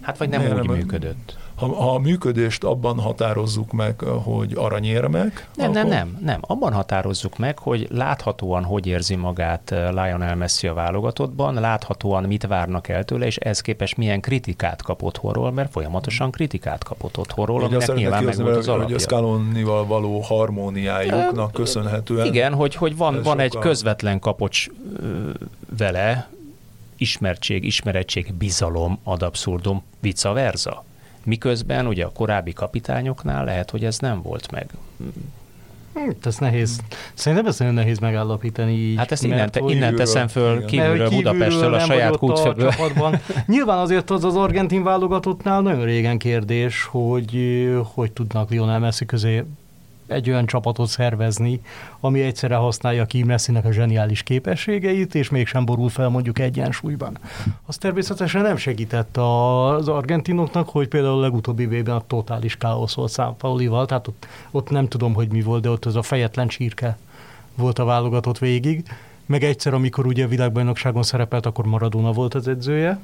Hát 0.00 0.18
vagy 0.18 0.28
nem 0.28 0.42
úgy 0.42 0.48
nem, 0.48 0.76
működött. 0.76 1.36
Ha, 1.70 1.94
a 1.94 1.98
működést 1.98 2.64
abban 2.64 2.98
határozzuk 2.98 3.72
meg, 3.72 4.00
hogy 4.00 4.52
aranyérmek... 4.54 5.48
Nem, 5.54 5.70
akkor... 5.70 5.82
nem, 5.82 5.88
nem, 5.88 6.18
nem. 6.24 6.38
Abban 6.40 6.72
határozzuk 6.72 7.38
meg, 7.38 7.58
hogy 7.58 7.86
láthatóan 7.90 8.64
hogy 8.64 8.86
érzi 8.86 9.14
magát 9.14 9.70
Lionel 9.70 10.36
Messi 10.36 10.66
a 10.66 10.74
válogatottban, 10.74 11.54
láthatóan 11.54 12.22
mit 12.22 12.46
várnak 12.46 12.88
el 12.88 13.04
tőle, 13.04 13.26
és 13.26 13.36
ez 13.36 13.60
képes 13.60 13.94
milyen 13.94 14.20
kritikát 14.20 14.82
kap 14.82 15.02
otthonról, 15.02 15.52
mert 15.52 15.70
folyamatosan 15.72 16.30
kritikát 16.30 16.84
kapott 16.84 17.18
otthonról, 17.18 17.64
aminek 17.64 17.94
nyilván 17.94 18.24
meg 18.24 18.36
volt 18.36 18.56
az 18.56 18.68
alapja. 18.68 18.84
Hogy 18.84 18.94
a 18.94 18.98
Scalonival 18.98 19.86
való 19.86 20.20
harmóniájuknak 20.20 21.52
köszönhetően... 21.52 22.26
Igen, 22.26 22.54
hogy, 22.54 22.74
hogy 22.74 22.96
van, 22.96 23.22
van 23.22 23.40
egy 23.40 23.58
közvetlen 23.58 24.18
kapocs 24.18 24.66
vele, 25.78 26.28
ismertség, 26.96 27.64
ismerettség, 27.64 28.34
bizalom 28.34 28.98
ad 29.02 29.22
abszurdum, 29.22 29.82
vice 30.00 30.28
versa. 30.28 30.84
Miközben 31.24 31.86
ugye 31.86 32.04
a 32.04 32.12
korábbi 32.12 32.52
kapitányoknál 32.52 33.44
lehet, 33.44 33.70
hogy 33.70 33.84
ez 33.84 33.98
nem 33.98 34.22
volt 34.22 34.50
meg. 34.50 34.70
Hát 35.94 36.26
ez 36.26 36.36
nehéz. 36.36 36.80
Szerintem 37.14 37.46
ez 37.46 37.58
nagyon 37.58 37.74
nehéz 37.74 37.98
megállapítani 37.98 38.72
így. 38.72 38.96
Hát 38.96 39.12
ezt 39.12 39.24
innen, 39.24 39.50
te, 39.50 39.60
innen 39.66 39.94
teszem 39.94 40.28
föl 40.28 40.64
kívülről, 40.64 41.08
kívülről 41.08 41.32
Budapestről, 41.32 41.74
a 41.74 41.78
saját 41.80 42.16
kútfőből. 42.16 42.72
Nyilván 43.46 43.78
azért 43.78 44.10
az 44.10 44.24
az 44.24 44.36
argentin 44.36 44.82
válogatottnál 44.82 45.60
nagyon 45.60 45.84
régen 45.84 46.18
kérdés, 46.18 46.84
hogy 46.84 47.38
hogy 47.94 48.12
tudnak 48.12 48.50
Lionel 48.50 48.78
Messi 48.78 49.06
közé 49.06 49.44
egy 50.06 50.30
olyan 50.30 50.46
csapatot 50.46 50.88
szervezni, 50.88 51.60
ami 52.00 52.20
egyszerre 52.20 52.54
használja 52.54 53.04
ki 53.04 53.22
Messinek 53.22 53.64
a 53.64 53.72
zseniális 53.72 54.22
képességeit, 54.22 55.14
és 55.14 55.30
mégsem 55.30 55.64
borul 55.64 55.88
fel 55.88 56.08
mondjuk 56.08 56.38
egyensúlyban. 56.38 57.18
Az 57.66 57.76
természetesen 57.76 58.42
nem 58.42 58.56
segített 58.56 59.16
az 59.16 59.88
argentinoknak, 59.88 60.68
hogy 60.68 60.88
például 60.88 61.18
a 61.18 61.20
legutóbbi 61.20 61.62
évben 61.62 61.94
a 61.94 62.06
totális 62.06 62.56
káosz 62.56 62.94
volt 62.94 63.20
Paulival, 63.38 63.86
tehát 63.86 64.06
ott, 64.06 64.26
ott 64.50 64.70
nem 64.70 64.88
tudom, 64.88 65.14
hogy 65.14 65.28
mi 65.28 65.42
volt, 65.42 65.62
de 65.62 65.70
ott 65.70 65.84
az 65.84 65.96
a 65.96 66.02
fejetlen 66.02 66.48
csirke 66.48 66.98
volt 67.54 67.78
a 67.78 67.84
válogatott 67.84 68.38
végig. 68.38 68.84
Meg 69.26 69.44
egyszer, 69.44 69.74
amikor 69.74 70.06
ugye 70.06 70.24
a 70.24 70.28
világbajnokságon 70.28 71.02
szerepelt, 71.02 71.46
akkor 71.46 71.66
Maradona 71.66 72.12
volt 72.12 72.34
az 72.34 72.48
edzője, 72.48 73.00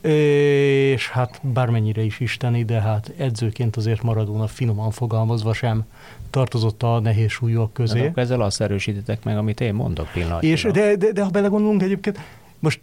és 0.00 1.08
hát 1.08 1.40
bármennyire 1.42 2.02
is 2.02 2.20
isteni, 2.20 2.64
de 2.64 2.80
hát 2.80 3.12
edzőként 3.16 3.76
azért 3.76 4.02
Maradona 4.02 4.46
finoman 4.46 4.90
fogalmazva 4.90 5.52
sem 5.52 5.84
tartozott 6.30 6.82
a 6.82 7.00
nehéz 7.00 7.30
súlyok 7.30 7.72
közé. 7.72 8.10
De 8.14 8.20
ezzel 8.20 8.40
azt 8.40 8.60
erősítitek 8.60 9.24
meg, 9.24 9.36
amit 9.36 9.60
én 9.60 9.74
mondok 9.74 10.08
pillanatnyilag. 10.12 10.58
És 10.58 10.66
de, 10.72 10.96
de, 10.96 11.12
de 11.12 11.22
ha 11.22 11.30
belegondolunk 11.30 11.82
egyébként, 11.82 12.18
most 12.58 12.80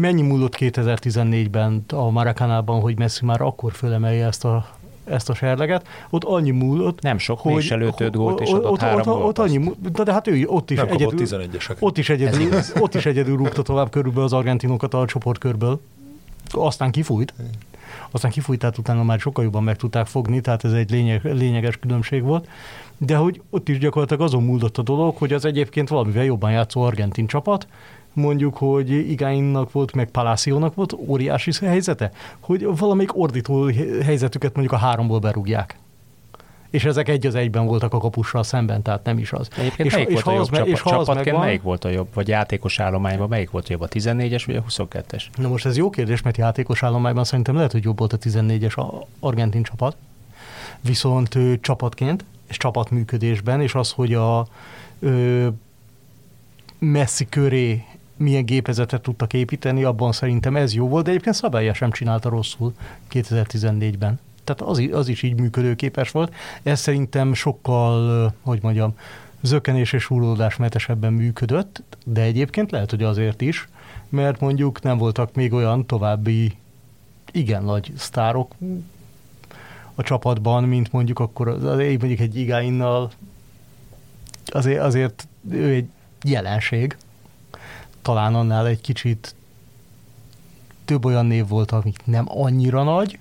mennyi 0.00 0.22
múlott 0.22 0.56
2014-ben 0.58 1.84
a 1.92 2.10
Maracanában, 2.10 2.80
hogy 2.80 2.98
Messi 2.98 3.24
már 3.24 3.40
akkor 3.40 3.72
fölemelje 3.72 4.26
ezt 4.26 4.44
a 4.44 4.66
ezt 5.04 5.30
a 5.30 5.34
serleget, 5.34 5.86
ott 6.10 6.24
annyi 6.24 6.50
múlott, 6.50 7.00
Nem 7.00 7.18
sok, 7.18 7.40
hogy 7.40 7.62
és 7.62 7.70
előtt 7.70 8.00
öt 8.00 8.16
gólt, 8.16 8.40
és 8.40 8.50
adott 8.50 8.70
ott, 8.70 8.80
három 8.80 9.08
ott, 9.08 9.22
ott, 9.22 9.38
annyi, 9.38 9.72
de 10.04 10.12
hát 10.12 10.26
ő 10.26 10.44
ott 10.46 10.70
is 10.70 10.78
egyedül, 10.78 11.26
ott 11.78 11.98
is 11.98 12.08
egyedül, 12.08 12.50
ott 12.78 12.94
is 12.94 13.06
egyedül 13.06 13.36
rúgta 13.36 13.62
tovább 13.62 13.90
körülbelül 13.90 14.24
az 14.24 14.32
argentinokat 14.32 14.94
a 14.94 15.06
csoportkörből 15.06 15.80
aztán 16.50 16.90
kifújt. 16.90 17.34
Aztán 18.10 18.30
kifújt, 18.30 18.58
tehát 18.58 18.78
utána 18.78 19.02
már 19.02 19.20
sokkal 19.20 19.44
jobban 19.44 19.62
meg 19.62 19.76
tudták 19.76 20.06
fogni, 20.06 20.40
tehát 20.40 20.64
ez 20.64 20.72
egy 20.72 20.90
lényeg, 20.90 21.20
lényeges 21.24 21.76
különbség 21.76 22.22
volt. 22.22 22.48
De 22.98 23.16
hogy 23.16 23.42
ott 23.50 23.68
is 23.68 23.78
gyakorlatilag 23.78 24.22
azon 24.22 24.42
múlott 24.42 24.78
a 24.78 24.82
dolog, 24.82 25.16
hogy 25.16 25.32
az 25.32 25.44
egyébként 25.44 25.88
valamivel 25.88 26.24
jobban 26.24 26.50
játszó 26.50 26.80
argentin 26.82 27.26
csapat, 27.26 27.66
mondjuk, 28.12 28.56
hogy 28.56 28.90
Igáinnak 28.90 29.72
volt, 29.72 29.94
meg 29.94 30.10
Palaciónak 30.10 30.74
volt 30.74 30.92
óriási 30.92 31.50
helyzete, 31.60 32.10
hogy 32.40 32.66
valamelyik 32.76 33.16
ordító 33.16 33.70
helyzetüket 34.02 34.54
mondjuk 34.54 34.80
a 34.80 34.84
háromból 34.84 35.18
berúgják 35.18 35.78
és 36.74 36.84
ezek 36.84 37.08
egy 37.08 37.26
az 37.26 37.34
egyben 37.34 37.66
voltak 37.66 37.94
a 37.94 37.98
kapussal 37.98 38.42
szemben, 38.42 38.82
tehát 38.82 39.04
nem 39.04 39.18
is 39.18 39.32
az. 39.32 39.48
Egyébként 39.56 39.88
és, 39.88 39.94
melyik 39.94 40.08
és 40.08 40.22
volt 40.22 40.36
a 40.36 40.40
jobb 40.40 40.50
me- 40.50 40.66
és 40.66 40.82
csapatként 40.82 41.24
megvan, 41.24 41.40
melyik 41.40 41.62
volt 41.62 41.84
a 41.84 41.88
jobb, 41.88 42.08
vagy 42.14 42.28
játékos 42.28 42.78
állományban 42.78 43.28
melyik 43.28 43.50
volt 43.50 43.64
a 43.68 43.68
jobb, 43.70 43.80
a 43.80 43.88
14-es 43.88 44.42
vagy 44.46 44.56
a 44.56 44.64
22-es? 44.68 45.22
Na 45.36 45.48
most 45.48 45.66
ez 45.66 45.76
jó 45.76 45.90
kérdés, 45.90 46.22
mert 46.22 46.36
játékos 46.36 46.82
állományban 46.82 47.24
szerintem 47.24 47.54
lehet, 47.54 47.72
hogy 47.72 47.84
jobb 47.84 47.98
volt 47.98 48.12
a 48.12 48.18
14-es 48.18 48.74
a 48.74 49.06
argentin 49.20 49.62
csapat, 49.62 49.96
viszont 50.80 51.34
ő, 51.34 51.60
csapatként 51.60 52.24
és 52.48 52.56
csapatműködésben, 52.56 53.60
és 53.60 53.74
az, 53.74 53.90
hogy 53.90 54.14
a 54.14 54.46
ö, 55.00 55.48
messzi 56.78 57.26
köré 57.28 57.84
milyen 58.16 58.44
gépezetet 58.44 59.02
tudtak 59.02 59.32
építeni, 59.32 59.84
abban 59.84 60.12
szerintem 60.12 60.56
ez 60.56 60.74
jó 60.74 60.88
volt, 60.88 61.04
de 61.04 61.10
egyébként 61.10 61.34
Szabálya 61.34 61.74
sem 61.74 61.90
csinálta 61.90 62.28
rosszul 62.28 62.74
2014-ben 63.12 64.18
tehát 64.44 64.62
az, 64.62 64.88
az 64.92 65.08
is 65.08 65.22
így 65.22 65.40
működőképes 65.40 66.10
volt. 66.10 66.34
Ez 66.62 66.80
szerintem 66.80 67.34
sokkal, 67.34 68.32
hogy 68.42 68.58
mondjam, 68.62 68.94
zökenés 69.40 69.92
és 69.92 70.06
mentesebben 70.58 71.12
működött, 71.12 71.82
de 72.04 72.20
egyébként 72.20 72.70
lehet, 72.70 72.90
hogy 72.90 73.02
azért 73.02 73.40
is, 73.40 73.68
mert 74.08 74.40
mondjuk 74.40 74.82
nem 74.82 74.98
voltak 74.98 75.34
még 75.34 75.52
olyan 75.52 75.86
további 75.86 76.56
igen 77.32 77.64
nagy 77.64 77.92
sztárok 77.96 78.54
a 79.94 80.02
csapatban, 80.02 80.64
mint 80.64 80.92
mondjuk 80.92 81.18
akkor 81.18 81.48
az, 81.48 81.64
mondjuk 81.98 82.20
egy 82.20 82.36
igáinnal 82.36 83.10
azért, 84.46 84.80
azért 84.80 85.28
ő 85.50 85.72
egy 85.72 85.88
jelenség. 86.22 86.96
Talán 88.02 88.34
annál 88.34 88.66
egy 88.66 88.80
kicsit 88.80 89.34
több 90.84 91.04
olyan 91.04 91.26
név 91.26 91.48
volt, 91.48 91.70
amik 91.70 92.00
nem 92.04 92.24
annyira 92.28 92.82
nagy, 92.82 93.18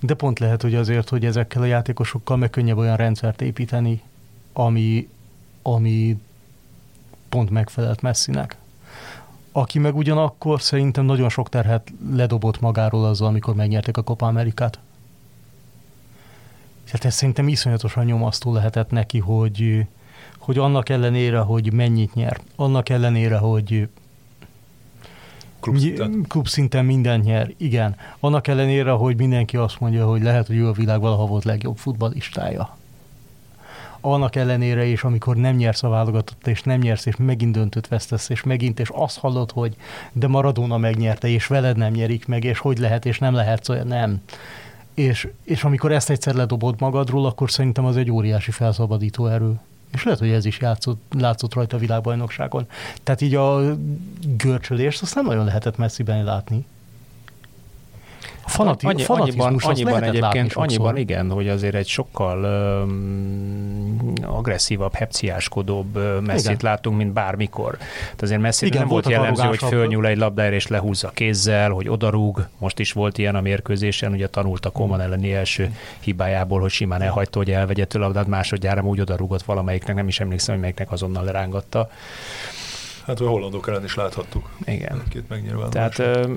de 0.00 0.14
pont 0.14 0.38
lehet, 0.38 0.62
hogy 0.62 0.74
azért, 0.74 1.08
hogy 1.08 1.24
ezekkel 1.24 1.62
a 1.62 1.66
játékosokkal 1.66 2.36
meg 2.36 2.50
könnyebb 2.50 2.76
olyan 2.76 2.96
rendszert 2.96 3.42
építeni, 3.42 4.02
ami, 4.52 5.08
ami 5.62 6.18
pont 7.28 7.50
megfelelt 7.50 8.02
Messinek. 8.02 8.56
Aki 9.52 9.78
meg 9.78 9.96
ugyanakkor 9.96 10.62
szerintem 10.62 11.04
nagyon 11.04 11.28
sok 11.28 11.48
terhet 11.48 11.92
ledobott 12.12 12.60
magáról 12.60 13.04
azzal, 13.04 13.28
amikor 13.28 13.54
megnyerték 13.54 13.96
a 13.96 14.02
Copa 14.02 14.26
Amerikát. 14.26 14.78
Tehát 16.84 17.04
ez 17.04 17.14
szerintem 17.14 17.48
iszonyatosan 17.48 18.04
nyomasztó 18.04 18.52
lehetett 18.52 18.90
neki, 18.90 19.18
hogy, 19.18 19.86
hogy 20.38 20.58
annak 20.58 20.88
ellenére, 20.88 21.38
hogy 21.38 21.72
mennyit 21.72 22.14
nyer, 22.14 22.40
annak 22.56 22.88
ellenére, 22.88 23.36
hogy 23.36 23.88
Klubszinten. 25.60 26.24
Klubszinten 26.28 26.84
mindent 26.84 27.24
nyer, 27.24 27.52
igen. 27.56 27.96
Annak 28.20 28.46
ellenére, 28.46 28.90
hogy 28.90 29.16
mindenki 29.16 29.56
azt 29.56 29.80
mondja, 29.80 30.06
hogy 30.06 30.22
lehet, 30.22 30.46
hogy 30.46 30.56
ő 30.56 30.68
a 30.68 30.72
világ 30.72 31.00
valaha 31.00 31.26
volt 31.26 31.44
legjobb 31.44 31.76
futballistája. 31.76 32.76
Annak 34.00 34.36
ellenére 34.36 34.84
is, 34.84 35.04
amikor 35.04 35.36
nem 35.36 35.56
nyersz 35.56 35.82
a 35.82 35.88
válogatott, 35.88 36.46
és 36.46 36.62
nem 36.62 36.80
nyersz, 36.80 37.06
és 37.06 37.16
megint 37.16 37.52
döntött 37.52 37.86
vesztesz, 37.86 38.28
és 38.28 38.42
megint, 38.42 38.80
és 38.80 38.88
azt 38.92 39.18
hallod, 39.18 39.50
hogy 39.50 39.76
de 40.12 40.26
Maradona 40.26 40.76
megnyerte, 40.76 41.28
és 41.28 41.46
veled 41.46 41.76
nem 41.76 41.92
nyerik 41.92 42.26
meg, 42.26 42.44
és 42.44 42.58
hogy 42.58 42.78
lehet, 42.78 43.06
és 43.06 43.18
nem 43.18 43.34
lehet, 43.34 43.64
szóval 43.64 43.82
nem. 43.82 44.20
És, 44.94 45.28
és 45.44 45.64
amikor 45.64 45.92
ezt 45.92 46.10
egyszer 46.10 46.34
ledobod 46.34 46.80
magadról, 46.80 47.26
akkor 47.26 47.50
szerintem 47.50 47.84
az 47.84 47.96
egy 47.96 48.10
óriási 48.10 48.50
felszabadító 48.50 49.26
erő. 49.26 49.60
És 49.92 50.04
lehet, 50.04 50.18
hogy 50.18 50.30
ez 50.30 50.44
is 50.44 50.58
játszott, 50.58 51.12
látszott 51.18 51.54
rajta 51.54 51.76
a 51.76 51.80
világbajnokságon. 51.80 52.66
Tehát 53.02 53.20
így 53.20 53.34
a 53.34 53.76
görcsölést 54.36 55.02
azt 55.02 55.14
nem 55.14 55.24
nagyon 55.24 55.44
lehetett 55.44 55.76
messziben 55.76 56.24
látni. 56.24 56.66
A 58.48 58.50
fanati, 58.50 58.86
Annyi, 58.86 59.04
annyiban, 59.06 59.56
annyiban 59.60 60.02
egyébként, 60.02 60.52
annyiban 60.52 60.96
igen, 60.96 61.30
hogy 61.30 61.48
azért 61.48 61.74
egy 61.74 61.86
sokkal 61.86 62.44
um, 62.84 64.12
agresszívabb, 64.22 64.94
hepciáskodóbb 64.94 66.20
messzit 66.26 66.62
látunk, 66.62 66.96
mint 66.96 67.12
bármikor. 67.12 67.76
Tehát 67.76 68.22
azért 68.22 68.40
messzi 68.40 68.66
igen, 68.66 68.78
nem 68.78 68.88
volt 68.88 69.08
jellemző, 69.08 69.42
hogy 69.42 69.58
fölnyúl 69.58 70.06
egy 70.06 70.16
labdára 70.16 70.54
és 70.54 70.66
lehúzza 70.66 71.10
kézzel, 71.14 71.70
hogy 71.70 71.88
odarúg. 71.88 72.46
Most 72.58 72.78
is 72.78 72.92
volt 72.92 73.18
ilyen 73.18 73.34
a 73.34 73.40
mérkőzésen, 73.40 74.12
ugye 74.12 74.28
tanult 74.28 74.66
a 74.66 74.70
Koman 74.70 75.00
elleni 75.00 75.34
első 75.34 75.74
hibájából, 76.00 76.60
hogy 76.60 76.70
simán 76.70 77.02
elhagyta, 77.02 77.38
hogy 77.38 77.50
elvegye 77.50 77.86
a 77.94 77.98
labdát, 77.98 78.26
másodjára 78.26 78.82
úgy 78.82 79.00
odarúgott 79.00 79.42
valamelyiknek, 79.42 79.96
nem 79.96 80.08
is 80.08 80.20
emlékszem, 80.20 80.52
hogy 80.52 80.62
melyiknek 80.62 80.92
azonnal 80.92 81.24
lerángatta. 81.24 81.90
Hát 83.08 83.20
a 83.20 83.28
hollandok 83.28 83.68
ellen 83.68 83.84
is 83.84 83.94
láthattuk. 83.94 84.50
Igen. 84.64 85.02
Két 85.08 85.24
Tehát 85.70 85.98
ö, 85.98 86.34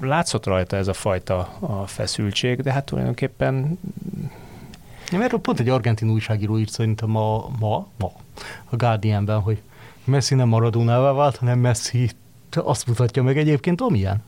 látszott 0.00 0.46
rajta 0.46 0.76
ez 0.76 0.88
a 0.88 0.92
fajta 0.92 1.38
a 1.60 1.86
feszültség, 1.86 2.60
de 2.60 2.72
hát 2.72 2.84
tulajdonképpen 2.84 3.78
Ja, 5.10 5.18
mert 5.18 5.36
pont 5.36 5.60
egy 5.60 5.68
argentin 5.68 6.10
újságíró 6.10 6.58
írt 6.58 6.70
szerintem 6.70 7.08
ma, 7.08 7.50
ma, 7.58 7.86
ma 7.98 8.12
a 8.64 8.76
Guardianben, 8.76 9.40
hogy 9.40 9.62
Messi 10.04 10.34
nem 10.34 10.48
Maradonává 10.48 11.12
vált, 11.12 11.36
hanem 11.36 11.58
Messi 11.58 12.10
azt 12.50 12.86
mutatja 12.86 13.22
meg 13.22 13.38
egyébként, 13.38 13.80
amilyen. 13.80 14.22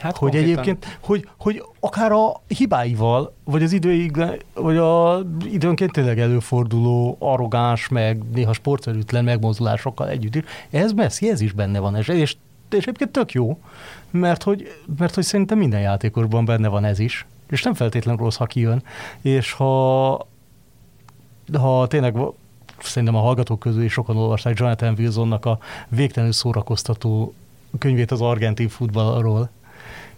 Hát 0.00 0.16
hogy 0.16 0.30
konkrétan... 0.30 0.50
egyébként, 0.50 0.98
hogy, 1.00 1.28
hogy 1.38 1.64
akár 1.80 2.12
a 2.12 2.40
hibáival, 2.46 3.34
vagy 3.44 3.62
az 3.62 3.72
időig, 3.72 4.24
vagy 4.54 4.76
a 4.76 5.20
időnként 5.44 5.92
tényleg 5.92 6.18
előforduló 6.20 7.16
arrogáns, 7.18 7.88
meg 7.88 8.22
néha 8.34 8.52
sportszerűtlen 8.52 9.24
megmozdulásokkal 9.24 10.08
együtt 10.08 10.34
is, 10.34 10.42
ez 10.70 10.92
messzi, 10.92 11.30
ez 11.30 11.40
is 11.40 11.52
benne 11.52 11.78
van, 11.78 11.96
és 11.96 12.36
és 12.74 12.82
egyébként 12.82 13.10
tök 13.10 13.32
jó, 13.32 13.58
mert 14.10 14.42
hogy, 14.42 14.72
mert 14.98 15.14
hogy 15.14 15.24
szerintem 15.24 15.58
minden 15.58 15.80
játékosban 15.80 16.44
benne 16.44 16.68
van 16.68 16.84
ez 16.84 16.98
is, 16.98 17.26
és 17.50 17.62
nem 17.62 17.74
feltétlenül 17.74 18.20
rossz, 18.20 18.36
ha 18.36 18.46
kijön, 18.46 18.82
és 19.20 19.52
ha, 19.52 20.10
ha 21.52 21.86
tényleg 21.86 22.16
szerintem 22.82 23.16
a 23.16 23.20
hallgatók 23.20 23.58
közül 23.58 23.82
is 23.82 23.92
sokan 23.92 24.16
olvasták 24.16 24.58
Jonathan 24.58 24.94
Wilsonnak 24.98 25.44
a 25.44 25.58
végtelenül 25.88 26.34
szórakoztató 26.34 27.34
könyvét 27.78 28.10
az 28.10 28.20
argentin 28.20 28.68
futballról, 28.68 29.50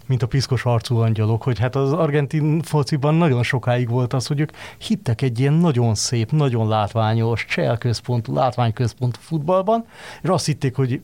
mint 0.05 0.23
a 0.23 0.27
piszkos 0.27 0.65
arcú 0.65 0.97
angyalok, 0.97 1.43
hogy 1.43 1.59
hát 1.59 1.75
az 1.75 1.93
argentin 1.93 2.61
fociban 2.61 3.15
nagyon 3.15 3.43
sokáig 3.43 3.89
volt 3.89 4.13
az, 4.13 4.27
hogy 4.27 4.39
ők 4.39 4.51
hittek 4.77 5.21
egy 5.21 5.39
ilyen 5.39 5.53
nagyon 5.53 5.95
szép, 5.95 6.31
nagyon 6.31 6.67
látványos, 6.67 7.45
cselközpontú, 7.45 8.33
látványközpontú 8.33 9.19
futballban, 9.21 9.85
és 10.21 10.29
azt 10.29 10.45
hitték, 10.45 10.75
hogy 10.75 11.01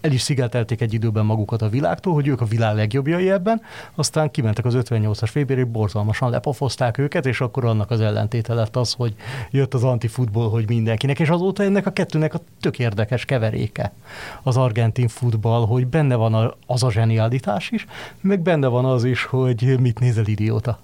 el 0.00 0.12
is 0.12 0.20
szigetelték 0.20 0.80
egy 0.80 0.94
időben 0.94 1.24
magukat 1.24 1.62
a 1.62 1.68
világtól, 1.68 2.14
hogy 2.14 2.26
ők 2.26 2.40
a 2.40 2.44
világ 2.44 2.74
legjobbjai 2.74 3.30
ebben, 3.30 3.60
aztán 3.94 4.30
kimentek 4.30 4.64
az 4.64 4.74
58-as 4.76 5.30
vb 5.34 5.66
borzalmasan 5.66 6.30
lepofozták 6.30 6.98
őket, 6.98 7.26
és 7.26 7.40
akkor 7.40 7.64
annak 7.64 7.90
az 7.90 8.00
ellentéte 8.00 8.54
lett 8.54 8.76
az, 8.76 8.92
hogy 8.92 9.14
jött 9.50 9.74
az 9.74 9.84
antifutbol, 9.84 10.50
hogy 10.50 10.68
mindenkinek, 10.68 11.20
és 11.20 11.28
azóta 11.28 11.62
ennek 11.62 11.86
a 11.86 11.92
kettőnek 11.92 12.34
a 12.34 12.40
tök 12.60 12.78
érdekes 12.78 13.24
keveréke 13.24 13.92
az 14.42 14.56
argentin 14.56 15.08
futball, 15.08 15.66
hogy 15.66 15.86
benne 15.86 16.14
van 16.14 16.54
az 16.66 16.82
a 16.82 16.90
zsenialitás 16.90 17.70
is, 17.70 17.86
meg 18.20 18.40
benne 18.40 18.66
van 18.66 18.84
az 18.84 19.04
is, 19.04 19.24
hogy 19.24 19.76
mit 19.80 19.98
nézel 19.98 20.26
idióta. 20.26 20.78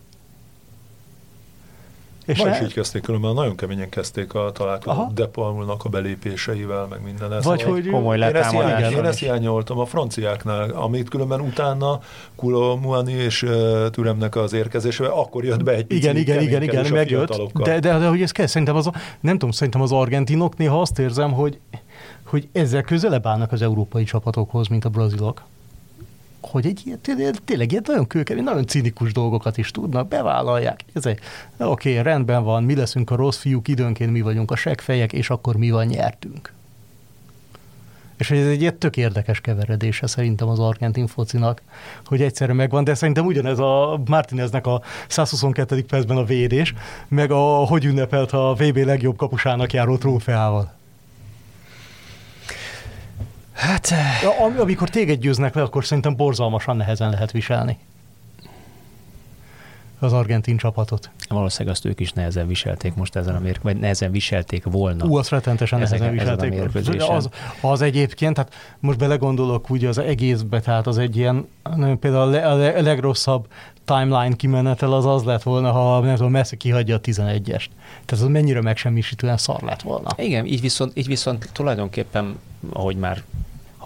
És 2.27 2.43
Ma 2.43 2.49
is 2.49 2.61
így 2.61 2.73
kezdték, 2.73 3.03
különben 3.03 3.35
nagyon 3.35 3.57
keményen 3.57 3.89
kezdték 3.89 4.35
a 4.35 4.51
találkozót 4.53 5.13
Depalmulnak 5.13 5.85
a 5.85 5.89
belépéseivel, 5.89 6.87
meg 6.87 7.03
minden 7.05 7.33
ez. 7.33 7.45
Vagy 7.45 7.63
hogy 7.63 7.89
komoly 7.89 8.17
én 8.17 8.23
ezt, 8.23 8.51
hiány, 8.51 8.93
én 8.93 9.05
ezt 9.05 9.19
hiányoltam 9.19 9.79
a 9.79 9.87
franciáknál, 9.87 10.71
amit 10.71 11.09
különben 11.09 11.41
utána 11.41 12.01
Kulo 12.35 12.77
Muani 12.77 13.13
és 13.13 13.43
uh, 13.43 13.91
Türemnek 13.91 14.37
az 14.37 14.53
érkezésével, 14.53 15.13
akkor 15.13 15.45
jött 15.45 15.63
be 15.63 15.73
egy 15.73 15.93
Igen, 15.93 16.17
igen, 16.17 16.41
igen, 16.41 16.63
igen, 16.63 16.93
megjött. 16.93 17.53
De, 17.53 17.81
de, 17.81 17.99
de, 17.99 18.07
hogy 18.07 18.23
ez 18.23 18.31
kell, 18.31 18.47
szerintem 18.47 18.77
az, 18.77 18.91
nem 19.21 19.33
tudom, 19.33 19.51
szerintem 19.51 19.83
az 19.83 19.93
argentinok 19.93 20.57
néha 20.57 20.81
azt 20.81 20.99
érzem, 20.99 21.33
hogy 21.33 21.59
hogy 22.27 22.49
ezzel 22.53 22.83
közelebb 22.83 23.27
állnak 23.27 23.53
az 23.53 23.63
európai 23.63 24.05
csapatokhoz, 24.05 24.69
mint 24.69 24.85
a 24.85 24.89
brazilok 24.89 25.43
hogy 26.47 26.67
egy 26.67 26.83
ilyen, 26.85 26.99
tényleg, 27.45 27.71
ilyen 27.71 27.85
nagyon 27.87 28.07
kőkemény, 28.07 28.45
nagyon 28.45 28.67
cinikus 28.67 29.13
dolgokat 29.13 29.59
is 29.59 29.71
tudnak, 29.71 30.09
bevállalják. 30.09 30.81
Ez 30.93 31.07
egy, 31.07 31.19
oké, 31.59 31.99
rendben 31.99 32.45
van, 32.45 32.65
mi 32.65 32.75
leszünk 32.75 33.11
a 33.11 33.17
rossz 33.17 33.39
fiúk, 33.39 33.69
időnként 33.69 34.13
mi 34.13 34.21
vagyunk 34.21 34.51
a 34.51 34.57
segfejek, 34.57 35.13
és 35.13 35.31
akkor 35.31 35.57
mi 35.57 35.71
van, 35.71 35.87
nyertünk. 35.87 36.55
És 38.17 38.31
ez 38.31 38.47
egy 38.47 38.61
ilyen 38.61 38.79
tök 38.79 38.97
érdekes 38.97 39.41
keveredése 39.41 40.07
szerintem 40.07 40.49
az 40.49 40.59
argentin 40.59 41.07
focinak, 41.07 41.63
hogy 42.05 42.23
egyszerre 42.23 42.53
megvan, 42.53 42.85
de 42.85 42.95
szerintem 42.95 43.27
ugyanez 43.27 43.59
a 43.59 44.01
Martineznek 44.07 44.67
a 44.67 44.83
122. 45.09 45.85
percben 45.85 46.17
a 46.17 46.25
védés, 46.25 46.75
meg 47.09 47.31
a 47.31 47.65
hogy 47.65 47.85
ünnepelt 47.85 48.33
a 48.33 48.55
VB 48.59 48.77
legjobb 48.77 49.17
kapusának 49.17 49.73
járó 49.73 49.97
trófeával. 49.97 50.76
Hát... 53.57 53.93
Ja, 54.23 54.61
amikor 54.61 54.89
téged 54.89 55.21
győznek 55.21 55.55
le, 55.55 55.63
akkor 55.63 55.85
szerintem 55.85 56.17
borzalmasan 56.17 56.77
nehezen 56.77 57.11
lehet 57.11 57.31
viselni 57.31 57.79
az 59.99 60.13
argentin 60.13 60.57
csapatot. 60.57 61.11
Valószínűleg 61.29 61.75
azt 61.75 61.85
ők 61.85 62.01
is 62.01 62.13
nehezen 62.13 62.47
viselték 62.47 62.95
most 62.95 63.17
ezen 63.17 63.35
a 63.35 63.39
mérk, 63.39 63.63
vagy 63.63 63.77
nehezen 63.77 64.11
viselték 64.11 64.65
volna. 64.65 65.05
Ú, 65.05 65.17
azt 65.17 65.31
rettenetesen 65.31 65.79
nehezen 65.79 66.13
viselték. 66.13 66.63
Az, 67.09 67.29
az 67.61 67.81
egyébként, 67.81 68.35
tehát 68.35 68.55
most 68.81 68.99
belegondolok 68.99 69.71
úgy 69.71 69.85
az 69.85 69.99
egészbe, 69.99 70.61
tehát 70.61 70.87
az 70.87 70.99
egy 70.99 71.17
ilyen, 71.17 71.49
például 72.01 72.17
a, 72.17 72.25
le, 72.27 72.49
a 72.49 72.83
legrosszabb 72.83 73.47
timeline 73.85 74.37
kimenetel 74.37 74.93
az 74.93 75.07
az 75.07 75.25
lett 75.25 75.43
volna, 75.43 75.73
ha 75.73 76.01
nem 76.01 76.15
tudom, 76.15 76.31
messze 76.31 76.57
kihagyja 76.57 76.97
a 76.97 77.01
11-est. 77.01 77.67
Tehát 78.05 78.11
az 78.11 78.23
mennyire 78.23 78.61
megsemmisítően 78.61 79.37
szar 79.37 79.63
lett 79.63 79.83
volna. 79.83 80.11
Igen, 80.17 80.47
így 80.47 80.61
viszont, 80.61 80.93
így 80.95 81.07
viszont 81.07 81.51
tulajdonképpen, 81.53 82.39
ahogy 82.73 82.97
már 82.97 83.23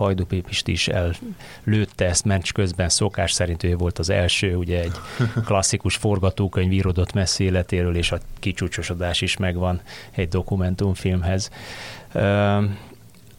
Hajdú 0.00 0.24
Pépist 0.24 0.68
is 0.68 0.88
ellőtte 0.88 2.04
ezt 2.04 2.24
meccs 2.24 2.52
közben, 2.52 2.88
szokás 2.88 3.32
szerint 3.32 3.62
ő 3.62 3.76
volt 3.76 3.98
az 3.98 4.10
első, 4.10 4.56
ugye 4.56 4.80
egy 4.80 4.92
klasszikus 5.46 5.96
forgatókönyv 5.96 6.72
írodott 6.72 7.12
messzi 7.12 7.44
életéről, 7.44 7.96
és 7.96 8.12
a 8.12 8.18
kicsúcsosodás 8.38 9.20
is 9.20 9.36
megvan 9.36 9.80
egy 10.10 10.28
dokumentumfilmhez. 10.28 11.50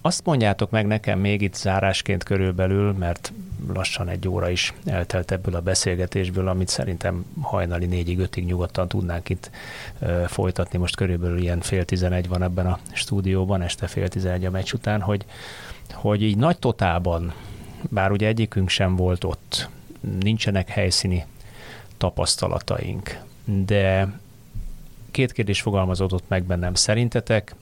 Azt 0.02 0.26
mondjátok 0.26 0.70
meg 0.70 0.88
nekem 0.88 1.20
még 1.20 1.42
itt 1.42 1.56
zárásként 1.56 2.24
körülbelül, 2.24 2.92
mert 2.92 3.34
lassan 3.74 4.10
egy 4.10 4.28
óra 4.28 4.50
is 4.50 4.74
eltelt 4.86 5.32
ebből 5.32 5.56
a 5.56 5.62
beszélgetésből, 5.62 6.48
amit 6.48 6.68
szerintem 6.68 7.26
hajnali 7.42 7.86
négyig, 7.86 8.20
ötig 8.20 8.46
nyugodtan 8.46 8.88
tudnánk 8.88 9.30
itt 9.30 9.50
folytatni. 10.28 10.78
Most 10.78 10.96
körülbelül 10.96 11.38
ilyen 11.38 11.62
fél 11.62 11.86
tizenegy 11.86 12.28
van 12.28 12.44
ebben 12.44 12.66
a 12.66 12.80
stúdióban, 12.92 13.62
este 13.62 13.88
fél 13.88 14.08
tizenegy 14.08 14.46
a 14.46 14.52
meccs 14.52 14.74
után, 14.74 15.02
hogy, 15.02 15.26
hogy 15.92 16.24
így 16.24 16.38
nagy 16.38 16.58
totálban, 16.58 17.34
bár 17.90 18.12
ugye 18.12 18.28
egyikünk 18.28 18.70
sem 18.70 18.96
volt 18.96 19.24
ott, 19.24 19.70
nincsenek 20.20 20.70
helyszíni 20.70 21.26
tapasztalataink, 21.98 23.20
de 23.46 24.14
két 25.12 25.32
kérdés 25.32 25.62
fogalmazódott 25.62 26.24
meg 26.28 26.44
bennem. 26.44 26.74
Szerintetek 26.74 27.56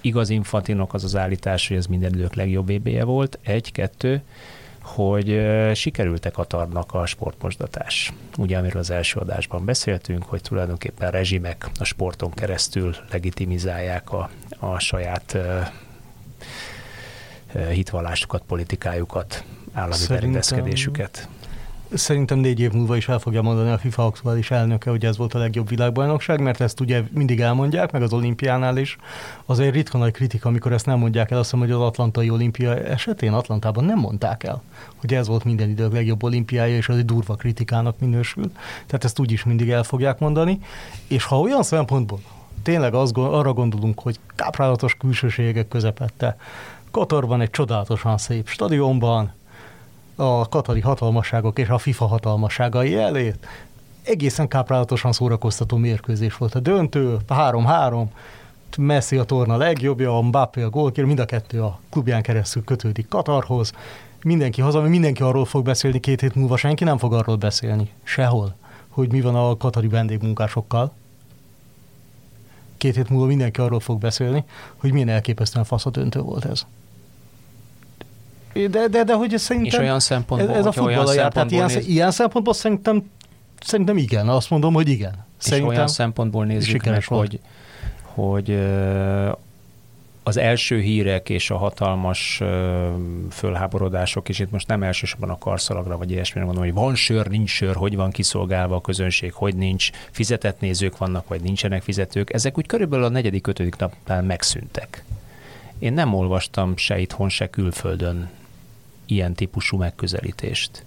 igaz 0.00 0.30
Infantinok 0.30 0.94
az 0.94 1.04
az 1.04 1.16
állítás, 1.16 1.68
hogy 1.68 1.76
ez 1.76 1.86
minden 1.86 2.14
idők 2.14 2.34
legjobb 2.34 2.72
bb 2.72 3.04
volt, 3.04 3.38
egy, 3.42 3.72
kettő, 3.72 4.22
hogy 4.80 5.46
sikerültek 5.74 6.32
Katarnak 6.32 6.94
a 6.94 7.06
sportmosdatás. 7.06 8.12
Ugye, 8.36 8.58
amiről 8.58 8.80
az 8.80 8.90
első 8.90 9.20
adásban 9.20 9.64
beszéltünk, 9.64 10.22
hogy 10.24 10.40
tulajdonképpen 10.42 11.10
rezsimek 11.10 11.70
a 11.78 11.84
sporton 11.84 12.30
keresztül 12.30 12.94
legitimizálják 13.10 14.12
a, 14.12 14.30
a 14.58 14.78
saját 14.78 15.36
hitvallásukat, 17.70 18.42
politikájukat, 18.46 19.44
állami 19.72 20.04
berendezkedésüket. 20.08 21.28
Szerintem 21.94 22.38
négy 22.38 22.60
év 22.60 22.72
múlva 22.72 22.96
is 22.96 23.08
el 23.08 23.18
fogja 23.18 23.42
mondani 23.42 23.70
a 23.70 23.78
FIFA 23.78 24.04
aktuális 24.04 24.50
elnöke, 24.50 24.90
hogy 24.90 25.04
ez 25.04 25.16
volt 25.16 25.34
a 25.34 25.38
legjobb 25.38 25.68
világbajnokság, 25.68 26.40
mert 26.40 26.60
ezt 26.60 26.80
ugye 26.80 27.02
mindig 27.10 27.40
elmondják, 27.40 27.92
meg 27.92 28.02
az 28.02 28.12
olimpiánál 28.12 28.76
is. 28.76 28.96
Azért 29.44 29.74
ritka 29.74 29.98
nagy 29.98 30.12
kritika, 30.12 30.48
amikor 30.48 30.72
ezt 30.72 30.86
nem 30.86 30.98
mondják 30.98 31.30
el, 31.30 31.38
azt 31.38 31.50
hiszem, 31.50 31.66
hogy 31.66 31.74
az 31.74 31.80
Atlantai 31.80 32.30
olimpia 32.30 32.76
esetén 32.76 33.32
Atlantában 33.32 33.84
nem 33.84 33.98
mondták 33.98 34.44
el, 34.44 34.62
hogy 34.96 35.14
ez 35.14 35.26
volt 35.26 35.44
minden 35.44 35.68
idők 35.68 35.92
legjobb 35.92 36.22
olimpiája, 36.22 36.76
és 36.76 36.88
az 36.88 36.96
egy 36.96 37.04
durva 37.04 37.34
kritikának 37.34 37.98
minősül. 37.98 38.52
Tehát 38.86 39.04
ezt 39.04 39.18
úgy 39.18 39.32
is 39.32 39.44
mindig 39.44 39.70
el 39.70 39.82
fogják 39.82 40.18
mondani. 40.18 40.58
És 41.08 41.24
ha 41.24 41.40
olyan 41.40 41.62
szempontból 41.62 42.20
tényleg 42.62 42.94
az, 42.94 43.12
arra 43.14 43.52
gondolunk, 43.52 44.00
hogy 44.00 44.18
káprálatos 44.34 44.94
külsőségek 44.94 45.68
közepette, 45.68 46.36
Katarban 46.96 47.40
egy 47.40 47.50
csodálatosan 47.50 48.18
szép 48.18 48.48
stadionban, 48.48 49.32
a 50.14 50.48
katari 50.48 50.80
hatalmasságok 50.80 51.58
és 51.58 51.68
a 51.68 51.78
FIFA 51.78 52.06
hatalmasságai 52.06 52.96
elét. 52.96 53.46
Egészen 54.02 54.48
káprálatosan 54.48 55.12
szórakoztató 55.12 55.76
mérkőzés 55.76 56.36
volt 56.36 56.54
a 56.54 56.60
döntő, 56.60 57.16
3-3, 57.28 58.04
Messi 58.76 59.16
a 59.16 59.24
torna 59.24 59.56
legjobbja, 59.56 60.16
a 60.16 60.22
Mbappé 60.22 60.62
a 60.62 60.70
gólkér, 60.70 61.04
mind 61.04 61.18
a 61.18 61.24
kettő 61.24 61.62
a 61.62 61.80
klubján 61.90 62.22
keresztül 62.22 62.64
kötődik 62.64 63.08
Katarhoz. 63.08 63.72
Mindenki 64.22 64.60
haza, 64.60 64.80
mindenki 64.80 65.22
arról 65.22 65.44
fog 65.44 65.64
beszélni 65.64 66.00
két 66.00 66.20
hét 66.20 66.34
múlva, 66.34 66.56
senki 66.56 66.84
nem 66.84 66.98
fog 66.98 67.14
arról 67.14 67.36
beszélni. 67.36 67.90
Sehol. 68.02 68.54
Hogy 68.88 69.12
mi 69.12 69.20
van 69.20 69.34
a 69.34 69.56
katari 69.56 69.88
vendégmunkásokkal. 69.88 70.92
Két 72.76 72.94
hét 72.94 73.08
múlva 73.08 73.26
mindenki 73.26 73.60
arról 73.60 73.80
fog 73.80 74.00
beszélni, 74.00 74.44
hogy 74.76 74.92
milyen 74.92 75.08
elképesztően 75.08 75.64
fasz 75.64 75.86
a 75.86 75.90
döntő 75.90 76.20
volt 76.20 76.44
ez. 76.44 76.66
De, 78.70 78.88
de, 78.88 79.04
de 79.04 79.14
hogy 79.14 79.38
szerintem... 79.38 79.80
És 79.80 79.86
olyan 79.86 80.00
szempontból, 80.00 80.50
ez, 80.50 80.56
ez 80.56 80.66
a 80.66 80.72
futball 80.72 81.14
jár, 81.14 81.32
tehát 81.32 81.50
ilyen, 81.50 81.66
néz... 81.66 81.86
ilyen 81.86 82.10
szempontból 82.10 82.54
szerintem, 82.54 83.10
szerintem 83.60 83.96
igen, 83.96 84.28
azt 84.28 84.50
mondom, 84.50 84.74
hogy 84.74 84.88
igen. 84.88 85.24
Szerintem 85.36 85.70
és 85.70 85.76
olyan 85.76 85.88
szempontból 85.88 86.44
nézzük 86.44 86.84
meg, 86.84 87.04
hogy, 87.04 87.40
hogy 88.02 88.58
az 90.22 90.36
első 90.36 90.80
hírek 90.80 91.28
és 91.28 91.50
a 91.50 91.56
hatalmas 91.56 92.42
fölháborodások, 93.30 94.28
és 94.28 94.38
itt 94.38 94.50
most 94.50 94.66
nem 94.66 94.82
elsősorban 94.82 95.30
a 95.30 95.38
karszalagra 95.38 95.96
vagy 95.96 96.10
ilyesmire 96.10 96.46
mondom, 96.46 96.64
hogy 96.64 96.72
van 96.72 96.94
sör, 96.94 97.26
nincs 97.26 97.50
sör, 97.50 97.74
hogy 97.74 97.96
van 97.96 98.10
kiszolgálva 98.10 98.76
a 98.76 98.80
közönség, 98.80 99.32
hogy 99.32 99.56
nincs, 99.56 99.90
fizetett 100.10 100.60
nézők 100.60 100.98
vannak, 100.98 101.28
vagy 101.28 101.40
nincsenek 101.40 101.82
fizetők, 101.82 102.32
ezek 102.32 102.58
úgy 102.58 102.66
körülbelül 102.66 103.04
a 103.04 103.08
negyedik, 103.08 103.46
ötödik 103.46 103.76
napnál 103.76 104.22
megszűntek. 104.22 105.04
Én 105.78 105.92
nem 105.92 106.14
olvastam 106.14 106.76
se 106.76 106.98
itthon, 106.98 107.28
se 107.28 107.50
külföldön 107.50 108.30
ilyen 109.06 109.34
típusú 109.34 109.76
megközelítést. 109.76 110.84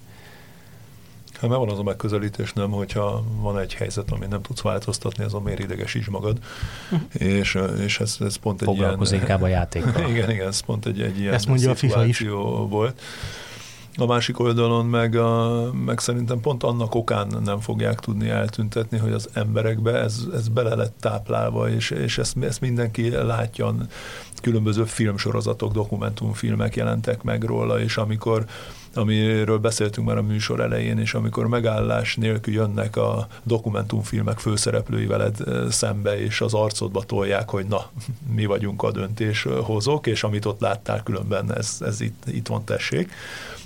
Hát 1.39 1.49
mert 1.49 1.61
van 1.61 1.69
az 1.69 1.79
a 1.79 1.83
megközelítés, 1.83 2.53
nem, 2.53 2.71
hogyha 2.71 3.23
van 3.41 3.59
egy 3.59 3.73
helyzet, 3.73 4.11
amit 4.11 4.29
nem 4.29 4.41
tudsz 4.41 4.61
változtatni, 4.61 5.23
azon 5.23 5.41
miért 5.41 5.59
idegesíts 5.59 6.09
magad. 6.09 6.37
Uh-huh. 6.91 7.31
és, 7.31 7.57
és 7.83 7.99
ez, 7.99 8.17
ez 8.19 8.35
pont 8.35 8.61
egy 8.61 8.67
Foglalkoz 8.67 9.11
ilyen... 9.11 9.23
inkább 9.23 9.41
a 9.41 9.47
játékkal. 9.47 10.09
igen, 10.11 10.29
igen, 10.29 10.47
ez 10.47 10.59
pont 10.59 10.85
egy, 10.85 11.01
egy 11.01 11.19
ilyen 11.19 11.33
Ezt 11.33 11.47
mondja 11.47 11.71
a 11.71 11.75
FIFA 11.75 12.05
is. 12.05 12.19
volt. 12.69 13.01
a 13.95 14.05
másik 14.05 14.39
oldalon 14.39 14.85
meg, 14.85 15.15
a, 15.15 15.69
meg 15.73 15.99
szerintem 15.99 16.39
pont 16.39 16.63
annak 16.63 16.95
okán 16.95 17.27
nem 17.43 17.59
fogják 17.59 17.99
tudni 17.99 18.29
eltüntetni, 18.29 18.97
hogy 18.97 19.11
az 19.11 19.29
emberekbe 19.33 19.93
ez, 19.93 20.19
ez 20.33 20.47
bele 20.47 20.75
lett 20.75 20.95
táplálva, 20.99 21.69
és, 21.69 21.89
és 21.89 22.17
ezt, 22.17 22.37
ezt 22.41 22.61
mindenki 22.61 23.09
látja, 23.09 23.75
különböző 24.41 24.83
filmsorozatok, 24.83 25.73
dokumentumfilmek 25.73 26.75
jelentek 26.75 27.23
meg 27.23 27.43
róla, 27.43 27.79
és 27.79 27.97
amikor 27.97 28.45
amiről 28.93 29.57
beszéltünk 29.57 30.07
már 30.07 30.17
a 30.17 30.21
műsor 30.21 30.59
elején, 30.59 30.99
és 30.99 31.13
amikor 31.13 31.47
megállás 31.47 32.15
nélkül 32.15 32.53
jönnek 32.53 32.95
a 32.95 33.27
dokumentumfilmek 33.43 34.39
főszereplői 34.39 35.05
veled 35.05 35.35
szembe, 35.69 36.21
és 36.21 36.41
az 36.41 36.53
arcodba 36.53 37.03
tolják, 37.03 37.49
hogy 37.49 37.65
na, 37.65 37.89
mi 38.35 38.45
vagyunk 38.45 38.83
a 38.83 38.91
döntéshozók, 38.91 40.07
és 40.07 40.23
amit 40.23 40.45
ott 40.45 40.59
láttál 40.59 41.03
különben, 41.03 41.55
ez, 41.55 41.77
ez 41.79 42.01
itt, 42.01 42.23
itt 42.27 42.47
van, 42.47 42.63
tessék 42.63 43.11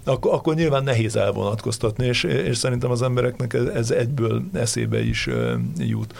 akkor, 0.03 0.33
akkor 0.33 0.55
nyilván 0.55 0.83
nehéz 0.83 1.15
elvonatkoztatni, 1.15 2.05
és, 2.05 2.23
és 2.23 2.57
szerintem 2.57 2.91
az 2.91 3.01
embereknek 3.01 3.53
ez 3.53 3.91
egyből 3.91 4.43
eszébe 4.53 5.03
is 5.03 5.29
jut. 5.77 6.13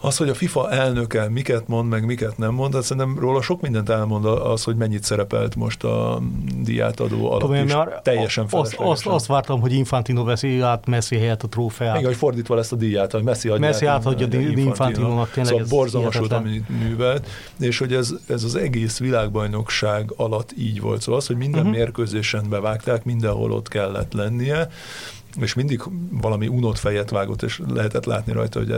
Az, 0.00 0.16
hogy 0.16 0.28
a 0.28 0.34
FIFA 0.34 0.70
elnöke 0.70 1.28
miket 1.28 1.68
mond, 1.68 1.88
meg 1.88 2.04
miket 2.04 2.36
nem 2.36 2.54
mond, 2.54 2.74
hát 2.74 2.82
szerintem 2.82 3.18
róla 3.18 3.42
sok 3.42 3.60
mindent 3.60 3.88
elmond 3.88 4.24
az, 4.24 4.64
hogy 4.64 4.76
mennyit 4.76 5.02
szerepelt 5.02 5.54
most 5.56 5.84
a 5.84 6.22
diátadó 6.62 7.30
alatt 7.30 7.40
Tudom, 7.40 7.64
is. 7.64 7.74
Teljesen 8.02 8.46
azt, 8.50 8.74
azt, 8.78 9.06
azt, 9.06 9.26
vártam, 9.26 9.60
hogy 9.60 9.72
Infantino 9.72 10.24
veszi 10.24 10.60
át 10.60 10.86
Messi 10.86 11.16
helyett 11.16 11.42
a 11.42 11.48
trófeát. 11.48 11.96
Még 11.96 12.04
hogy 12.04 12.16
fordítva 12.16 12.54
lesz 12.54 12.72
a 12.72 12.76
díját, 12.76 13.12
hogy 13.12 13.22
Messi 13.22 13.48
adja 13.48 13.66
Messi 13.66 13.86
átadja 13.86 14.26
Infantino. 14.26 14.60
Infantino-nak. 14.60 15.30
Tényleg 15.30 15.52
szóval 15.52 15.66
borzalmas 15.68 16.16
volt, 16.16 16.32
amit 16.32 16.68
művelt, 16.68 17.26
és 17.58 17.78
hogy 17.78 17.92
ez, 17.92 18.14
ez 18.28 18.44
az 18.44 18.54
egész 18.54 18.98
világbajnokság 18.98 20.12
alatt 20.16 20.52
így 20.58 20.80
volt. 20.80 21.00
Szóval 21.00 21.20
az, 21.20 21.26
hogy 21.26 21.36
minden 21.36 21.60
uh-huh. 21.60 21.76
mérkőzésen 21.76 22.44
bevágták, 22.48 23.04
mindenhol 23.04 23.52
ott 23.52 23.68
kellett 23.68 24.12
lennie, 24.12 24.68
és 25.40 25.54
mindig 25.54 25.82
valami 26.10 26.46
unott 26.46 26.78
fejet 26.78 27.10
vágott, 27.10 27.42
és 27.42 27.60
lehetett 27.74 28.04
látni 28.04 28.32
rajta, 28.32 28.58
hogy 28.58 28.74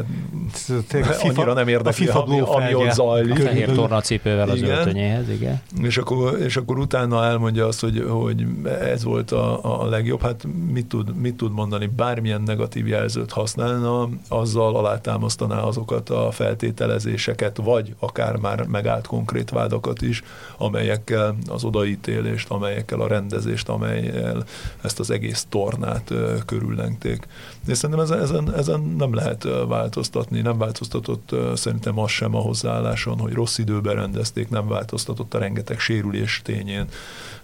FIFA, 0.87 1.15
annyira 1.23 1.53
nem 1.53 1.69
érdekli, 1.69 1.89
a 1.89 1.93
FIFA 2.07 2.23
ami, 2.23 2.41
ami 2.41 2.75
ott 2.75 2.91
zajlik. 2.91 3.39
A 3.39 3.43
fehér 3.43 3.71
tornacipővel 3.73 4.49
az 4.49 4.57
igen. 4.57 4.79
öltönyéhez, 4.79 5.29
igen. 5.29 5.61
És 5.83 5.99
akkor, 5.99 6.39
és 6.39 6.57
akkor 6.57 6.79
utána 6.79 7.25
elmondja 7.25 7.67
azt, 7.67 7.81
hogy, 7.81 8.05
hogy 8.09 8.47
ez 8.81 9.05
volt 9.05 9.33
a, 9.33 9.83
a 9.83 9.89
legjobb. 9.89 10.23
Hát 10.23 10.47
mit 10.73 10.87
tud, 10.87 11.17
mit 11.17 11.35
tud 11.35 11.53
mondani? 11.53 11.87
Bármilyen 11.87 12.43
negatív 12.43 12.87
jelzőt 12.87 13.33
használna, 13.33 14.09
azzal 14.29 14.77
alátámasztaná 14.77 15.61
azokat 15.61 16.11
a 16.11 16.31
feltételezéseket, 16.31 17.57
vagy 17.57 17.95
akár 17.99 18.37
már 18.37 18.67
megállt 18.67 19.07
konkrét 19.07 19.51
vádakat 19.51 20.03
is, 20.03 20.23
amelyekkel 20.57 21.37
az 21.49 21.65
odaítélést, 21.65 22.51
amelyekkel 22.51 23.01
a 23.01 23.07
rendezést, 23.07 23.69
amelyel 23.69 24.45
ezt 24.83 25.01
az 25.01 25.11
egész 25.11 25.47
tornát 25.49 26.13
körüllengték. 26.51 27.27
És 27.67 27.79
szerintem 27.79 28.05
ezen, 28.05 28.21
ezen, 28.21 28.55
ezen 28.55 28.81
nem 28.81 29.15
lehet 29.15 29.47
változtatni, 29.69 30.41
nem 30.41 30.59
változtatott 30.59 31.35
szerintem 31.55 31.99
az 31.99 32.11
sem 32.11 32.35
a 32.35 32.41
hozzáálláson, 32.41 33.19
hogy 33.19 33.33
rossz 33.33 33.59
időben 33.59 33.95
rendezték, 33.95 34.49
nem 34.49 34.69
változtatott 34.69 35.35
a 35.35 35.39
rengeteg 35.39 35.79
sérülés 35.79 36.41
tényén, 36.45 36.87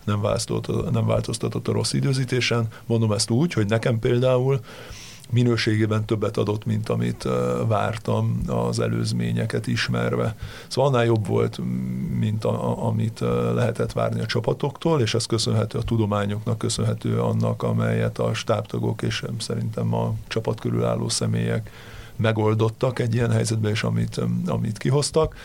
nem 0.04 0.20
változtatott, 0.20 0.90
nem 0.90 1.06
változtatott 1.06 1.68
a 1.68 1.72
rossz 1.72 1.92
időzítésen. 1.92 2.66
Mondom 2.86 3.12
ezt 3.12 3.30
úgy, 3.30 3.52
hogy 3.52 3.66
nekem 3.66 3.98
például 3.98 4.60
minőségében 5.30 6.04
többet 6.04 6.36
adott, 6.36 6.64
mint 6.64 6.88
amit 6.88 7.28
vártam 7.66 8.40
az 8.46 8.80
előzményeket 8.80 9.66
ismerve. 9.66 10.36
Szóval 10.68 10.90
annál 10.90 11.04
jobb 11.04 11.26
volt, 11.26 11.60
mint 12.18 12.44
a, 12.44 12.86
amit 12.86 13.20
lehetett 13.54 13.92
várni 13.92 14.20
a 14.20 14.26
csapatoktól, 14.26 15.00
és 15.00 15.14
ez 15.14 15.26
köszönhető 15.26 15.78
a 15.78 15.82
tudományoknak, 15.82 16.58
köszönhető 16.58 17.20
annak, 17.20 17.62
amelyet 17.62 18.18
a 18.18 18.34
stábtagok 18.34 19.02
és 19.02 19.24
szerintem 19.38 19.94
a 19.94 20.14
csapat 20.28 20.60
körül 20.60 20.84
álló 20.84 21.08
személyek 21.08 21.70
megoldottak 22.16 22.98
egy 22.98 23.14
ilyen 23.14 23.30
helyzetben, 23.30 23.70
és 23.70 23.82
amit, 23.82 24.20
amit 24.46 24.78
kihoztak. 24.78 25.36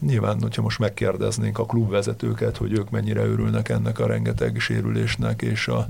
Nyilván, 0.00 0.40
hogyha 0.40 0.62
most 0.62 0.78
megkérdeznénk 0.78 1.58
a 1.58 1.66
klubvezetőket, 1.66 2.56
hogy 2.56 2.72
ők 2.72 2.90
mennyire 2.90 3.24
örülnek 3.24 3.68
ennek 3.68 3.98
a 3.98 4.06
rengeteg 4.06 4.58
sérülésnek 4.58 5.42
és 5.42 5.68
a 5.68 5.86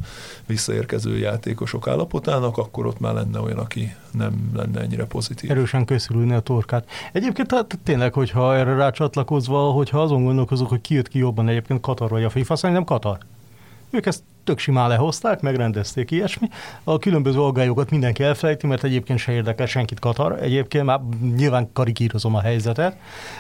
visszaérkező 0.46 1.18
játékosok 1.18 1.88
állapotának, 1.88 2.58
akkor 2.58 2.86
ott 2.86 3.00
már 3.00 3.14
lenne 3.14 3.40
olyan, 3.40 3.58
aki 3.58 3.94
nem 4.11 4.50
lenne 4.54 4.80
ennyire 4.80 5.04
pozitív. 5.04 5.50
Erősen 5.50 5.84
köszülülne 5.84 6.36
a 6.36 6.40
torkát. 6.40 6.88
Egyébként 7.12 7.48
tehát 7.48 7.78
tényleg, 7.82 8.12
hogyha 8.12 8.56
erre 8.56 8.74
rácsatlakozva, 8.74 9.70
hogyha 9.70 10.02
azon 10.02 10.24
gondolkozok, 10.24 10.68
hogy 10.68 10.80
ki 10.80 10.94
jött 10.94 11.08
ki 11.08 11.18
jobban 11.18 11.48
egyébként 11.48 11.80
Katar 11.80 12.08
vagy 12.08 12.24
a 12.24 12.30
FIFA, 12.30 12.56
szerintem 12.56 12.84
Katar. 12.84 13.18
Ők 13.90 14.06
ezt 14.06 14.22
tök 14.51 14.59
simán 14.59 14.88
lehozták, 14.88 15.40
megrendezték 15.40 16.11
ilyesmi. 16.11 16.48
A 16.84 16.98
különböző 16.98 17.40
aggályokat 17.40 17.90
mindenki 17.90 18.22
elfelejti, 18.22 18.66
mert 18.66 18.84
egyébként 18.84 19.18
se 19.18 19.32
érdekel 19.32 19.66
senkit 19.66 19.98
Katar. 19.98 20.38
Egyébként 20.42 20.84
már 20.84 21.01
nyilván 21.36 21.68
karikírozom 21.72 22.34
a 22.34 22.40
helyzetet. 22.40 22.96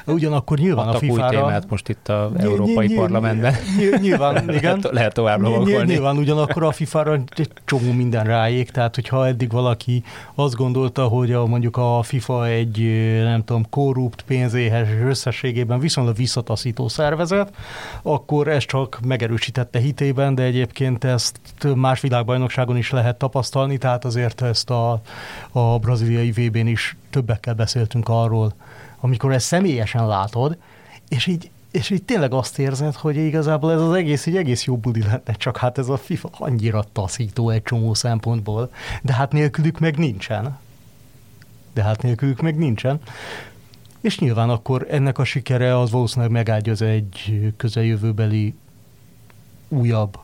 Ugyanakkor 0.06 0.58
nyilván 0.58 0.86
Adtak 0.88 1.02
a 1.02 1.04
FIFA-ra... 1.04 1.26
új 1.26 1.36
témát 1.36 1.70
most 1.70 1.88
itt 1.88 2.08
a 2.08 2.30
Európai 2.36 2.86
nyilván, 2.86 2.96
Parlamentben. 2.96 3.54
Nyilván, 4.02 4.50
igen. 4.50 4.84
Lehet 4.90 5.14
tovább 5.14 5.40
lovakolni. 5.40 5.92
Nyilván 5.92 6.16
ugyanakkor 6.16 6.62
a 6.62 6.70
FIFA-ra 6.70 7.12
egy 7.12 7.50
csomó 7.64 7.92
minden 7.92 8.24
rájég, 8.24 8.70
tehát 8.70 8.94
hogyha 8.94 9.26
eddig 9.26 9.52
valaki 9.52 10.02
azt 10.34 10.54
gondolta, 10.54 11.04
hogy 11.04 11.32
a, 11.32 11.46
mondjuk 11.46 11.76
a 11.76 12.02
FIFA 12.02 12.46
egy, 12.46 12.78
nem 13.22 13.44
tudom, 13.44 13.68
korrupt, 13.70 14.22
pénzéhes 14.22 14.88
összességében 15.04 15.78
viszonylag 15.78 16.16
visszataszító 16.16 16.88
szervezet, 16.88 17.54
akkor 18.02 18.48
ez 18.48 18.64
csak 18.64 18.98
megerősítette 19.06 19.78
hitében, 19.78 20.34
de 20.34 20.42
egyébként 20.42 20.99
ezt 21.04 21.40
más 21.74 22.00
világbajnokságon 22.00 22.76
is 22.76 22.90
lehet 22.90 23.18
tapasztalni, 23.18 23.78
tehát 23.78 24.04
azért 24.04 24.40
ezt 24.40 24.70
a, 24.70 25.00
a 25.50 25.78
braziliai 25.78 26.30
VB-n 26.30 26.66
is 26.66 26.96
többekkel 27.10 27.54
beszéltünk 27.54 28.08
arról, 28.08 28.54
amikor 29.00 29.32
ezt 29.32 29.46
személyesen 29.46 30.06
látod, 30.06 30.56
és 31.08 31.26
így 31.26 31.50
és 31.70 31.90
így 31.90 32.02
tényleg 32.02 32.32
azt 32.32 32.58
érzed, 32.58 32.94
hogy 32.94 33.16
igazából 33.16 33.72
ez 33.72 33.80
az 33.80 33.92
egész 33.92 34.26
egy 34.26 34.36
egész 34.36 34.64
jó 34.64 34.76
budi 34.76 35.02
lenne, 35.02 35.32
csak 35.36 35.56
hát 35.56 35.78
ez 35.78 35.88
a 35.88 35.96
FIFA 35.96 36.28
annyira 36.32 36.84
taszító 36.92 37.50
egy 37.50 37.62
csomó 37.62 37.94
szempontból, 37.94 38.72
de 39.02 39.12
hát 39.12 39.32
nélkülük 39.32 39.78
meg 39.78 39.98
nincsen. 39.98 40.58
De 41.74 41.82
hát 41.82 42.02
nélkülük 42.02 42.40
meg 42.40 42.56
nincsen. 42.56 43.00
És 44.00 44.18
nyilván 44.18 44.50
akkor 44.50 44.86
ennek 44.90 45.18
a 45.18 45.24
sikere 45.24 45.78
az 45.78 45.90
valószínűleg 45.90 46.30
megágyaz 46.30 46.82
egy 46.82 47.52
közeljövőbeli 47.56 48.54
újabb 49.68 50.18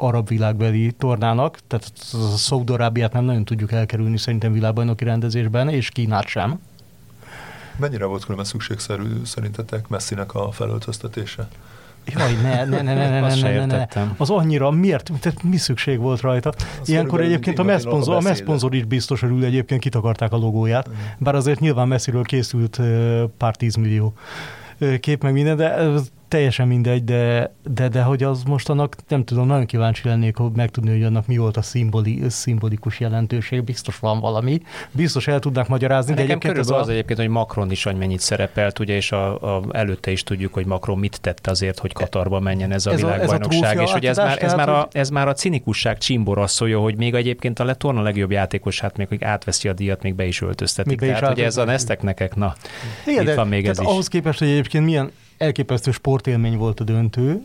arab 0.00 0.28
világbeli 0.28 0.92
tornának, 0.92 1.58
tehát 1.66 1.92
Szaudarábiát 2.36 3.12
nem 3.12 3.24
nagyon 3.24 3.44
tudjuk 3.44 3.72
elkerülni 3.72 4.18
szerintem 4.18 4.52
világbajnoki 4.52 5.04
rendezésben, 5.04 5.68
és 5.68 5.88
Kínát 5.88 6.26
sem. 6.26 6.60
Mennyire 7.76 8.04
volt 8.04 8.22
különben 8.22 8.46
szükségszerű 8.46 9.24
szerintetek 9.24 9.88
Messinek 9.88 10.34
a 10.34 10.50
felöltöztetése? 10.50 11.48
Jaj, 12.06 12.34
ne, 12.42 12.64
ne, 12.64 12.82
ne, 12.82 12.94
ne, 12.94 13.20
ne, 13.20 13.34
ne, 13.34 13.66
ne, 13.66 13.66
ne. 13.66 13.86
Az 14.16 14.30
annyira, 14.30 14.70
miért? 14.70 15.10
Tehát 15.20 15.42
mi 15.42 15.56
szükség 15.56 15.98
volt 15.98 16.20
rajta? 16.20 16.52
Az 16.80 16.88
Ilyenkor 16.88 17.20
egyébként 17.20 17.58
a 17.58 17.62
messzponzor, 17.62 18.14
a 18.14 18.20
messzponzor 18.20 18.74
is 18.74 18.84
biztos 18.84 19.22
örül, 19.22 19.44
egyébként 19.44 19.80
kitakarták 19.80 20.32
a 20.32 20.36
logóját, 20.36 20.90
bár 21.18 21.34
azért 21.34 21.60
nyilván 21.60 21.88
messziről 21.88 22.22
készült 22.22 22.80
pár 23.36 23.56
tízmillió 23.56 24.12
kép 25.00 25.22
meg 25.22 25.32
minden, 25.32 25.56
de 25.56 25.76
teljesen 26.28 26.66
mindegy, 26.66 27.04
de, 27.04 27.54
de, 27.74 27.88
de 27.88 28.02
hogy 28.02 28.22
az 28.22 28.42
most 28.42 28.68
annak, 28.68 28.96
nem 29.08 29.24
tudom, 29.24 29.46
nagyon 29.46 29.66
kíváncsi 29.66 30.08
lennék, 30.08 30.36
hogy 30.36 30.50
megtudni, 30.54 30.90
hogy 30.90 31.02
annak 31.02 31.26
mi 31.26 31.36
volt 31.36 31.56
a 31.56 31.62
szimboli, 31.62 32.22
szimbolikus 32.28 33.00
jelentőség, 33.00 33.64
biztos 33.64 33.98
van 33.98 34.20
valami, 34.20 34.60
biztos 34.90 35.26
el 35.26 35.38
tudnak 35.38 35.68
magyarázni. 35.68 36.14
De 36.14 36.22
egyébként 36.22 36.58
ez 36.58 36.70
az 36.70 36.88
a... 36.88 36.90
egyébként, 36.90 37.18
hogy 37.18 37.28
Macron 37.28 37.70
is 37.70 37.84
mennyit 37.84 38.20
szerepelt, 38.20 38.78
ugye, 38.78 38.94
és 38.94 39.12
a, 39.12 39.56
a, 39.56 39.62
előtte 39.70 40.10
is 40.10 40.22
tudjuk, 40.22 40.54
hogy 40.54 40.66
Macron 40.66 40.98
mit 40.98 41.20
tett 41.20 41.46
azért, 41.46 41.78
hogy 41.78 41.92
Katarba 41.92 42.40
menjen 42.40 42.72
ez 42.72 42.86
a 42.86 42.90
ez 42.90 43.00
világbajnokság, 43.00 43.62
a, 43.62 43.70
ez 43.70 43.78
a 43.78 43.82
és 43.82 43.92
hogy 43.92 44.06
ez 44.06 44.16
már, 44.16 44.42
ez, 44.42 44.54
már 44.54 44.68
a, 44.68 44.88
ez 44.92 45.10
már 45.10 45.28
a 45.28 45.32
cinikusság 45.32 45.98
csimborasszolja, 45.98 46.78
hogy 46.80 46.96
még 46.96 47.14
egyébként 47.14 47.58
a 47.58 47.64
letorna 47.64 48.02
legjobb 48.02 48.30
játékosát, 48.30 48.96
még 48.96 49.08
hogy 49.08 49.24
átveszi 49.24 49.68
a 49.68 49.72
díjat, 49.72 50.02
még 50.02 50.14
be 50.14 50.26
is 50.26 50.40
öltöztetik. 50.40 51.00
Még 51.00 51.10
tehát, 51.10 51.26
hogy 51.26 51.40
ez 51.40 51.56
a 51.56 51.64
neztek 51.64 52.02
nekek, 52.02 52.34
na, 52.34 52.54
Igen, 53.06 53.28
itt 53.28 53.34
van 53.34 53.48
még 53.48 53.66
ez 53.66 53.80
is. 53.80 53.86
Ahhoz 53.86 54.08
képest, 54.08 54.38
hogy 54.38 54.48
egyébként 54.48 54.84
milyen 54.84 55.10
elképesztő 55.38 55.90
sportélmény 55.90 56.56
volt 56.56 56.80
a 56.80 56.84
döntő, 56.84 57.42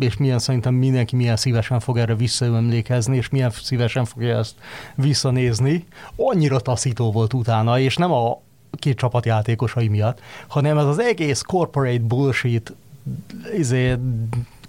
és 0.00 0.16
milyen 0.16 0.38
szerintem 0.38 0.74
mindenki 0.74 1.16
milyen 1.16 1.36
szívesen 1.36 1.80
fog 1.80 1.98
erre 1.98 2.14
visszaemlékezni, 2.14 3.16
és 3.16 3.28
milyen 3.28 3.50
szívesen 3.50 4.04
fogja 4.04 4.38
ezt 4.38 4.54
visszanézni. 4.94 5.84
Annyira 6.16 6.60
taszító 6.60 7.12
volt 7.12 7.32
utána, 7.32 7.78
és 7.78 7.96
nem 7.96 8.12
a 8.12 8.40
két 8.78 8.96
csapat 8.96 9.26
játékosai 9.26 9.88
miatt, 9.88 10.20
hanem 10.46 10.78
ez 10.78 10.84
az 10.84 10.98
egész 10.98 11.40
corporate 11.40 11.98
bullshit 11.98 12.74
izé, 13.56 13.94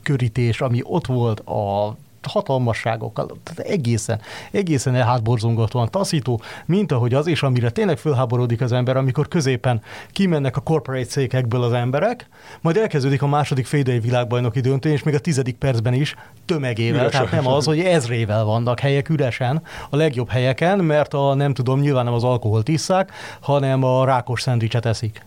körítés, 0.01 0.61
ami 0.61 0.79
ott 0.83 1.05
volt 1.05 1.39
a 1.39 1.95
hatalmasságokkal, 2.25 3.37
tehát 3.43 3.71
egészen, 3.71 4.21
egészen 4.51 4.95
elhátborzongatóan 4.95 5.89
taszító, 5.89 6.41
mint 6.65 6.91
ahogy 6.91 7.13
az, 7.13 7.27
és 7.27 7.43
amire 7.43 7.69
tényleg 7.69 7.97
fölháborodik 7.97 8.61
az 8.61 8.71
ember, 8.71 8.97
amikor 8.97 9.27
középen 9.27 9.81
kimennek 10.11 10.57
a 10.57 10.61
corporate 10.61 11.09
székekből 11.09 11.63
az 11.63 11.73
emberek, 11.73 12.27
majd 12.61 12.77
elkezdődik 12.77 13.21
a 13.21 13.27
második 13.27 13.65
félidei 13.65 13.99
világbajnoki 13.99 14.59
döntő, 14.59 14.89
és 14.89 15.03
még 15.03 15.13
a 15.13 15.19
tizedik 15.19 15.55
percben 15.55 15.93
is 15.93 16.15
tömegével, 16.45 16.99
Üresen. 16.99 17.25
tehát 17.25 17.43
nem 17.43 17.53
az, 17.53 17.65
hogy 17.65 17.79
ezrével 17.79 18.43
vannak 18.43 18.79
helyek 18.79 19.09
üresen, 19.09 19.61
a 19.89 19.95
legjobb 19.95 20.29
helyeken, 20.29 20.79
mert 20.79 21.13
a 21.13 21.33
nem 21.33 21.53
tudom, 21.53 21.79
nyilván 21.79 22.05
nem 22.05 22.13
az 22.13 22.23
alkoholt 22.23 22.67
isszák, 22.67 23.11
hanem 23.39 23.83
a 23.83 24.05
rákos 24.05 24.41
szendvicset 24.41 24.85
eszik. 24.85 25.25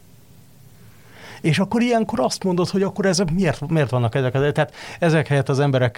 És 1.41 1.59
akkor 1.59 1.83
ilyenkor 1.83 2.21
azt 2.21 2.45
mondod, 2.45 2.69
hogy 2.69 2.83
akkor 2.83 3.07
ezek 3.07 3.33
miért, 3.33 3.69
miért 3.69 3.91
vannak 3.91 4.15
ezek? 4.15 4.33
Tehát 4.33 4.75
ezek 4.99 5.27
helyett 5.27 5.49
az 5.49 5.59
emberek 5.59 5.97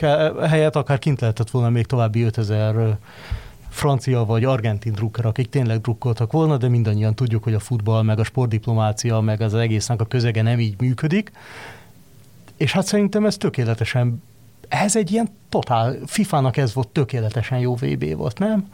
helyett 0.49 0.77
akár 0.77 0.99
kint 0.99 1.21
lehetett 1.21 1.51
volna 1.51 1.71
még 1.71 1.87
további 1.87 2.23
5000 2.23 2.97
francia 3.69 4.25
vagy 4.25 4.45
argentin 4.45 4.93
drukker, 4.93 5.27
akik 5.27 5.49
tényleg 5.49 5.81
drukkoltak 5.81 6.33
volna, 6.33 6.57
de 6.57 6.69
mindannyian 6.69 7.15
tudjuk, 7.15 7.43
hogy 7.43 7.55
a 7.55 7.61
futball, 7.61 8.03
meg 8.03 8.19
a 8.19 8.25
sportdiplomácia, 8.25 9.21
meg 9.21 9.41
az 9.41 9.55
egésznek 9.55 10.01
a 10.01 10.05
közege 10.05 10.43
nem 10.43 10.61
így 10.61 10.81
működik. 10.81 11.33
És 12.57 12.73
hát 12.73 12.87
szerintem 12.87 13.27
ez 13.27 13.37
tökéletesen, 13.37 14.23
ez 14.69 14.97
egy 14.97 15.12
ilyen 15.12 15.29
totál, 15.49 15.97
FIFA-nak 16.07 16.57
ez 16.57 16.75
volt 16.75 16.89
tökéletesen 16.89 17.59
jó 17.59 17.75
VB 17.75 18.17
volt, 18.17 18.39
nem? 18.39 18.73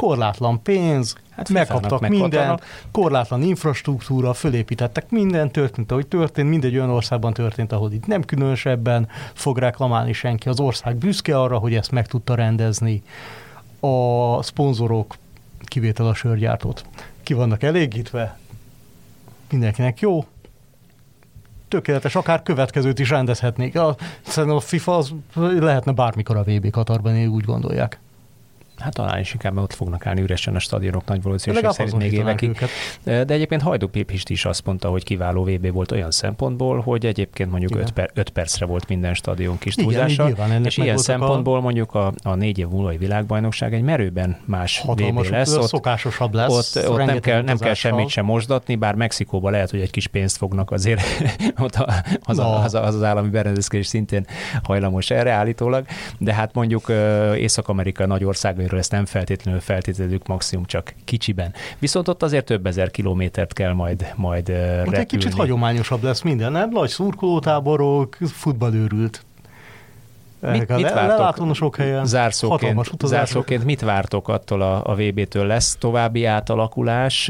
Korlátlan 0.00 0.62
pénz, 0.62 1.16
hát 1.30 1.48
megkaptak 1.48 2.08
mindent, 2.08 2.62
korlátlan 2.90 3.42
infrastruktúra, 3.42 4.32
fölépítettek 4.32 5.10
minden, 5.10 5.50
történt, 5.50 5.92
ahogy 5.92 6.06
történt, 6.06 6.48
mindegy 6.48 6.76
olyan 6.76 6.90
országban 6.90 7.32
történt, 7.32 7.72
ahol 7.72 7.92
itt 7.92 8.06
nem 8.06 8.22
különösebben 8.22 9.08
fog 9.32 9.58
reklamálni 9.58 10.12
senki. 10.12 10.48
Az 10.48 10.60
ország 10.60 10.96
büszke 10.96 11.40
arra, 11.40 11.58
hogy 11.58 11.74
ezt 11.74 11.90
meg 11.90 12.06
tudta 12.06 12.34
rendezni. 12.34 13.02
A 13.80 14.42
szponzorok, 14.42 15.14
kivétel 15.64 16.06
a 16.06 16.14
sörgyártót, 16.14 16.84
ki 17.22 17.34
vannak 17.34 17.62
elégítve, 17.62 18.38
mindenkinek 19.50 20.00
jó, 20.00 20.24
tökéletes, 21.68 22.14
akár 22.14 22.42
következőt 22.42 22.98
is 22.98 23.10
rendezhetnék. 23.10 23.78
A, 23.78 23.96
szerintem 24.22 24.58
a 24.58 24.60
FIFA 24.60 24.96
az 24.96 25.12
lehetne 25.36 25.92
bármikor 25.92 26.36
a 26.36 26.42
VB 26.42 26.70
Katarban, 26.70 27.26
úgy 27.26 27.44
gondolják. 27.44 27.98
Hát 28.80 28.94
talán 28.94 29.18
is 29.18 29.32
inkább 29.32 29.56
ott 29.56 29.74
fognak 29.74 30.06
állni 30.06 30.20
üresen 30.20 30.54
a 30.54 30.58
stadionok 30.58 31.04
nagy 31.04 31.22
valószínűség 31.22 31.70
szerint 31.70 31.96
még 31.96 32.12
évekig. 32.12 32.48
Őket. 32.48 32.68
De 33.02 33.34
egyébként 33.34 33.62
Hajdú 33.62 33.88
Pépist 33.88 34.28
is 34.28 34.44
azt 34.44 34.64
mondta, 34.64 34.88
hogy 34.88 35.04
kiváló 35.04 35.44
VB 35.44 35.72
volt 35.72 35.92
olyan 35.92 36.10
szempontból, 36.10 36.80
hogy 36.80 37.06
egyébként 37.06 37.50
mondjuk 37.50 37.76
5 37.76 37.90
per, 37.90 38.10
öt 38.14 38.30
percre 38.30 38.66
volt 38.66 38.88
minden 38.88 39.14
stadion 39.14 39.58
kis 39.58 39.74
túlzása, 39.74 40.28
Igen, 40.28 40.64
és 40.64 40.76
ilyen 40.76 40.96
szempontból 40.96 41.56
a... 41.56 41.60
mondjuk 41.60 41.94
a, 41.94 42.12
a 42.22 42.34
négy 42.34 42.58
év 42.58 42.68
múlói 42.68 42.96
világbajnokság 42.96 43.74
egy 43.74 43.82
merőben 43.82 44.36
más 44.44 44.78
Hatalmas, 44.78 45.26
VB 45.26 45.32
lesz. 45.32 45.56
Ott, 45.56 45.68
szokásosabb 45.68 46.34
lesz. 46.34 46.76
Ott, 46.76 46.88
ott 46.88 47.04
nem, 47.04 47.18
kell, 47.20 47.42
nem 47.42 47.58
kell 47.58 47.74
semmit 47.74 48.08
sem 48.08 48.24
mosdatni, 48.24 48.76
bár 48.76 48.94
Mexikóban 48.94 49.52
lehet, 49.52 49.70
hogy 49.70 49.80
egy 49.80 49.90
kis 49.90 50.06
pénzt 50.06 50.36
fognak 50.36 50.70
azért, 50.70 51.00
ott 51.64 51.74
az, 52.22 52.36
no. 52.36 52.52
az, 52.52 52.74
az, 52.74 52.94
az 52.94 53.02
állami 53.02 53.28
berendezkedés 53.28 53.86
szintén 53.86 54.26
hajlamos 54.62 55.10
erre 55.10 55.30
állítólag, 55.30 55.84
de 56.18 56.34
hát 56.34 56.54
mondjuk 56.54 56.92
Észak-Amerika 57.36 58.06
nagy 58.06 58.24
országai 58.24 58.66
részéről 58.70 58.78
ezt 58.78 58.90
nem 58.90 59.20
feltétlenül 59.20 59.60
feltételezzük 59.60 60.26
maximum 60.26 60.64
csak 60.64 60.94
kicsiben. 61.04 61.54
Viszont 61.78 62.08
ott 62.08 62.22
azért 62.22 62.44
több 62.44 62.66
ezer 62.66 62.90
kilométert 62.90 63.52
kell 63.52 63.72
majd, 63.72 64.12
majd 64.16 64.48
repülni. 64.48 64.96
egy 64.96 65.06
kicsit 65.06 65.34
hagyományosabb 65.34 66.02
lesz 66.02 66.22
minden, 66.22 66.52
nem? 66.52 66.70
Nagy 66.70 66.88
szurkolótáborok, 66.88 68.16
futballőrült. 68.20 69.24
Mit, 70.40 70.68
mit 70.68 70.92
vártok 70.92 71.54
sok 71.54 71.76
helyen, 71.76 72.06
zárszóként, 72.06 72.88
zárszóként 73.04 73.64
mit 73.64 73.80
vártok 73.80 74.28
attól 74.28 74.62
a, 74.62 74.84
a 74.84 74.94
VB-től? 74.94 75.46
Lesz 75.46 75.76
további 75.76 76.24
átalakulás? 76.24 77.28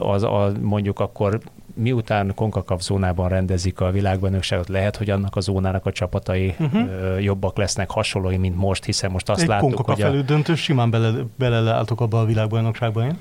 Az, 0.00 0.22
a, 0.22 0.52
mondjuk 0.60 1.00
akkor 1.00 1.40
miután 1.78 2.34
Konkakav 2.34 2.80
zónában 2.80 3.28
rendezik 3.28 3.80
a 3.80 3.90
világbajnokságot, 3.90 4.68
lehet, 4.68 4.96
hogy 4.96 5.10
annak 5.10 5.36
a 5.36 5.40
zónának 5.40 5.86
a 5.86 5.92
csapatai 5.92 6.54
uh-huh. 6.58 7.22
jobbak 7.22 7.56
lesznek, 7.56 7.90
hasonlói, 7.90 8.36
mint 8.36 8.56
most, 8.56 8.84
hiszen 8.84 9.10
most 9.10 9.28
azt 9.28 9.40
Egy 9.40 9.48
láttuk, 9.48 9.66
Konkakav 9.66 9.94
hogy 9.94 10.04
a... 10.04 10.06
elődöntő 10.06 10.54
simán 10.54 10.90
bele, 10.90 11.12
beleleálltok 11.36 12.00
abba 12.00 12.20
a 12.20 12.24
világbajnokságba, 12.24 13.04
én? 13.04 13.18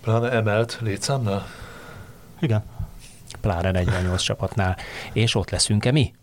Pláne 0.00 0.30
emelt 0.30 0.78
létszámnál? 0.82 1.46
Igen. 2.40 2.64
Pláne 3.40 3.70
48 3.70 4.22
csapatnál. 4.22 4.76
És 5.12 5.34
ott 5.34 5.50
leszünk-e 5.50 5.92
mi? 5.92 6.14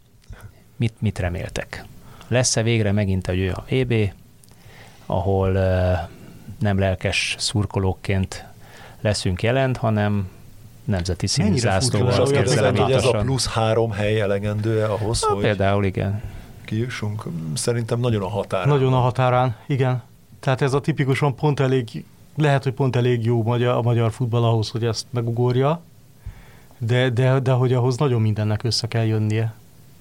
Mit, 0.76 0.93
mit 0.99 1.19
reméltek? 1.19 1.85
Lesz-e 2.27 2.64
végre 2.64 2.91
megint 2.91 3.27
egy 3.27 3.39
olyan 3.39 3.64
EB, 3.69 3.93
ahol 5.05 5.49
uh, 5.49 6.10
nem 6.60 6.80
lelkes 6.80 7.35
szurkolókként 7.39 8.45
leszünk 9.01 9.43
jelent, 9.43 9.77
hanem 9.77 10.30
nemzeti 10.85 11.27
színű 11.27 11.57
zászlóval. 11.57 12.22
Azt 12.22 12.31
kérdezem, 12.31 12.76
hogy 12.76 12.91
ez 12.91 13.05
a 13.05 13.11
plusz 13.11 13.47
három 13.47 13.91
hely 13.91 14.22
elegendő 14.22 14.84
ahhoz, 14.84 15.22
Na, 15.22 15.34
hogy... 15.34 15.43
Például 15.43 15.85
igen. 15.85 16.22
Kijussunk. 16.65 17.23
Szerintem 17.53 17.99
nagyon 17.99 18.22
a 18.22 18.30
határán. 18.30 18.68
Nagyon 18.68 18.93
a 18.93 18.99
határán, 18.99 19.55
igen. 19.68 20.03
Tehát 20.39 20.61
ez 20.61 20.73
a 20.73 20.81
tipikusan 20.81 21.35
pont 21.35 21.60
elég, 21.60 22.05
lehet, 22.35 22.64
hogy 22.64 22.73
pont 22.73 22.95
elég 22.95 23.26
jó 23.26 23.43
magyar, 23.43 23.76
a 23.76 23.81
magyar 23.81 24.11
futball 24.11 24.43
ahhoz, 24.43 24.69
hogy 24.69 24.85
ezt 24.85 25.05
megugorja, 25.10 25.81
de, 26.77 27.10
de, 27.10 27.39
de 27.39 27.51
hogy 27.51 27.73
ahhoz 27.73 27.97
nagyon 27.97 28.22
mindennek 28.22 28.64
össze 28.64 28.88
kell 28.88 29.05
jönnie. 29.05 29.53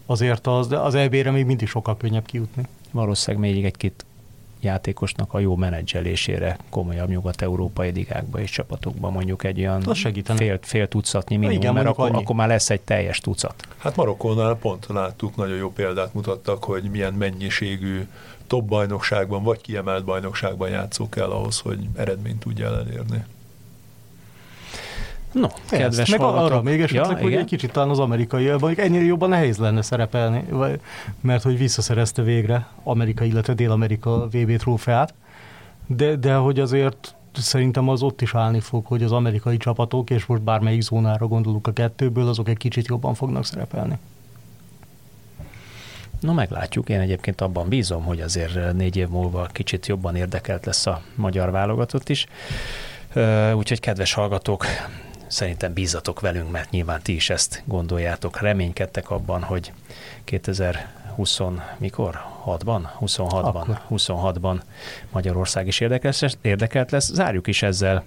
Azért 0.06 0.46
az, 0.46 0.72
az 0.72 0.94
EB-re 0.94 1.30
még 1.30 1.46
mindig 1.46 1.68
sokkal 1.68 1.96
könnyebb 1.96 2.26
kijutni. 2.26 2.66
Valószínűleg 2.90 3.50
még 3.50 3.64
egy-két 3.64 4.04
játékosnak 4.62 5.34
a 5.34 5.39
jó 5.39 5.56
menedzselésére 5.56 6.59
komolyabb 6.70 7.09
nyugat-európai 7.09 7.90
ligákba 7.90 8.40
és 8.40 8.51
csapatokban 8.51 9.12
mondjuk 9.12 9.44
egy 9.44 9.59
olyan 9.59 9.80
fél, 10.22 10.59
fél 10.62 10.89
tucatnyi 10.89 11.36
minimum, 11.36 11.60
igen, 11.60 11.74
mert 11.74 11.86
akkor, 11.86 12.10
akkor 12.14 12.36
már 12.36 12.48
lesz 12.48 12.70
egy 12.70 12.80
teljes 12.80 13.18
tucat. 13.18 13.55
Hát 13.78 13.97
Marokkónál 13.97 14.56
pont 14.56 14.86
láttuk, 14.89 15.36
nagyon 15.36 15.56
jó 15.56 15.72
példát 15.72 16.14
mutattak, 16.14 16.64
hogy 16.64 16.82
milyen 16.82 17.14
mennyiségű 17.14 18.06
top 18.47 18.64
bajnokságban 18.64 19.43
vagy 19.43 19.60
kiemelt 19.60 20.05
bajnokságban 20.05 20.68
játszó 20.68 21.09
kell 21.09 21.30
ahhoz, 21.30 21.59
hogy 21.59 21.78
eredményt 21.97 22.40
tudja 22.40 22.66
elérni. 22.66 23.24
No, 25.32 25.48
kedves 25.68 25.98
Ezt, 25.98 26.10
meg 26.10 26.20
arra 26.20 26.62
még 26.62 26.80
esetleg, 26.80 27.10
ja, 27.10 27.16
hogy 27.16 27.26
igen? 27.26 27.40
egy 27.40 27.46
kicsit 27.46 27.72
talán 27.72 27.90
az 27.90 27.98
amerikai, 27.98 28.48
mondjuk 28.48 28.78
ennyire 28.78 29.04
jobban 29.04 29.28
nehéz 29.28 29.56
lenne 29.56 29.82
szerepelni, 29.82 30.44
vagy, 30.50 30.80
mert 31.20 31.42
hogy 31.42 31.59
visszaszerezte 31.59 32.22
végre 32.22 32.66
Amerika, 32.82 33.24
illetve 33.24 33.54
Dél-Amerika 33.54 34.26
VB 34.26 34.56
trófeát, 34.56 35.14
de, 35.86 36.16
de 36.16 36.34
hogy 36.34 36.60
azért 36.60 37.14
szerintem 37.32 37.88
az 37.88 38.02
ott 38.02 38.20
is 38.20 38.34
állni 38.34 38.60
fog, 38.60 38.86
hogy 38.86 39.02
az 39.02 39.12
amerikai 39.12 39.56
csapatok, 39.56 40.10
és 40.10 40.26
most 40.26 40.42
bármelyik 40.42 40.80
zónára 40.80 41.26
gondolunk 41.26 41.66
a 41.66 41.72
kettőből, 41.72 42.28
azok 42.28 42.48
egy 42.48 42.56
kicsit 42.56 42.86
jobban 42.86 43.14
fognak 43.14 43.44
szerepelni. 43.44 43.98
No, 46.20 46.32
meglátjuk. 46.32 46.88
Én 46.88 47.00
egyébként 47.00 47.40
abban 47.40 47.68
bízom, 47.68 48.04
hogy 48.04 48.20
azért 48.20 48.72
négy 48.72 48.96
év 48.96 49.09
múlva 49.09 49.46
kicsit 49.52 49.86
jobban 49.86 50.16
érdekelt 50.16 50.66
lesz 50.66 50.86
a 50.86 51.02
magyar 51.14 51.50
válogatott 51.50 52.09
is. 52.09 52.26
Úgyhogy 53.54 53.80
kedves 53.80 54.12
hallgatók, 54.12 54.66
szerintem 55.32 55.72
bízatok 55.72 56.20
velünk, 56.20 56.50
mert 56.50 56.70
nyilván 56.70 57.02
ti 57.02 57.14
is 57.14 57.30
ezt 57.30 57.62
gondoljátok, 57.64 58.40
reménykedtek 58.40 59.10
abban, 59.10 59.42
hogy 59.42 59.72
2020 60.24 61.38
mikor? 61.78 62.20
6-ban? 62.46 62.88
26-ban, 63.00 63.78
26-ban 63.90 64.60
Magyarország 65.10 65.66
is 65.66 65.80
érdekelt, 65.80 66.38
érdekelt 66.40 66.90
lesz. 66.90 67.12
Zárjuk 67.12 67.46
is 67.46 67.62
ezzel 67.62 68.04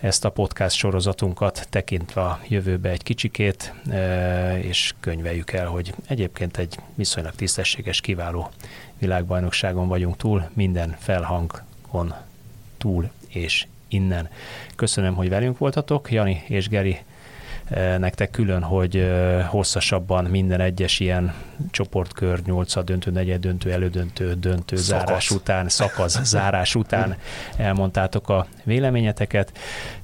ezt 0.00 0.24
a 0.24 0.30
podcast 0.30 0.76
sorozatunkat, 0.76 1.66
tekintve 1.70 2.20
a 2.20 2.40
jövőbe 2.48 2.90
egy 2.90 3.02
kicsikét, 3.02 3.72
e, 3.90 4.58
és 4.58 4.94
könyveljük 5.00 5.52
el, 5.52 5.66
hogy 5.66 5.94
egyébként 6.06 6.56
egy 6.56 6.78
viszonylag 6.94 7.34
tisztességes, 7.34 8.00
kiváló 8.00 8.50
világbajnokságon 8.98 9.88
vagyunk 9.88 10.16
túl, 10.16 10.50
minden 10.52 10.96
felhangon 10.98 12.14
túl 12.78 13.10
és 13.28 13.66
innen. 13.88 14.28
Köszönöm, 14.78 15.14
hogy 15.14 15.28
velünk 15.28 15.58
voltatok, 15.58 16.10
Jani 16.12 16.42
és 16.46 16.68
Geri 16.68 16.98
eh, 17.64 17.98
nektek 17.98 18.30
külön, 18.30 18.62
hogy 18.62 18.96
eh, 18.96 19.46
hosszasabban 19.48 20.24
minden 20.24 20.60
egyes 20.60 21.00
ilyen 21.00 21.34
csoportkör, 21.70 22.42
nyolcad 22.44 22.84
döntő, 22.84 23.10
negyed 23.10 23.40
döntő, 23.40 23.72
elődöntő, 23.72 24.34
döntő, 24.34 24.76
szakasz. 24.76 25.04
zárás 25.04 25.30
után, 25.30 25.68
szakasz, 25.68 26.22
zárás 26.32 26.74
után 26.74 27.16
elmondtátok 27.56 28.28
a 28.28 28.46
véleményeteket. 28.64 29.58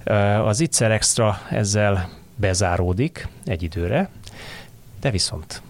Eh, 0.05 0.47
az 0.47 0.61
Itzer 0.61 0.91
Extra 0.91 1.39
ezzel 1.51 2.09
bezáródik 2.37 3.29
egy 3.45 3.63
időre, 3.63 4.09
de 5.01 5.11
viszont 5.11 5.63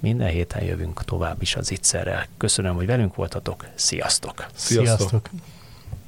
minden 0.00 0.28
héten 0.28 0.62
jövünk 0.62 1.04
tovább 1.04 1.42
is 1.42 1.56
az 1.56 1.70
Itzerrel. 1.70 2.26
Köszönöm, 2.36 2.74
hogy 2.74 2.86
velünk 2.86 3.14
voltatok. 3.14 3.66
Sziasztok! 3.74 4.46
Sziasztok! 4.54 4.96
Sziasztok. 4.98 5.30